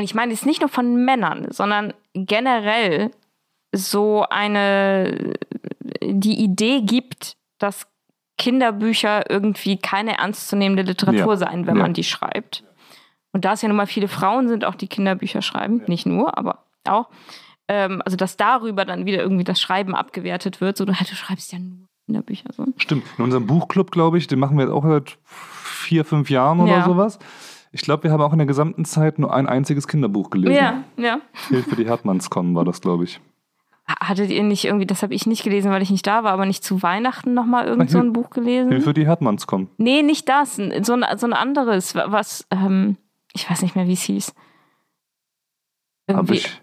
[0.00, 3.10] und ich meine jetzt nicht nur von Männern, sondern generell
[3.74, 5.34] so eine,
[6.02, 7.86] die Idee gibt, dass
[8.38, 11.36] Kinderbücher irgendwie keine ernstzunehmende Literatur Ja.
[11.36, 11.82] seien, wenn Ja.
[11.82, 12.64] man die schreibt.
[13.32, 16.38] Und da es ja nun mal viele Frauen sind, auch die Kinderbücher schreiben, nicht nur,
[16.38, 17.10] aber auch,
[17.68, 21.52] ähm, also dass darüber dann wieder irgendwie das Schreiben abgewertet wird, so du, du schreibst
[21.52, 22.48] ja nur Kinderbücher.
[22.54, 22.64] So.
[22.78, 23.04] Stimmt.
[23.18, 26.78] In unserem Buchclub, glaube ich, den machen wir jetzt auch seit vier, fünf Jahren oder
[26.78, 26.84] Ja.
[26.86, 27.18] sowas.
[27.72, 30.54] Ich glaube, wir haben auch in der gesamten Zeit nur ein einziges Kinderbuch gelesen.
[30.56, 31.20] Ja, ja.
[31.48, 33.20] Hilfe, die Hartmanns kommen, war das, glaube ich.
[33.88, 36.32] Ha- hattet ihr nicht irgendwie, das habe ich nicht gelesen, weil ich nicht da war,
[36.32, 38.70] aber nicht zu Weihnachten nochmal irgend so ein Buch gelesen?
[38.72, 39.68] Hilfe, die Hermanns kommen.
[39.78, 40.56] Nee, nicht das.
[40.56, 40.62] So
[40.94, 42.96] ein, so ein anderes, was, ähm,
[43.34, 44.34] ich weiß nicht mehr, wie es hieß.
[46.10, 46.60] Habe ich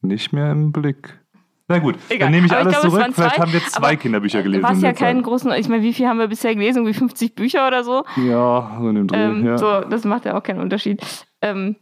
[0.00, 1.20] nicht mehr im Blick.
[1.68, 2.26] Na gut, Egal.
[2.26, 3.14] dann nehme ich Aber ich alles glaube, es zurück.
[3.16, 4.62] Vielleicht zwei, haben wir zwei aber Kinderbücher gelesen.
[4.62, 4.98] Was in ja Zeit.
[4.98, 6.78] keinen großen, ich meine, wie viel haben wir bisher gelesen?
[6.78, 8.04] Irgendwie 50 Bücher oder so.
[8.16, 9.16] Ja, so in dem Dreh.
[9.24, 9.58] Ähm, ja.
[9.58, 11.02] So, das macht ja auch keinen Unterschied.
[11.42, 11.74] Ähm,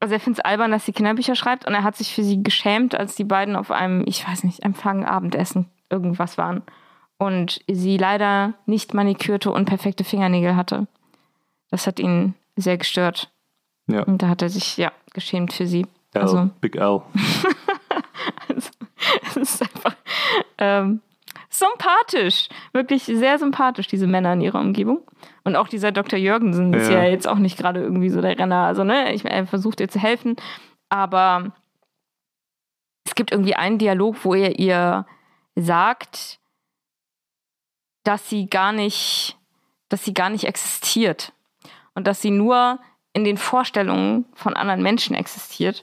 [0.00, 2.42] also er findet es albern, dass sie Kinderbücher schreibt und er hat sich für sie
[2.42, 6.62] geschämt, als die beiden auf einem, ich weiß nicht, Empfang, Abendessen irgendwas waren.
[7.18, 10.86] Und sie leider nicht manikürte und perfekte Fingernägel hatte.
[11.70, 13.30] Das hat ihn sehr gestört.
[13.86, 14.02] ja.
[14.04, 15.86] Und da hat er sich, ja, geschämt für sie.
[16.14, 17.02] L, Also, Big L.
[19.26, 19.96] es ist einfach
[20.58, 21.00] ähm,
[21.48, 22.48] sympathisch.
[22.72, 25.02] Wirklich sehr sympathisch, diese Männer in ihrer Umgebung.
[25.44, 26.18] Und auch dieser Dr.
[26.18, 27.02] Jürgensen ist Ja.
[27.02, 28.64] ja jetzt auch nicht gerade irgendwie so der Renner.
[28.64, 30.36] Also, ne, ich, er versucht ihr zu helfen.
[30.88, 31.52] Aber
[33.04, 35.06] es gibt irgendwie einen Dialog, wo er ihr
[35.56, 36.38] sagt,
[38.04, 39.36] dass sie gar nicht,
[39.88, 41.32] dass sie gar nicht existiert.
[41.94, 42.78] Und dass sie nur
[43.12, 45.82] in den Vorstellungen von anderen Menschen existiert.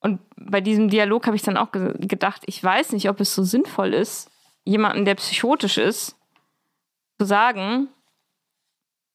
[0.00, 3.34] Und bei diesem Dialog habe ich dann auch ge gedacht, ich weiß nicht, ob es
[3.34, 4.30] so sinnvoll ist,
[4.64, 6.16] jemanden, der psychotisch ist,
[7.18, 7.88] zu sagen,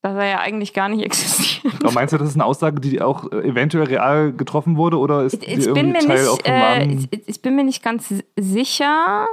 [0.01, 1.73] dass er ja eigentlich gar nicht existiert.
[1.81, 5.23] Aber meinst du, das ist eine Aussage, die auch äh, eventuell real getroffen wurde oder
[5.23, 7.81] ist Ich, ich, bin irgendwie mir Teil auch nicht, äh, ich, ich bin mir nicht
[7.81, 9.27] ganz si- sicher.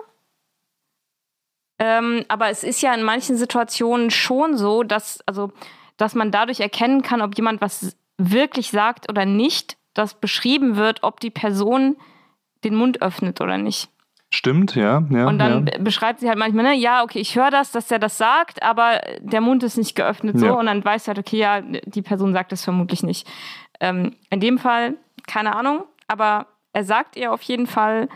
[1.81, 5.51] Ähm, aber es ist ja in manchen Situationen schon so, dass, also,
[5.97, 11.03] dass man dadurch erkennen kann, ob jemand was wirklich sagt oder nicht, dass beschrieben wird,
[11.03, 11.97] ob die Person
[12.65, 13.89] den Mund öffnet oder nicht.
[14.33, 15.03] Stimmt, ja.
[15.11, 15.77] ja Und dann ja.
[15.77, 18.63] be- beschreibt sie halt manchmal, ne, ja, okay, ich höre das, dass der das sagt,
[18.63, 20.47] aber der Mund ist nicht geöffnet so.
[20.47, 20.53] Ja.
[20.53, 23.27] Und dann weiß halt, okay, ja, die Person sagt das vermutlich nicht.
[23.81, 24.95] Ähm, in dem Fall,
[25.27, 28.09] keine Ahnung, aber er sagt ihr auf jeden Fall,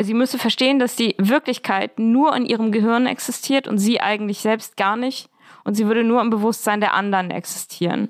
[0.00, 4.76] sie müsse verstehen, dass die Wirklichkeit nur in ihrem Gehirn existiert und sie eigentlich selbst
[4.76, 5.28] gar nicht.
[5.64, 8.08] Und sie würde nur im Bewusstsein der anderen existieren.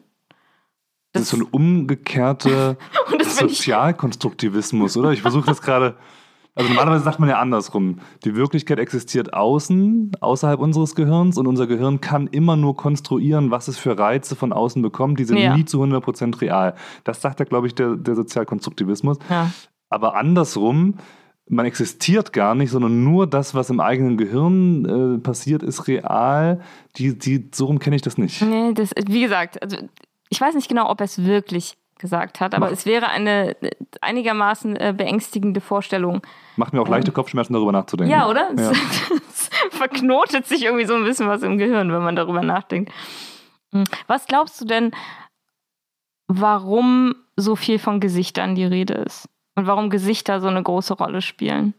[1.13, 2.77] Das ist so ein umgekehrter
[3.19, 5.13] das Sozialkonstruktivismus, oder?
[5.13, 5.97] Ich versuche das gerade.
[6.55, 8.01] Also normalerweise sagt man ja andersrum.
[8.27, 13.69] Die Wirklichkeit existiert außen, außerhalb unseres Gehirns und unser Gehirn kann immer nur konstruieren, was
[13.69, 15.19] es für Reize von außen bekommt.
[15.19, 15.57] Die sind Ja.
[15.57, 16.75] nie zu 100% real.
[17.05, 19.17] Das sagt ja, glaube ich, der, der Sozialkonstruktivismus.
[19.31, 19.51] Ja.
[19.89, 20.97] Aber andersrum,
[21.49, 24.85] man existiert gar nicht, sondern nur das, was im eigenen Gehirn
[25.17, 26.61] äh, passiert, ist real.
[26.97, 28.43] Die, die, so rum kenne ich das nicht.
[28.43, 29.79] Nee, das, wie gesagt, also
[30.33, 33.55] ich weiß nicht genau, ob er es wirklich gesagt hat, aber Mach- es wäre eine
[33.63, 33.71] äh,
[34.01, 36.23] einigermaßen äh, beängstigende Vorstellung.
[36.57, 38.11] Macht mir auch leichte Kopfschmerzen, darüber nachzudenken.
[38.11, 38.51] Ja, oder?
[38.57, 38.71] Es, Ja.
[39.31, 42.91] es verknotet sich irgendwie so ein bisschen was im Gehirn, wenn man darüber nachdenkt.
[43.73, 43.85] Hm.
[44.07, 44.91] Was glaubst du denn,
[46.29, 49.29] warum so viel von Gesichtern die Rede ist?
[49.55, 51.75] Und warum Gesichter so eine große Rolle spielen?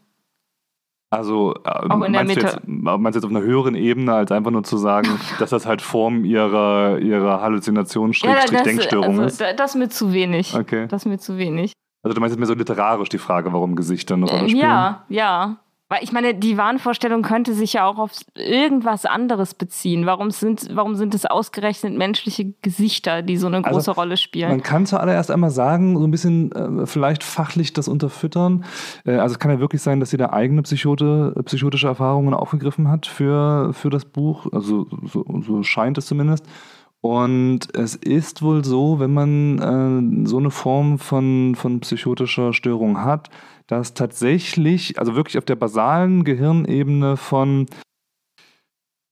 [1.14, 4.64] Also äh, meinst, du jetzt, meinst du jetzt auf einer höheren Ebene, als einfach nur
[4.64, 5.08] zu sagen,
[5.38, 9.40] dass das halt Form ihrer, ihrer Halluzination, Schrägstrich, Denkstörung also, ist?
[9.40, 10.54] da- das ist mir zu wenig.
[10.54, 10.86] Okay.
[10.88, 11.72] Das ist mir zu wenig.
[12.02, 14.60] Also du meinst jetzt mehr so literarisch die Frage, warum Gesichter eine Rolle Äh, spielen?
[14.62, 15.56] Ja, ja.
[15.90, 20.06] Weil ich meine, die Wahnvorstellung könnte sich ja auch auf irgendwas anderes beziehen.
[20.06, 24.48] Warum sind, warum sind es ausgerechnet menschliche Gesichter, die so eine Also, große Rolle spielen?
[24.48, 28.64] Man kann zuallererst einmal sagen, so ein bisschen äh, vielleicht fachlich das unterfüttern.
[29.04, 32.88] Äh, also es kann ja wirklich sein, dass sie da eigene Psychote, psychotische Erfahrungen aufgegriffen
[32.88, 34.46] hat für, für das Buch.
[34.52, 36.46] Also so, so scheint es zumindest.
[37.02, 43.04] Und es ist wohl so, wenn man äh, so eine Form von, von psychotischer Störung
[43.04, 43.28] hat,
[43.66, 47.66] dass tatsächlich, also wirklich auf der basalen Gehirnebene von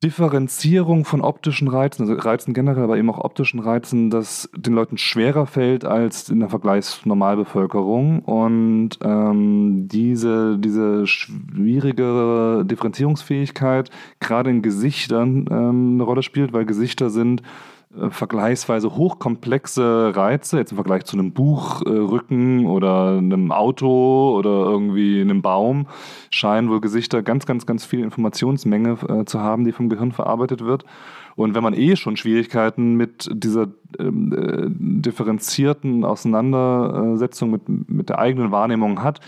[0.03, 4.98] Differenzierung von optischen Reizen, also Reizen generell, aber eben auch optischen Reizen, das den Leuten
[4.98, 8.18] schwerer fällt als in der Vergleichsnormalbevölkerung.
[8.20, 17.09] Und ähm, diese, diese schwierigere Differenzierungsfähigkeit gerade in Gesichtern ähm, eine Rolle spielt, weil Gesichter
[17.09, 17.42] sind
[17.99, 25.20] äh, vergleichsweise hochkomplexe Reize, jetzt im Vergleich zu einem Buchrücken oder einem Auto oder irgendwie
[25.20, 25.86] einem Baum,
[26.30, 30.64] scheinen wohl Gesichter ganz, ganz, ganz viel Informationsmenge äh, zu haben, die vom Gehirn verarbeitet
[30.64, 30.84] wird.
[31.34, 33.68] Und wenn man eh schon Schwierigkeiten mit dieser
[33.99, 39.21] ähm, äh, differenzierten Auseinandersetzung mit, mit der eigenen Wahrnehmung hat,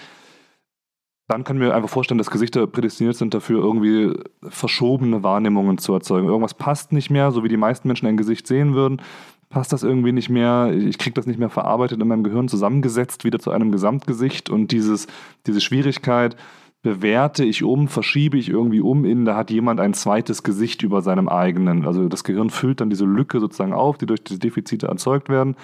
[1.27, 6.29] dann können wir einfach vorstellen, dass Gesichter prädestiniert sind dafür, irgendwie verschobene Wahrnehmungen zu erzeugen.
[6.29, 9.01] Irgendwas passt nicht mehr, so wie die meisten Menschen ein Gesicht sehen würden,
[9.49, 10.73] passt das irgendwie nicht mehr.
[10.77, 14.51] Ich kriege das nicht mehr verarbeitet in meinem Gehirn zusammengesetzt, wieder zu einem Gesamtgesicht.
[14.51, 15.07] Und dieses,
[15.47, 16.37] diese Schwierigkeit
[16.83, 21.01] bewerte ich um, verschiebe ich irgendwie um in, da hat jemand ein zweites Gesicht über
[21.01, 21.87] seinem eigenen.
[21.87, 25.57] Also das Gehirn füllt dann diese Lücke sozusagen auf, die durch diese Defizite erzeugt werden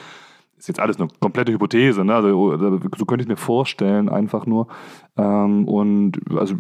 [0.61, 2.15] ist jetzt alles eine komplette Hypothese, ne?
[2.15, 2.59] Also
[2.97, 4.69] so könnte ich mir vorstellen, einfach nur.
[5.17, 6.55] Ähm, und also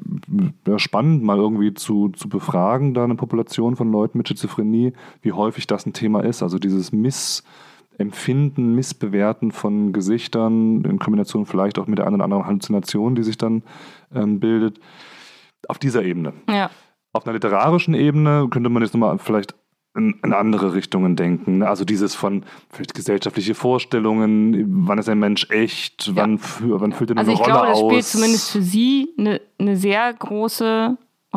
[0.66, 5.32] ja, spannend, mal irgendwie zu, zu befragen, da eine Population von Leuten mit Schizophrenie, wie
[5.32, 6.42] häufig das ein Thema ist.
[6.42, 12.46] Also dieses Missempfinden, Missbewerten von Gesichtern in Kombination vielleicht auch mit der einen oder anderen
[12.46, 13.62] Halluzination, die sich dann
[14.14, 14.80] ähm, bildet.
[15.68, 16.32] Auf dieser Ebene.
[16.48, 16.70] Ja.
[17.12, 19.54] Auf einer literarischen Ebene könnte man jetzt nochmal vielleicht
[19.96, 21.58] in, in, andere Richtungen denken.
[21.58, 21.68] Ne?
[21.68, 26.16] Also dieses von vielleicht gesellschaftliche Vorstellungen, wann ist ein Mensch echt, ja.
[26.16, 27.68] wann, wann füllt er eine also Rolle glaube, aus.
[27.68, 30.96] Also ich glaube, das spielt zumindest für sie eine, eine sehr große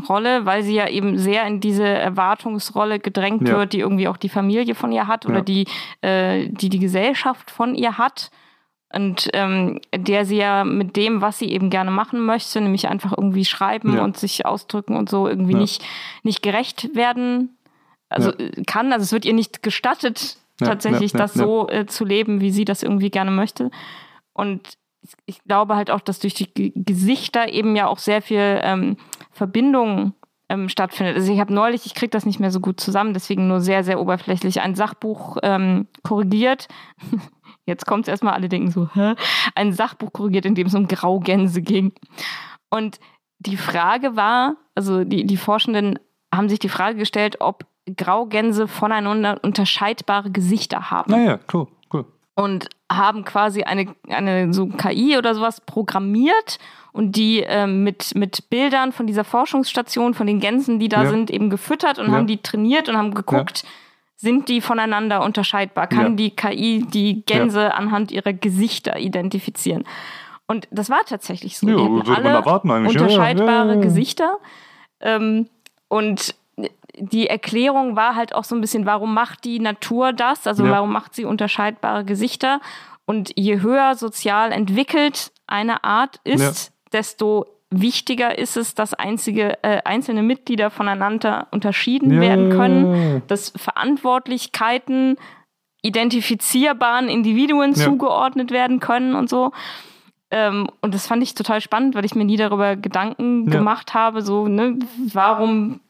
[0.09, 3.57] Rolle, weil sie ja eben sehr in diese Erwartungsrolle gedrängt ja.
[3.57, 5.41] wird, die irgendwie auch die Familie von ihr hat oder ja.
[5.41, 5.67] die,
[6.01, 8.31] äh, die die Gesellschaft von ihr hat
[8.93, 13.13] und ähm, der sie ja mit dem, was sie eben gerne machen möchte, nämlich einfach
[13.15, 14.03] irgendwie schreiben ja.
[14.03, 15.83] und sich ausdrücken und so irgendwie nicht,
[16.23, 17.57] nicht gerecht werden
[18.13, 18.45] also ja.
[18.45, 22.41] Äh, kann, also es wird ihr nicht gestattet, ja, tatsächlich das so äh, zu leben,
[22.41, 23.71] wie sie das irgendwie gerne möchte.
[24.33, 24.77] Und
[25.25, 28.97] ich glaube halt auch, dass durch die Gesichter eben ja auch sehr viel ähm,
[29.31, 30.13] Verbindung
[30.49, 31.15] ähm, stattfindet.
[31.15, 33.83] Also ich habe neulich, ich kriege das nicht mehr so gut zusammen, deswegen nur sehr,
[33.83, 36.67] sehr oberflächlich ein Sachbuch ähm, korrigiert.
[37.65, 39.15] Jetzt kommt es erstmal, alle denken so, hä?
[39.55, 41.93] Ein Sachbuch korrigiert, in dem es um Graugänse ging.
[42.69, 42.99] Und
[43.39, 45.97] die Frage war, also die, die Forschenden
[46.33, 51.11] haben sich die Frage gestellt, ob Graugänse voneinander unterscheidbare Gesichter haben.
[51.11, 52.05] Naja, cool, cool.
[52.35, 56.59] Und haben quasi eine, eine so KI oder sowas programmiert
[56.91, 61.09] und die äh, mit, mit Bildern von dieser Forschungsstation, von den Gänsen, die da ja.
[61.09, 62.13] sind, eben gefüttert und ja.
[62.13, 63.69] haben die trainiert und haben geguckt, ja.
[64.15, 65.87] sind die voneinander unterscheidbar?
[65.87, 69.83] Kann die KI die Gänse anhand ihrer Gesichter identifizieren?
[70.45, 71.67] Und das war tatsächlich so.
[71.67, 72.99] Ja, die alle erwarten eigentlich.
[72.99, 74.37] unterscheidbare Gesichter.
[74.99, 75.47] Ähm,
[75.87, 76.35] und
[76.97, 80.47] die Erklärung war halt auch so ein bisschen, warum macht die Natur das?
[80.47, 80.71] Also ja.
[80.71, 82.59] warum macht sie unterscheidbare Gesichter?
[83.05, 86.73] Und je höher sozial entwickelt eine Art ist, ja.
[86.91, 92.21] desto wichtiger ist es, dass einzige, äh, einzelne Mitglieder voneinander unterschieden ja.
[92.21, 95.17] werden können, dass Verantwortlichkeiten
[95.81, 99.51] identifizierbaren Individuen zugeordnet werden können und so.
[100.31, 104.21] Ähm, und das fand ich total spannend, weil ich mir nie darüber Gedanken gemacht habe,
[104.21, 104.79] so, ne,
[105.11, 105.81] warum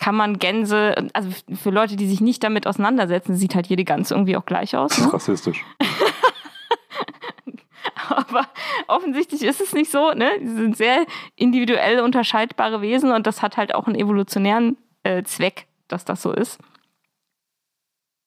[0.00, 4.10] kann man Gänse, also für Leute, die sich nicht damit auseinandersetzen, sieht halt jede Gans
[4.10, 4.98] irgendwie auch gleich aus.
[4.98, 5.12] Ne?
[5.12, 5.62] Rassistisch.
[8.08, 8.46] Aber
[8.88, 10.30] offensichtlich ist es nicht so, ne?
[10.40, 11.04] Sie sind sehr
[11.36, 16.32] individuell unterscheidbare Wesen und das hat halt auch einen evolutionären äh, Zweck, dass das so
[16.32, 16.58] ist.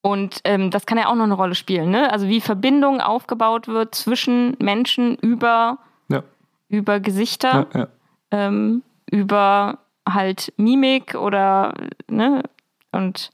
[0.01, 2.11] Und ähm, das kann ja auch noch eine Rolle spielen, ne?
[2.11, 6.23] Also wie Verbindung aufgebaut wird zwischen Menschen über, ja.
[6.67, 7.87] über Gesichter, ja, ja.
[8.31, 11.73] Ähm, über halt Mimik oder,
[12.09, 12.43] ne,
[12.91, 13.31] und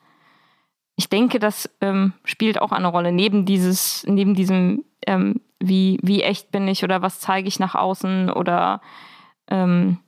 [0.96, 3.12] ich denke, das ähm, spielt auch eine Rolle.
[3.12, 7.76] Neben dieses, neben diesem, ähm, wie, wie echt bin ich oder was zeige ich nach
[7.76, 8.82] außen oder
[9.50, 10.00] ähm,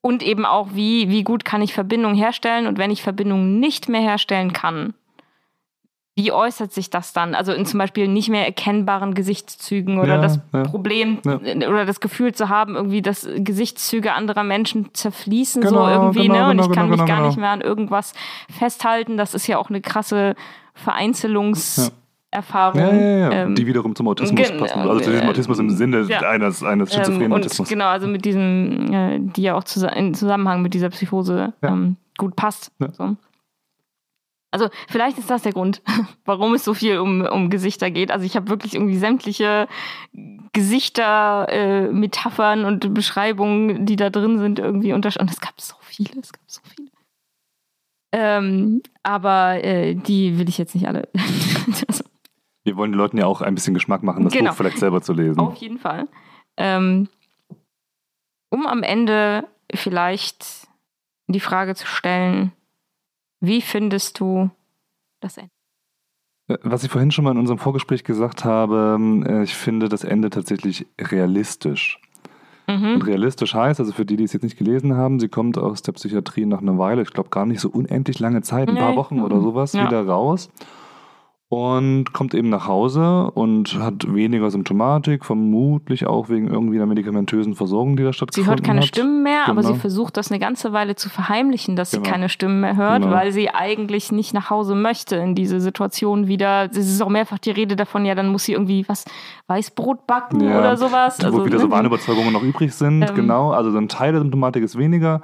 [0.00, 3.88] und eben auch, wie, wie gut kann ich Verbindung herstellen und wenn ich Verbindung nicht
[3.88, 4.94] mehr herstellen kann,
[6.20, 7.34] wie äußert sich das dann?
[7.34, 10.64] Also in zum Beispiel nicht mehr erkennbaren Gesichtszügen oder ja, das ja.
[10.64, 11.36] Problem ja.
[11.68, 16.34] oder das Gefühl zu haben, irgendwie, dass Gesichtszüge anderer Menschen zerfließen genau, so irgendwie, genau,
[16.34, 16.50] ne?
[16.50, 17.28] Und genau, ich kann genau, mich gar genau.
[17.28, 18.12] nicht mehr an irgendwas
[18.50, 19.16] festhalten.
[19.16, 20.34] Das ist ja auch eine krasse
[20.84, 21.90] Vereinzelungs-
[22.32, 22.80] Erfahrung.
[22.80, 23.32] Ja, ja, ja.
[23.32, 24.78] Ähm, die wiederum zum Autismus passen.
[24.78, 26.20] Also zu diesem Autismus im Sinne ja.
[26.20, 27.68] eines, eines ähm, schizophrenen ähm, Autismus.
[27.68, 31.96] Genau, also mit diesem, äh, die ja auch zus in Zusammenhang mit dieser Psychose ähm,
[32.18, 32.70] gut passt.
[32.92, 33.16] So.
[34.50, 35.82] Also vielleicht ist das der Grund,
[36.24, 38.10] warum es so viel um, um Gesichter geht.
[38.10, 39.68] Also ich habe wirklich irgendwie sämtliche
[40.52, 45.22] Gesichter, äh, Metaphern und Beschreibungen, die da drin sind, irgendwie unterschieden.
[45.22, 46.90] Und es gab so viele, es gab so viele.
[48.12, 51.08] Ähm, aber äh, die will ich jetzt nicht alle.
[51.88, 52.04] also,
[52.64, 54.50] Wir wollen den Leuten ja auch ein bisschen Geschmack machen, das genau.
[54.50, 55.38] Buch vielleicht selber zu lesen.
[55.38, 56.08] Auf jeden Fall.
[56.56, 57.08] Ähm,
[58.50, 60.68] um am Ende vielleicht
[61.28, 62.50] die Frage zu stellen,
[63.40, 64.50] wie findest du
[65.20, 65.50] das Ende?
[66.48, 70.04] Äh, was ich vorhin schon mal in unserem Vorgespräch gesagt habe, äh, ich finde das
[70.04, 72.00] Ende tatsächlich realistisch.
[72.68, 72.94] Mhm.
[72.94, 75.82] Und realistisch heißt, also für die, die es jetzt nicht gelesen haben, sie kommt aus
[75.82, 78.80] der Psychiatrie nach einer Weile, ich glaube gar nicht so unendlich lange Zeit, ein nee.
[78.80, 79.86] paar Wochen oder sowas, ja.
[79.86, 80.50] wieder raus
[81.50, 87.56] und kommt eben nach Hause und hat weniger Symptomatik, vermutlich auch wegen irgendwie einer medikamentösen
[87.56, 88.58] Versorgung, die da stattgefunden hat.
[88.58, 88.86] Sie hört keine hat.
[88.86, 89.58] Stimmen mehr, genau.
[89.58, 92.04] aber sie versucht das eine ganze Weile zu verheimlichen, dass genau.
[92.04, 93.12] sie keine Stimmen mehr hört, genau.
[93.12, 96.70] weil sie eigentlich nicht nach Hause möchte in diese Situation wieder.
[96.70, 99.04] Es ist auch mehrfach die Rede davon, ja, dann muss sie irgendwie was
[99.48, 101.18] Weißbrot backen ja, oder sowas.
[101.20, 101.62] Wo also, wieder ne?
[101.62, 103.50] so Wahnüberzeugungen noch übrig sind, ähm, genau.
[103.50, 105.20] Also so ein Teil der Symptomatik ist weniger.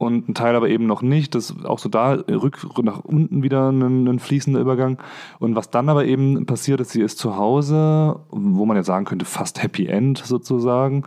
[0.00, 1.34] Und ein Teil aber eben noch nicht.
[1.34, 4.96] Das ist auch so da rück nach unten wieder ein, ein, fließender Übergang.
[5.40, 9.04] Und was dann aber eben passiert ist, sie ist zu Hause, wo man ja sagen
[9.04, 11.02] könnte, fast Happy End sozusagen.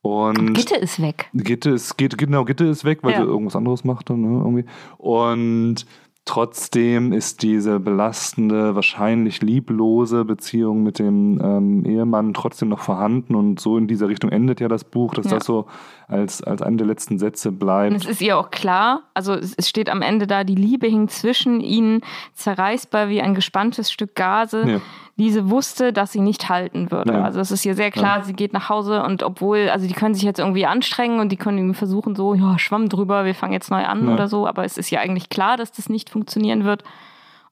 [0.00, 1.28] Und Gitte ist weg.
[1.34, 3.18] Gitte ist, genau, Gitte ist weg, weil ja.
[3.18, 4.64] sie irgendwas anderes macht dann, ne, irgendwie.
[4.96, 5.84] Und
[6.28, 13.58] Trotzdem ist diese belastende, wahrscheinlich lieblose Beziehung mit dem ähm, Ehemann trotzdem noch vorhanden und
[13.58, 15.38] so in dieser Richtung endet ja das Buch, dass ja.
[15.38, 15.64] das so
[16.06, 17.92] als, als eine der letzten Sätze bleibt.
[17.92, 21.08] Und es ist ihr auch klar, also es steht am Ende da, die Liebe hing
[21.08, 22.02] zwischen ihnen,
[22.34, 24.64] zerreißbar wie ein gespanntes Stück Gase.
[24.68, 24.80] Ja.
[25.18, 27.12] Diese wusste, dass sie nicht halten würde.
[27.12, 27.24] Ja.
[27.24, 28.24] Also es ist ihr sehr klar, ja.
[28.24, 31.36] sie geht nach Hause und obwohl, also die können sich jetzt irgendwie anstrengen und die
[31.36, 34.64] können irgendwie versuchen so, ja, schwamm drüber, wir fangen jetzt neu an oder so, aber
[34.64, 36.84] es ist ja eigentlich klar, dass das nicht funktionieren wird.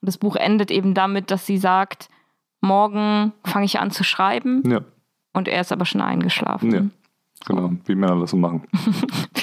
[0.01, 2.09] Und das Buch endet eben damit, dass sie sagt,
[2.61, 4.63] morgen fange ich an zu schreiben.
[4.65, 4.81] Ja.
[5.33, 6.93] Und er ist aber schon eingeschlafen.
[7.45, 8.63] Genau, wie Männer das so machen.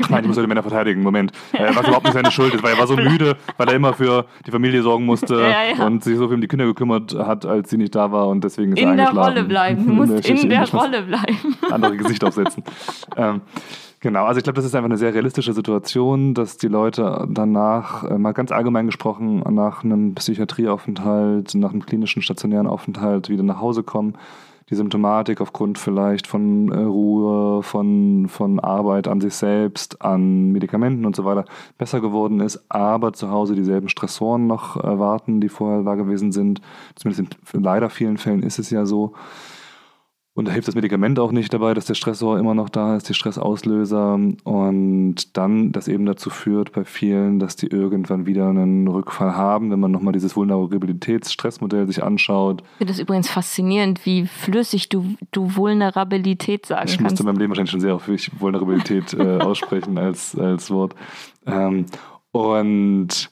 [0.09, 1.03] Nein, ich muss ja die Männer verteidigen.
[1.03, 1.31] Moment.
[1.53, 3.93] Äh, was überhaupt nicht seine Schuld ist, weil er war so müde, weil er immer
[3.93, 5.85] für die Familie sorgen musste ja, ja.
[5.85, 8.43] und sich so viel um die Kinder gekümmert hat, als sie nicht da war und
[8.43, 9.17] deswegen ist in er eingeschlafen.
[9.17, 9.85] In der Rolle bleiben.
[9.93, 11.37] Du musst in, in der Rolle bleiben.
[11.71, 12.63] Andere Gesicht aufsetzen.
[13.15, 13.41] ähm,
[13.99, 18.03] Genau, also ich glaube, das ist einfach eine sehr realistische Situation, dass die Leute danach,
[18.03, 23.61] äh, mal ganz allgemein gesprochen, nach einem Psychiatrieaufenthalt, nach einem klinischen stationären Aufenthalt wieder nach
[23.61, 24.15] Hause kommen
[24.69, 31.05] die Symptomatik aufgrund vielleicht von äh, Ruhe, von, von Arbeit an sich selbst, an Medikamenten
[31.05, 31.45] und so weiter
[31.77, 36.61] besser geworden ist, aber zu Hause dieselben Stressoren noch erwarten, die vorher da gewesen sind.
[36.95, 39.13] Zumindest in leider vielen Fällen ist es ja so.
[40.35, 43.07] Und da hilft das Medikament auch nicht dabei, dass der Stressor immer noch da ist,
[43.07, 44.13] die Stressauslöser.
[44.43, 49.69] Und dann das eben dazu führt bei vielen, dass die irgendwann wieder einen Rückfall haben,
[49.69, 52.63] wenn man nochmal dieses Vulnerabilitätsstressmodell sich anschaut.
[52.63, 56.99] Ich finde das übrigens faszinierend, wie flüssig du, du Vulnerabilität sagen ich kannst.
[56.99, 60.95] Ich musste in meinem Leben wahrscheinlich schon sehr häufig Vulnerabilität äh, aussprechen als, als Wort.
[61.45, 61.85] Ähm,
[62.31, 63.29] und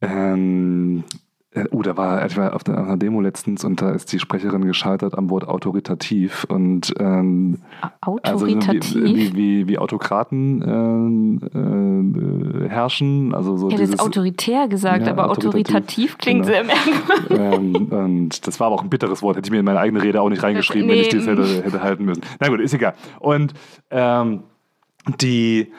[0.00, 1.21] ähm, äh,
[1.70, 5.28] oh, da war etwa auf einer Demo letztens und da ist die Sprecherin gescheitert am
[5.28, 7.58] Wort autoritativ und ähm,
[8.00, 14.66] autoritativ also wie, wie, wie, Autokraten äh, äh, herrschen, also so ich hätte dieses, autoritär
[14.68, 16.54] gesagt, ja, aber autoritativ, autoritativ klingt genau.
[16.54, 17.38] sehr merkwürdig.
[17.38, 20.02] Ähm, und das war aber auch ein bitteres Wort, hätte ich mir in meine eigene
[20.02, 20.94] Rede auch nicht reingeschrieben, nee.
[20.94, 22.22] wenn ich das hätte, hätte halten müssen.
[22.40, 22.94] Na gut, ist egal.
[23.20, 23.52] Und
[23.90, 24.44] ähm,
[25.20, 25.72] die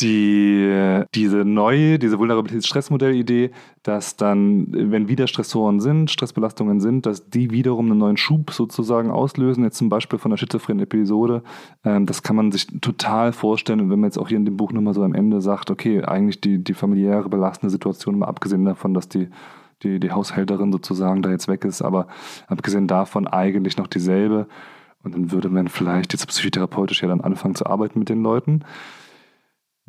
[0.00, 3.50] die, diese neue, diese Vulnerabilitäts-Stressmodell-Idee,
[3.82, 9.10] dass dann, wenn wieder Stressoren sind, Stressbelastungen sind, dass die wiederum einen neuen Schub sozusagen
[9.10, 9.64] auslösen.
[9.64, 11.42] Jetzt zum Beispiel von der schizophrenen Episode.
[11.84, 13.80] Ähm, das kann man sich total vorstellen.
[13.80, 16.04] Und wenn man jetzt auch hier in dem Buch nochmal so am Ende sagt, okay,
[16.04, 19.28] eigentlich die, die familiäre belastende Situation, mal abgesehen davon, dass die,
[19.82, 22.06] die, die Haushälterin sozusagen da jetzt weg ist, aber
[22.46, 24.46] abgesehen davon eigentlich noch dieselbe.
[25.02, 28.64] Und dann würde man vielleicht jetzt psychotherapeutisch ja dann anfangen zu arbeiten mit den Leuten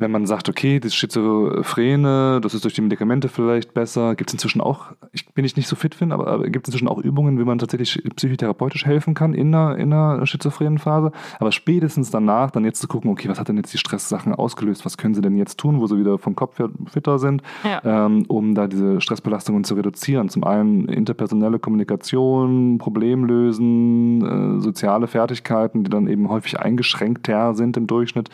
[0.00, 4.34] wenn man sagt, okay, das Schizophrene, das ist durch die Medikamente vielleicht besser, gibt es
[4.34, 6.98] inzwischen auch, ich bin ich nicht so fit finde, aber, aber gibt es inzwischen auch
[6.98, 11.12] Übungen, wie man tatsächlich psychotherapeutisch helfen kann in einer, in einer schizophrenen Phase.
[11.38, 14.86] Aber spätestens danach dann jetzt zu gucken, okay, was hat denn jetzt die Stresssachen ausgelöst,
[14.86, 17.82] was können sie denn jetzt tun, wo sie wieder vom Kopf fitter sind, ja.
[17.84, 20.30] ähm, um da diese Stressbelastungen zu reduzieren.
[20.30, 27.86] Zum einen interpersonelle Kommunikation, Problemlösen, äh, soziale Fertigkeiten, die dann eben häufig eingeschränkter sind im
[27.86, 28.30] Durchschnitt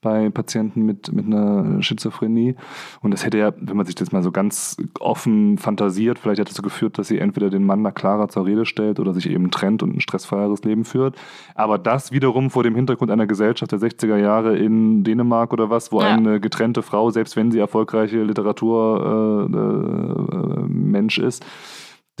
[0.00, 2.54] bei Patienten mit, mit einer Schizophrenie.
[3.02, 6.50] Und das hätte ja, wenn man sich das mal so ganz offen fantasiert, vielleicht hätte
[6.50, 9.50] dazu geführt, dass sie entweder den Mann da klarer zur Rede stellt oder sich eben
[9.50, 11.16] trennt und ein stressfreieres Leben führt.
[11.54, 15.92] Aber das wiederum vor dem Hintergrund einer Gesellschaft der 60er Jahre in Dänemark oder was,
[15.92, 16.08] wo ja.
[16.08, 21.44] eine getrennte Frau, selbst wenn sie erfolgreiche Literaturmensch äh, äh, ist,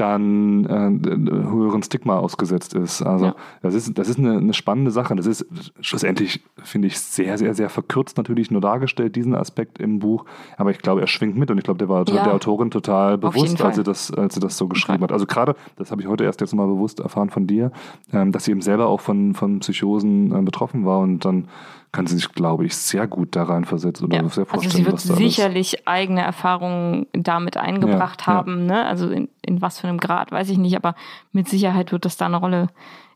[0.00, 3.02] dann äh, höheren Stigma ausgesetzt ist.
[3.02, 3.34] Also ja.
[3.62, 5.14] das ist, das ist eine, eine, spannende Sache.
[5.14, 5.46] Das ist
[5.80, 10.24] schlussendlich, finde ich, sehr, sehr, sehr verkürzt natürlich nur dargestellt, diesen Aspekt im Buch.
[10.56, 12.24] Aber ich glaube, er schwingt mit und ich glaube, der war ja.
[12.24, 15.12] der Autorin total bewusst, als sie, das, als sie das so geschrieben hat.
[15.12, 17.70] Also gerade, das habe ich heute erst jetzt mal bewusst erfahren von dir,
[18.12, 21.48] ähm, dass sie eben selber auch von, von Psychosen äh, betroffen war und dann
[21.92, 24.28] kann sie sich, glaube ich, sehr gut da reinversetzen oder ja.
[24.28, 24.86] sehr vorstellen.
[24.86, 28.68] Also sie wird sicherlich eigene Erfahrungen damit eingebracht ja, haben.
[28.68, 28.74] Ja.
[28.74, 28.86] Ne?
[28.86, 30.94] Also in, in was für einem Grad, weiß ich nicht, aber
[31.32, 32.68] mit Sicherheit wird das da eine Rolle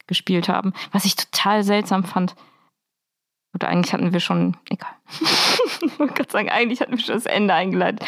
[0.07, 0.73] gespielt haben.
[0.93, 2.35] Was ich total seltsam fand,
[3.55, 4.91] oder eigentlich hatten wir schon, egal.
[5.81, 8.05] ich wollte gerade sagen, eigentlich hatten wir schon das Ende eingeleitet.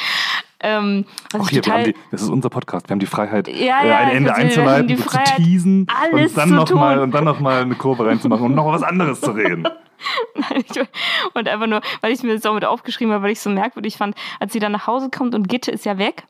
[0.58, 1.04] Ähm,
[1.38, 2.88] Auch hier, total, die, das ist unser Podcast.
[2.88, 6.98] Wir haben die Freiheit, ja, ja, äh, ein Ende einzuleiten, zu teasen und dann nochmal
[6.98, 9.68] und dann noch mal eine Kurve reinzumachen und noch was anderes zu reden.
[11.34, 13.50] Wollte einfach nur, weil ich es mir so mit aufgeschrieben habe, weil ich es so
[13.50, 16.24] merkwürdig fand, als sie dann nach Hause kommt und Gitte ist ja weg.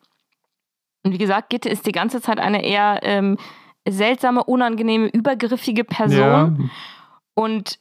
[1.03, 3.39] Und wie gesagt, Gitte ist die ganze Zeit eine eher ähm,
[3.89, 6.19] seltsame, unangenehme, übergriffige Person.
[6.19, 6.53] Ja.
[7.35, 7.79] Und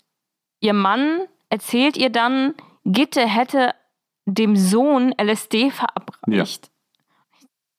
[0.59, 2.53] ihr Mann erzählt ihr dann,
[2.83, 3.73] Gitte hätte
[4.25, 6.69] dem Sohn LSD verabreicht.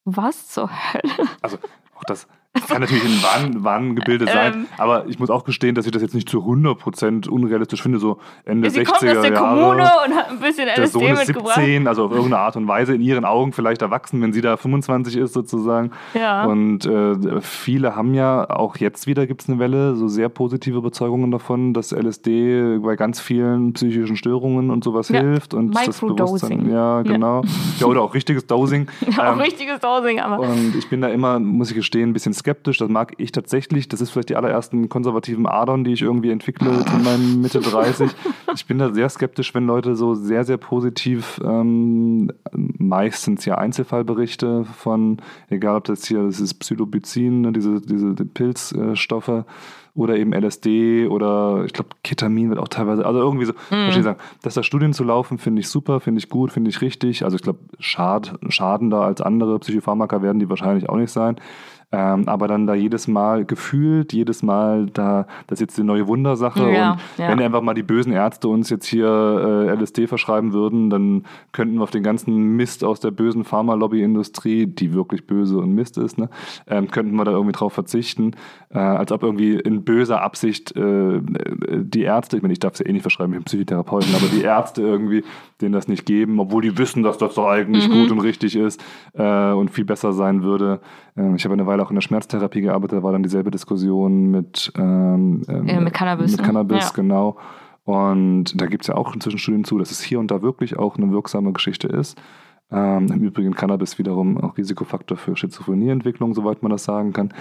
[0.04, 1.28] Was zur Hölle?
[1.42, 1.58] Also
[1.96, 2.28] auch das
[2.68, 4.66] kann natürlich ein Wahn, Wahngebilde sein, Ähm.
[4.78, 8.18] aber ich muss auch gestehen, dass ich das jetzt nicht zu 100% unrealistisch finde, so
[8.44, 9.34] Ende Sie 60er kommt aus der Jahre.
[9.34, 11.54] Kommune und hat ein bisschen der LSD Sohn ist mitgebracht.
[11.56, 14.56] 17, also auf irgendeine Art und Weise in ihren Augen vielleicht erwachsen, wenn sie da
[14.56, 15.90] 25 ist sozusagen.
[16.14, 16.44] Ja.
[16.46, 20.78] Und äh, viele haben ja, auch jetzt wieder gibt es eine Welle, so sehr positive
[20.78, 25.20] Überzeugungen davon, dass LSD bei ganz vielen psychischen Störungen und sowas Ja.
[25.20, 25.54] hilft.
[25.54, 26.16] Und das Microdosing.
[26.60, 27.42] Bewusstsein- Ja, genau.
[27.78, 27.86] Ja.
[27.86, 28.86] oder auch richtiges Dosing.
[29.18, 30.40] Auch Ähm, richtiges Dosing, aber.
[30.40, 32.45] und ich bin da immer, muss ich gestehen, ein bisschen skeptisch.
[32.47, 33.89] Das mag ich tatsächlich.
[33.89, 38.10] Das ist vielleicht die allerersten konservativen Adern, die ich irgendwie entwickle in meinen Mitte 30.
[38.55, 44.64] Ich bin da sehr skeptisch, wenn Leute so sehr, sehr positiv, ähm, meistens ja Einzelfallberichte
[44.64, 45.18] von,
[45.48, 49.44] egal ob das hier, das ist Psilocybin, ne, diese, diese Pilzstoffe
[49.97, 54.05] oder eben LSD oder ich glaube Ketamin wird auch teilweise, also irgendwie so, verstehe ich
[54.05, 57.24] sagen, dass da Studien zu laufen, finde ich super, finde ich gut, finde ich richtig.
[57.24, 61.36] Also ich glaube, schad, schadender als andere Psychopharmaka werden die wahrscheinlich auch nicht sein.
[61.92, 66.08] Ähm, aber dann da jedes Mal gefühlt, jedes Mal da, das ist jetzt die neue
[66.08, 66.68] Wundersache.
[66.72, 67.28] Ja, und ja.
[67.28, 71.76] wenn einfach mal die bösen Ärzte uns jetzt hier äh, LSD verschreiben würden, dann könnten
[71.76, 76.18] wir auf den ganzen Mist aus der bösen Pharmalobbyindustrie, die wirklich böse und Mist ist,
[76.18, 76.28] ne,
[76.66, 78.32] ähm, könnten wir da irgendwie drauf verzichten.
[78.70, 82.80] Äh, als ob irgendwie in böser Absicht äh, die Ärzte, ich meine, ich darf es
[82.80, 85.22] ja eh nicht verschreiben, ich bin Psychotherapeuten, aber die Ärzte irgendwie
[85.60, 88.82] denen das nicht geben, obwohl die wissen, dass das doch eigentlich gut und richtig ist
[89.14, 90.80] äh, und viel besser sein würde.
[91.16, 94.31] Ähm, ich habe eine Weile auch in der Schmerztherapie gearbeitet, da war dann dieselbe Diskussion
[94.31, 96.47] mit, ähm, ähm, Äh, mit Cannabis, Mit ne?
[96.47, 96.90] Cannabis, Ja.
[96.94, 97.36] genau.
[97.85, 100.77] Und da gibt es ja auch inzwischen Studien zu, dass es hier und da wirklich
[100.78, 102.20] auch eine wirksame Geschichte ist.
[102.70, 107.32] Ähm, Im Übrigen Cannabis wiederum auch Risikofaktor für Schizophrenieentwicklung, soweit man das sagen kann.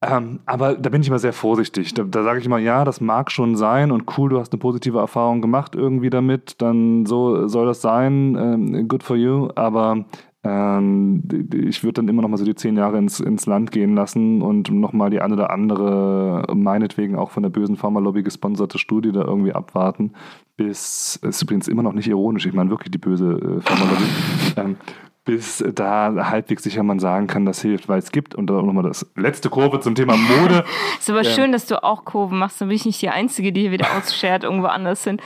[0.00, 1.92] Ähm, aber da bin ich immer sehr vorsichtig.
[1.94, 4.60] Da, da sage ich immer, ja, das mag schon sein und cool, du hast eine
[4.60, 10.04] positive Erfahrung gemacht irgendwie damit, dann so soll das sein, ähm, good for you, aber
[10.48, 11.22] ähm,
[11.52, 14.40] ich würde dann immer noch mal so die zehn Jahre ins, ins Land gehen lassen
[14.40, 19.12] und noch mal die eine oder andere, meinetwegen auch von der bösen Pharmalobby gesponserte Studie
[19.12, 20.12] da irgendwie abwarten,
[20.56, 24.04] bis, ist übrigens immer noch nicht ironisch, ich meine wirklich die böse äh, Pharmalobby,
[24.56, 24.76] ähm,
[25.24, 28.84] bis da halbwegs sicher man sagen kann, das hilft, weil es gibt, und dann nochmal
[28.84, 30.64] das letzte Kurve zum Thema Mode,
[30.98, 31.30] ist aber Ja.
[31.30, 32.60] schön, dass du auch Kurven machst.
[32.62, 35.18] Dann bin ich nicht die Einzige, die hier wieder ausschert, irgendwo anders hin.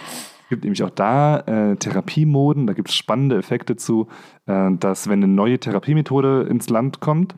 [0.52, 4.08] Es gibt nämlich auch da äh, Therapiemoden, da gibt es spannende Effekte zu,
[4.44, 7.36] äh, dass wenn eine neue Therapiemethode ins Land kommt,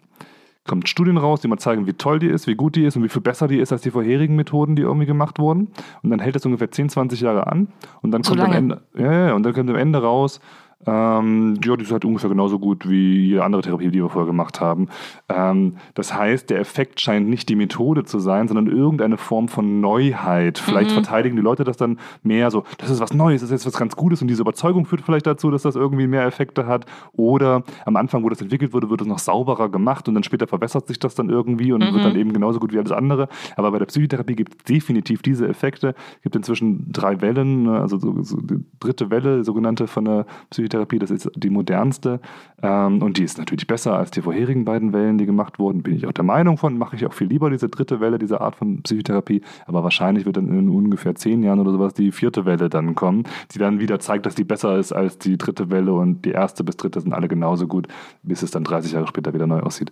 [0.66, 3.04] kommt Studien raus, die mal zeigen, wie toll die ist, wie gut die ist und
[3.04, 5.68] wie viel besser die ist als die vorherigen Methoden, die irgendwie gemacht wurden.
[6.02, 7.68] Und dann hält das ungefähr 10, 20 Jahre an
[8.02, 8.52] und dann So kommt am?
[8.52, 10.40] Ende, ja, ja, und dann kommt am Ende raus,
[10.86, 14.26] ähm, ja, die ist halt ungefähr genauso gut wie jede andere Therapie, die wir vorher
[14.26, 14.88] gemacht haben.
[15.28, 19.80] Ähm, das heißt, der Effekt scheint nicht die Methode zu sein, sondern irgendeine Form von
[19.80, 20.58] Neuheit.
[20.58, 20.94] Vielleicht Mhm.
[20.94, 23.78] verteidigen die Leute das dann mehr so, das ist was Neues, das ist jetzt was
[23.78, 26.86] ganz Gutes und diese Überzeugung führt vielleicht dazu, dass das irgendwie mehr Effekte hat.
[27.12, 30.46] Oder am Anfang, wo das entwickelt wurde, wird es noch sauberer gemacht und dann später
[30.46, 31.94] verbessert sich das dann irgendwie und Mhm.
[31.94, 33.28] wird dann eben genauso gut wie alles andere.
[33.56, 35.94] Aber bei der Psychotherapie gibt es definitiv diese Effekte.
[36.16, 40.26] Es gibt inzwischen drei Wellen, ne, also so, so die dritte Welle, sogenannte von der
[40.50, 42.20] Psychotherapie, das ist die modernste.
[42.62, 45.82] Ähm, und die ist natürlich besser als die vorherigen beiden Wellen, die gemacht wurden.
[45.82, 48.40] Bin ich auch der Meinung von, mache ich auch viel lieber diese dritte Welle, diese
[48.40, 49.42] Art von Psychotherapie.
[49.66, 53.24] Aber wahrscheinlich wird dann in ungefähr zehn Jahren oder sowas die vierte Welle dann kommen,
[53.52, 56.64] die dann wieder zeigt, dass die besser ist als die dritte Welle und die erste
[56.64, 57.88] bis dritte sind alle genauso gut,
[58.22, 59.90] bis es dann 30 Jahre später wieder neu aussieht.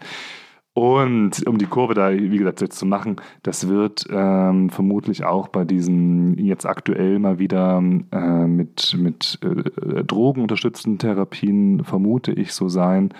[0.74, 5.48] Und um die Kurve da, wie gesagt, jetzt zu machen, das wird ähm, vermutlich auch
[5.48, 12.68] bei diesen jetzt aktuell mal wieder äh, mit, mit äh, drogenunterstützten Therapien, vermute ich, so
[12.68, 13.12] sein,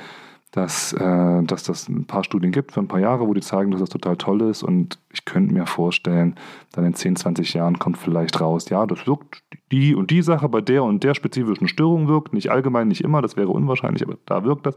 [0.53, 3.71] dass, äh, dass das ein paar Studien gibt für ein paar Jahre, wo die zeigen,
[3.71, 4.63] dass das total toll ist.
[4.63, 6.37] Und ich könnte mir vorstellen,
[6.73, 10.49] dann in 10, 20 Jahren kommt vielleicht raus, ja, das wirkt, die und die Sache
[10.49, 14.17] bei der und der spezifischen Störung wirkt, nicht allgemein, nicht immer, das wäre unwahrscheinlich, aber
[14.25, 14.77] da wirkt das.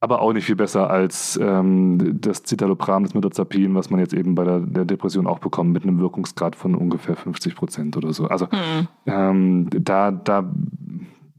[0.00, 4.34] Aber auch nicht viel besser als ähm, das Citalopram, das Metazapin, was man jetzt eben
[4.34, 8.26] bei der, der Depression auch bekommt, mit einem Wirkungsgrad von ungefähr 50 Prozent oder so.
[8.28, 8.88] Also Hm.
[9.06, 10.44] ähm, da, da,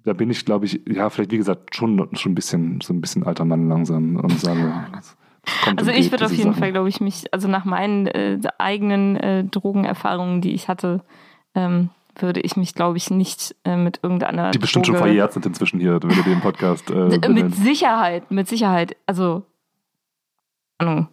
[0.04, 3.02] da bin ich, glaube ich, ja, vielleicht wie gesagt, schon, schon ein bisschen, so ein
[3.02, 4.74] bisschen alter Mann langsam und sage,
[5.78, 6.60] Also ich würde auf jeden Sachen.
[6.60, 11.04] Fall, glaube ich, mich, also nach meinen äh, eigenen äh, Drogenerfahrungen, die ich hatte,
[11.56, 11.90] ähm,
[12.22, 15.80] würde ich mich, glaube ich, nicht äh, mit irgendeiner Die bestimmt schon verjährt sind inzwischen
[15.80, 17.18] hier, wenn du den Podcast äh.
[17.30, 18.96] Mit Sicherheit, mit Sicherheit.
[19.06, 19.44] Also,
[20.78, 21.08] Ahnung,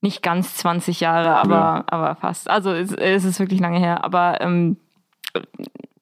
[0.00, 1.84] nicht ganz 20 Jahre, aber, Ja.
[1.88, 2.48] aber fast.
[2.48, 4.04] Also es, es ist wirklich lange her.
[4.04, 4.76] Aber ähm,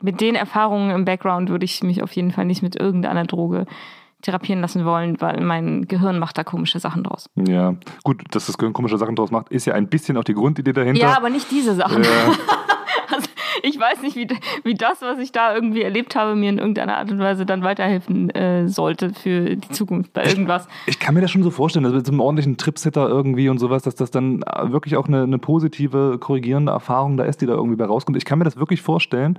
[0.01, 3.66] mit den Erfahrungen im Background würde ich mich auf jeden Fall nicht mit irgendeiner Droge
[4.22, 7.30] therapieren lassen wollen, weil mein Gehirn macht da komische Sachen draus.
[7.36, 10.34] Ja, gut, dass das Gehirn komische Sachen draus macht, ist ja ein bisschen auch die
[10.34, 11.01] Grundidee dahinter.
[11.01, 12.02] Ja, aber nicht diese Sachen.
[12.02, 12.10] Ja.
[13.62, 14.28] Also, ich weiß nicht, wie,
[14.64, 17.62] wie das, was ich da irgendwie erlebt habe, mir in irgendeiner Art und Weise dann
[17.62, 20.68] weiterhelfen äh, sollte für die Zukunft bei irgendwas.
[20.86, 23.48] Ich, ich kann mir das schon so vorstellen, dass mit so einem ordentlichen Tripsitter irgendwie
[23.48, 27.46] und sowas, dass das dann wirklich auch eine, eine positive, korrigierende Erfahrung da ist, die
[27.46, 28.16] da irgendwie bei rauskommt.
[28.16, 29.38] Ich kann mir das wirklich vorstellen.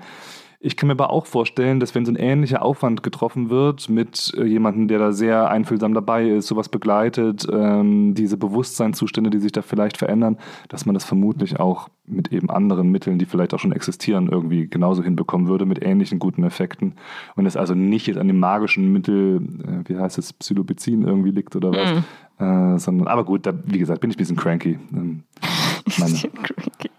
[0.59, 4.33] Ich kann mir aber auch vorstellen, dass wenn so ein ähnlicher Aufwand getroffen wird mit
[4.35, 9.51] äh, jemandem, der da sehr einfühlsam dabei ist, sowas begleitet, ähm, diese Bewusstseinszustände, die sich
[9.51, 13.59] da vielleicht verändern, dass man das vermutlich auch mit eben anderen Mitteln, die vielleicht auch
[13.59, 16.95] schon existieren, irgendwie genauso hinbekommen würde, mit ähnlichen guten Effekten.
[17.35, 21.31] Und es also nicht jetzt an dem magischen Mittel, äh, wie heißt es, Psilobezin irgendwie
[21.31, 22.43] liegt oder was, mm.
[22.43, 24.79] äh, sondern, aber gut, da, wie gesagt, bin ich ein bisschen cranky.
[24.91, 25.21] Ähm,
[25.85, 26.89] bisschen cranky.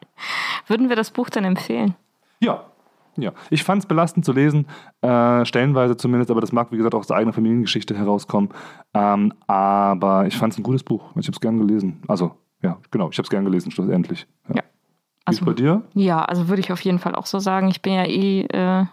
[0.68, 1.96] Würden wir das Buch dann empfehlen?
[2.40, 2.64] Ja,
[3.18, 4.66] ja, ich fand es belastend zu lesen,
[5.02, 8.50] äh, stellenweise zumindest, aber das mag, wie gesagt, auch aus der eigenen Familiengeschichte herauskommen.
[8.94, 11.10] Ähm, aber ich fand es ein gutes Buch.
[11.16, 12.02] Ich habe es gern gelesen.
[12.08, 12.32] Also,
[12.62, 14.26] ja, genau, ich habe es gern gelesen, schlussendlich.
[14.48, 14.56] Ja.
[14.56, 14.62] ja.
[15.24, 15.82] Also, bei dir?
[15.94, 17.68] Ja, also würde ich auf jeden Fall auch so sagen.
[17.68, 18.86] Ich bin ja eh äh,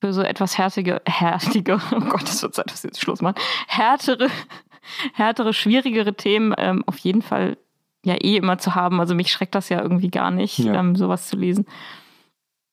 [0.00, 3.36] für so etwas härtige, härtige, oh Gott, es wird Zeit, dass wir jetzt Schluss machen,
[3.66, 4.28] härtere,
[5.12, 7.58] härtere, schwierigere Themen ähm, auf jeden Fall
[8.04, 9.00] ja eh immer zu haben.
[9.00, 10.74] Also mich schreckt das ja irgendwie gar nicht, ja.
[10.74, 11.66] ähm, sowas zu lesen.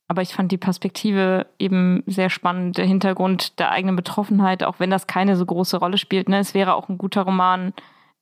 [0.08, 4.92] Aber ich fand die Perspektive eben sehr spannend, der Hintergrund der eigenen Betroffenheit, auch wenn
[4.92, 6.30] das keine so große Rolle spielt.
[6.30, 6.40] Ne?
[6.40, 7.74] Es wäre auch ein guter Roman,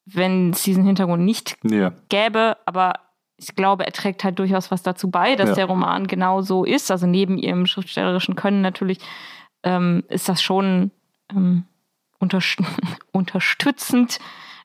[0.06, 1.92] wenn es diesen Hintergrund nicht ja.
[2.10, 2.94] gäbe, aber
[3.38, 5.56] ich glaube, er trägt halt durchaus was dazu bei, dass ja.
[5.56, 6.92] der Roman genau so ist.
[6.92, 9.00] Also neben ihrem schriftstellerischen Können natürlich
[9.64, 10.92] ähm, ist das schon
[11.32, 11.66] ähm,
[12.20, 12.60] unterst
[13.12, 14.20] unterstützend,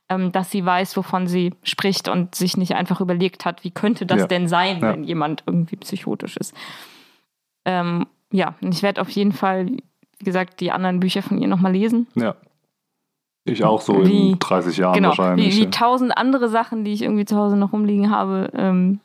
[0.09, 4.07] ähm, dass sie weiß, wovon sie spricht und sich nicht einfach überlegt hat, wie könnte
[4.07, 4.27] das ja.
[4.27, 6.55] denn sein, wenn jemand irgendwie psychotisch ist.
[7.69, 11.73] Ähm, ja, ich werde auf jeden Fall, wie gesagt, die anderen Bücher von ihr nochmal
[11.73, 12.07] lesen.
[12.15, 12.35] Ja.
[13.45, 15.55] Ich auch so wie, in 30 Jahren genau, wahrscheinlich.
[15.55, 18.51] Wie, wie tausend andere Sachen, die ich irgendwie zu Hause noch rumliegen habe.
[18.55, 19.01] Ähm,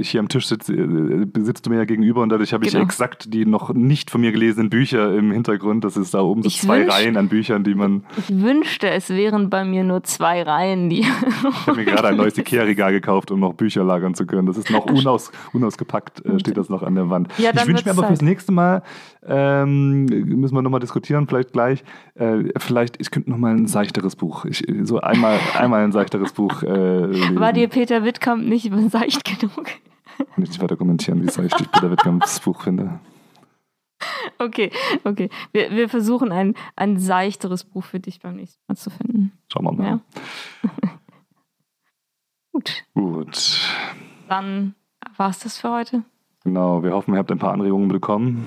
[0.00, 2.84] hier am Tisch sitze, äh, sitzt du mir ja gegenüber und dadurch habe ich genau.
[2.84, 5.84] exakt die noch nicht von mir gelesenen Bücher im Hintergrund.
[5.84, 8.04] Das ist da oben so ich zwei wünsch, Reihen an Büchern, die man.
[8.16, 11.00] Ich wünschte, es wären bei mir nur zwei Reihen, die.
[11.00, 14.46] ich habe mir gerade ein neues Ikea-Regal gekauft, um noch Bücher lagern zu können.
[14.46, 17.28] Das ist noch unaus, unausgepackt, äh, steht das noch an der Wand.
[17.38, 18.82] Ja, ich wünsche mir aber fürs nächste Mal,
[19.26, 21.82] ähm, müssen wir nochmal diskutieren, vielleicht gleich,
[22.14, 26.62] äh, vielleicht, ich könnte nochmal ein seichteres Buch, ich, so einmal, einmal ein seichteres Buch
[26.62, 27.36] äh.
[27.36, 29.63] War dir Peter Wittkamp nicht seicht genug?
[30.30, 33.00] Ich nicht weiter kommentieren, wie seicht ich Peter Wittkamps Buch finde.
[34.38, 34.70] Okay,
[35.02, 35.28] okay.
[35.52, 39.32] Wir, wir versuchen ein, ein seichteres Buch für dich beim nächsten Mal zu finden.
[39.52, 39.86] Schauen wir mal.
[39.86, 40.00] Ja.
[42.52, 42.84] Gut.
[42.94, 43.60] Gut.
[44.28, 44.74] Dann
[45.16, 46.04] war es das für heute.
[46.44, 48.46] Genau, wir hoffen, ihr habt ein paar Anregungen bekommen.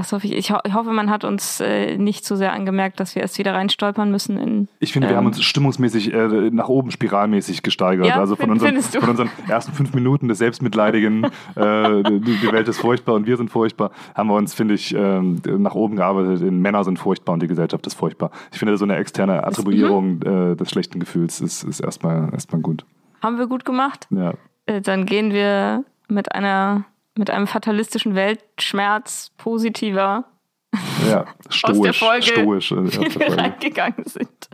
[0.00, 0.32] Das hoffe ich.
[0.32, 3.36] Ich, ho ich hoffe, man hat uns äh, nicht so sehr angemerkt, dass wir erst
[3.36, 4.38] wieder reinstolpern müssen.
[4.38, 8.06] In, ich finde, ähm, wir haben uns stimmungsmäßig äh, nach oben spiralmäßig gesteigert.
[8.06, 11.24] Ja, also von, unseren, von unseren ersten fünf Minuten des selbstmitleidigen,
[11.54, 15.42] äh, die, Welt ist furchtbar und wir sind furchtbar, haben wir uns, finde ich, ähm,
[15.58, 16.40] nach oben gearbeitet.
[16.40, 18.30] In Männer sind furchtbar und die Gesellschaft ist furchtbar.
[18.52, 20.56] Ich finde, so eine externe Attribuierung mhm.
[20.56, 22.86] des schlechten Gefühls ist, ist erstmal, erstmal gut.
[23.22, 24.06] Haben wir gut gemacht?
[24.08, 24.32] Ja.
[24.64, 26.86] Äh, dann gehen wir mit einer
[27.20, 30.24] mit einem fatalistischen Weltschmerz positiver
[31.08, 34.48] ja, stoisch, aus der Folge, stoisch, äh, wie wir reingegangen sind.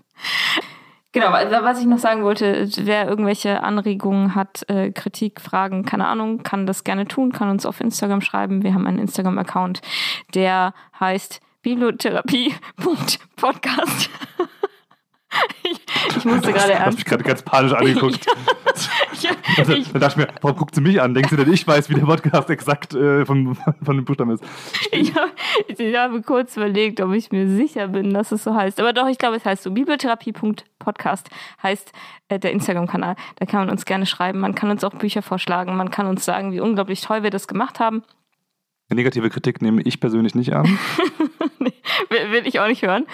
[1.13, 6.43] Genau, was ich noch sagen wollte, wer irgendwelche Anregungen hat, äh, Kritik, Fragen, keine Ahnung,
[6.43, 8.63] kann das gerne tun, kann uns auf Instagram schreiben.
[8.63, 9.81] Wir haben einen Instagram-Account,
[10.35, 14.11] der heißt bibliotherapie.podcast.
[15.63, 16.99] Ich, ich musste gerade ernst.
[16.99, 18.25] Ich mich gerade ganz panisch angeguckt.
[19.21, 21.15] ja, also, dann dachte ich mir, warum guckt sie mich an?
[21.15, 24.45] Denkst du denn, ich weiß, wie der Podcast exakt äh, von, von dem Buchstaben ist?
[24.93, 25.31] Ich, hab,
[25.67, 28.79] ich habe kurz überlegt, ob ich mir sicher bin, dass es so heißt.
[28.81, 29.71] Aber doch, ich glaube, es heißt so.
[29.73, 31.29] Bibliotherapie.podcast
[31.63, 31.93] heißt
[32.29, 33.17] äh, der Instagram-Kanal.
[33.37, 34.39] Da kann man uns gerne schreiben.
[34.39, 35.77] Man kann uns auch Bücher vorschlagen.
[35.77, 38.05] Man kann uns sagen, wie unglaublich toll wir das gemacht haben.
[38.89, 40.79] Negative Kritik nehme ich persönlich nicht an.
[41.59, 41.73] nee,
[42.09, 43.07] will ich auch nicht hören.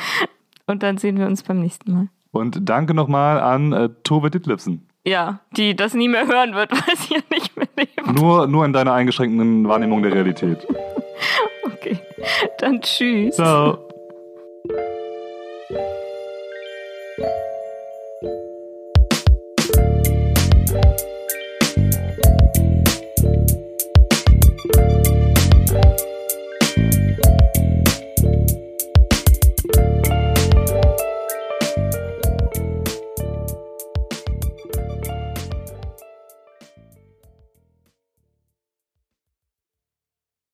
[0.72, 2.08] Und dann sehen wir uns beim nächsten Mal.
[2.32, 4.88] Und danke nochmal an äh, Tove Ditlipsen.
[5.04, 8.18] Ja, die das nie mehr hören wird, weil sie ja nicht mehr lebt.
[8.18, 10.66] Nur, nur in deiner eingeschränkten Wahrnehmung der Realität.
[11.64, 11.98] okay,
[12.58, 13.34] dann tschüss.
[13.36, 13.78] Ciao.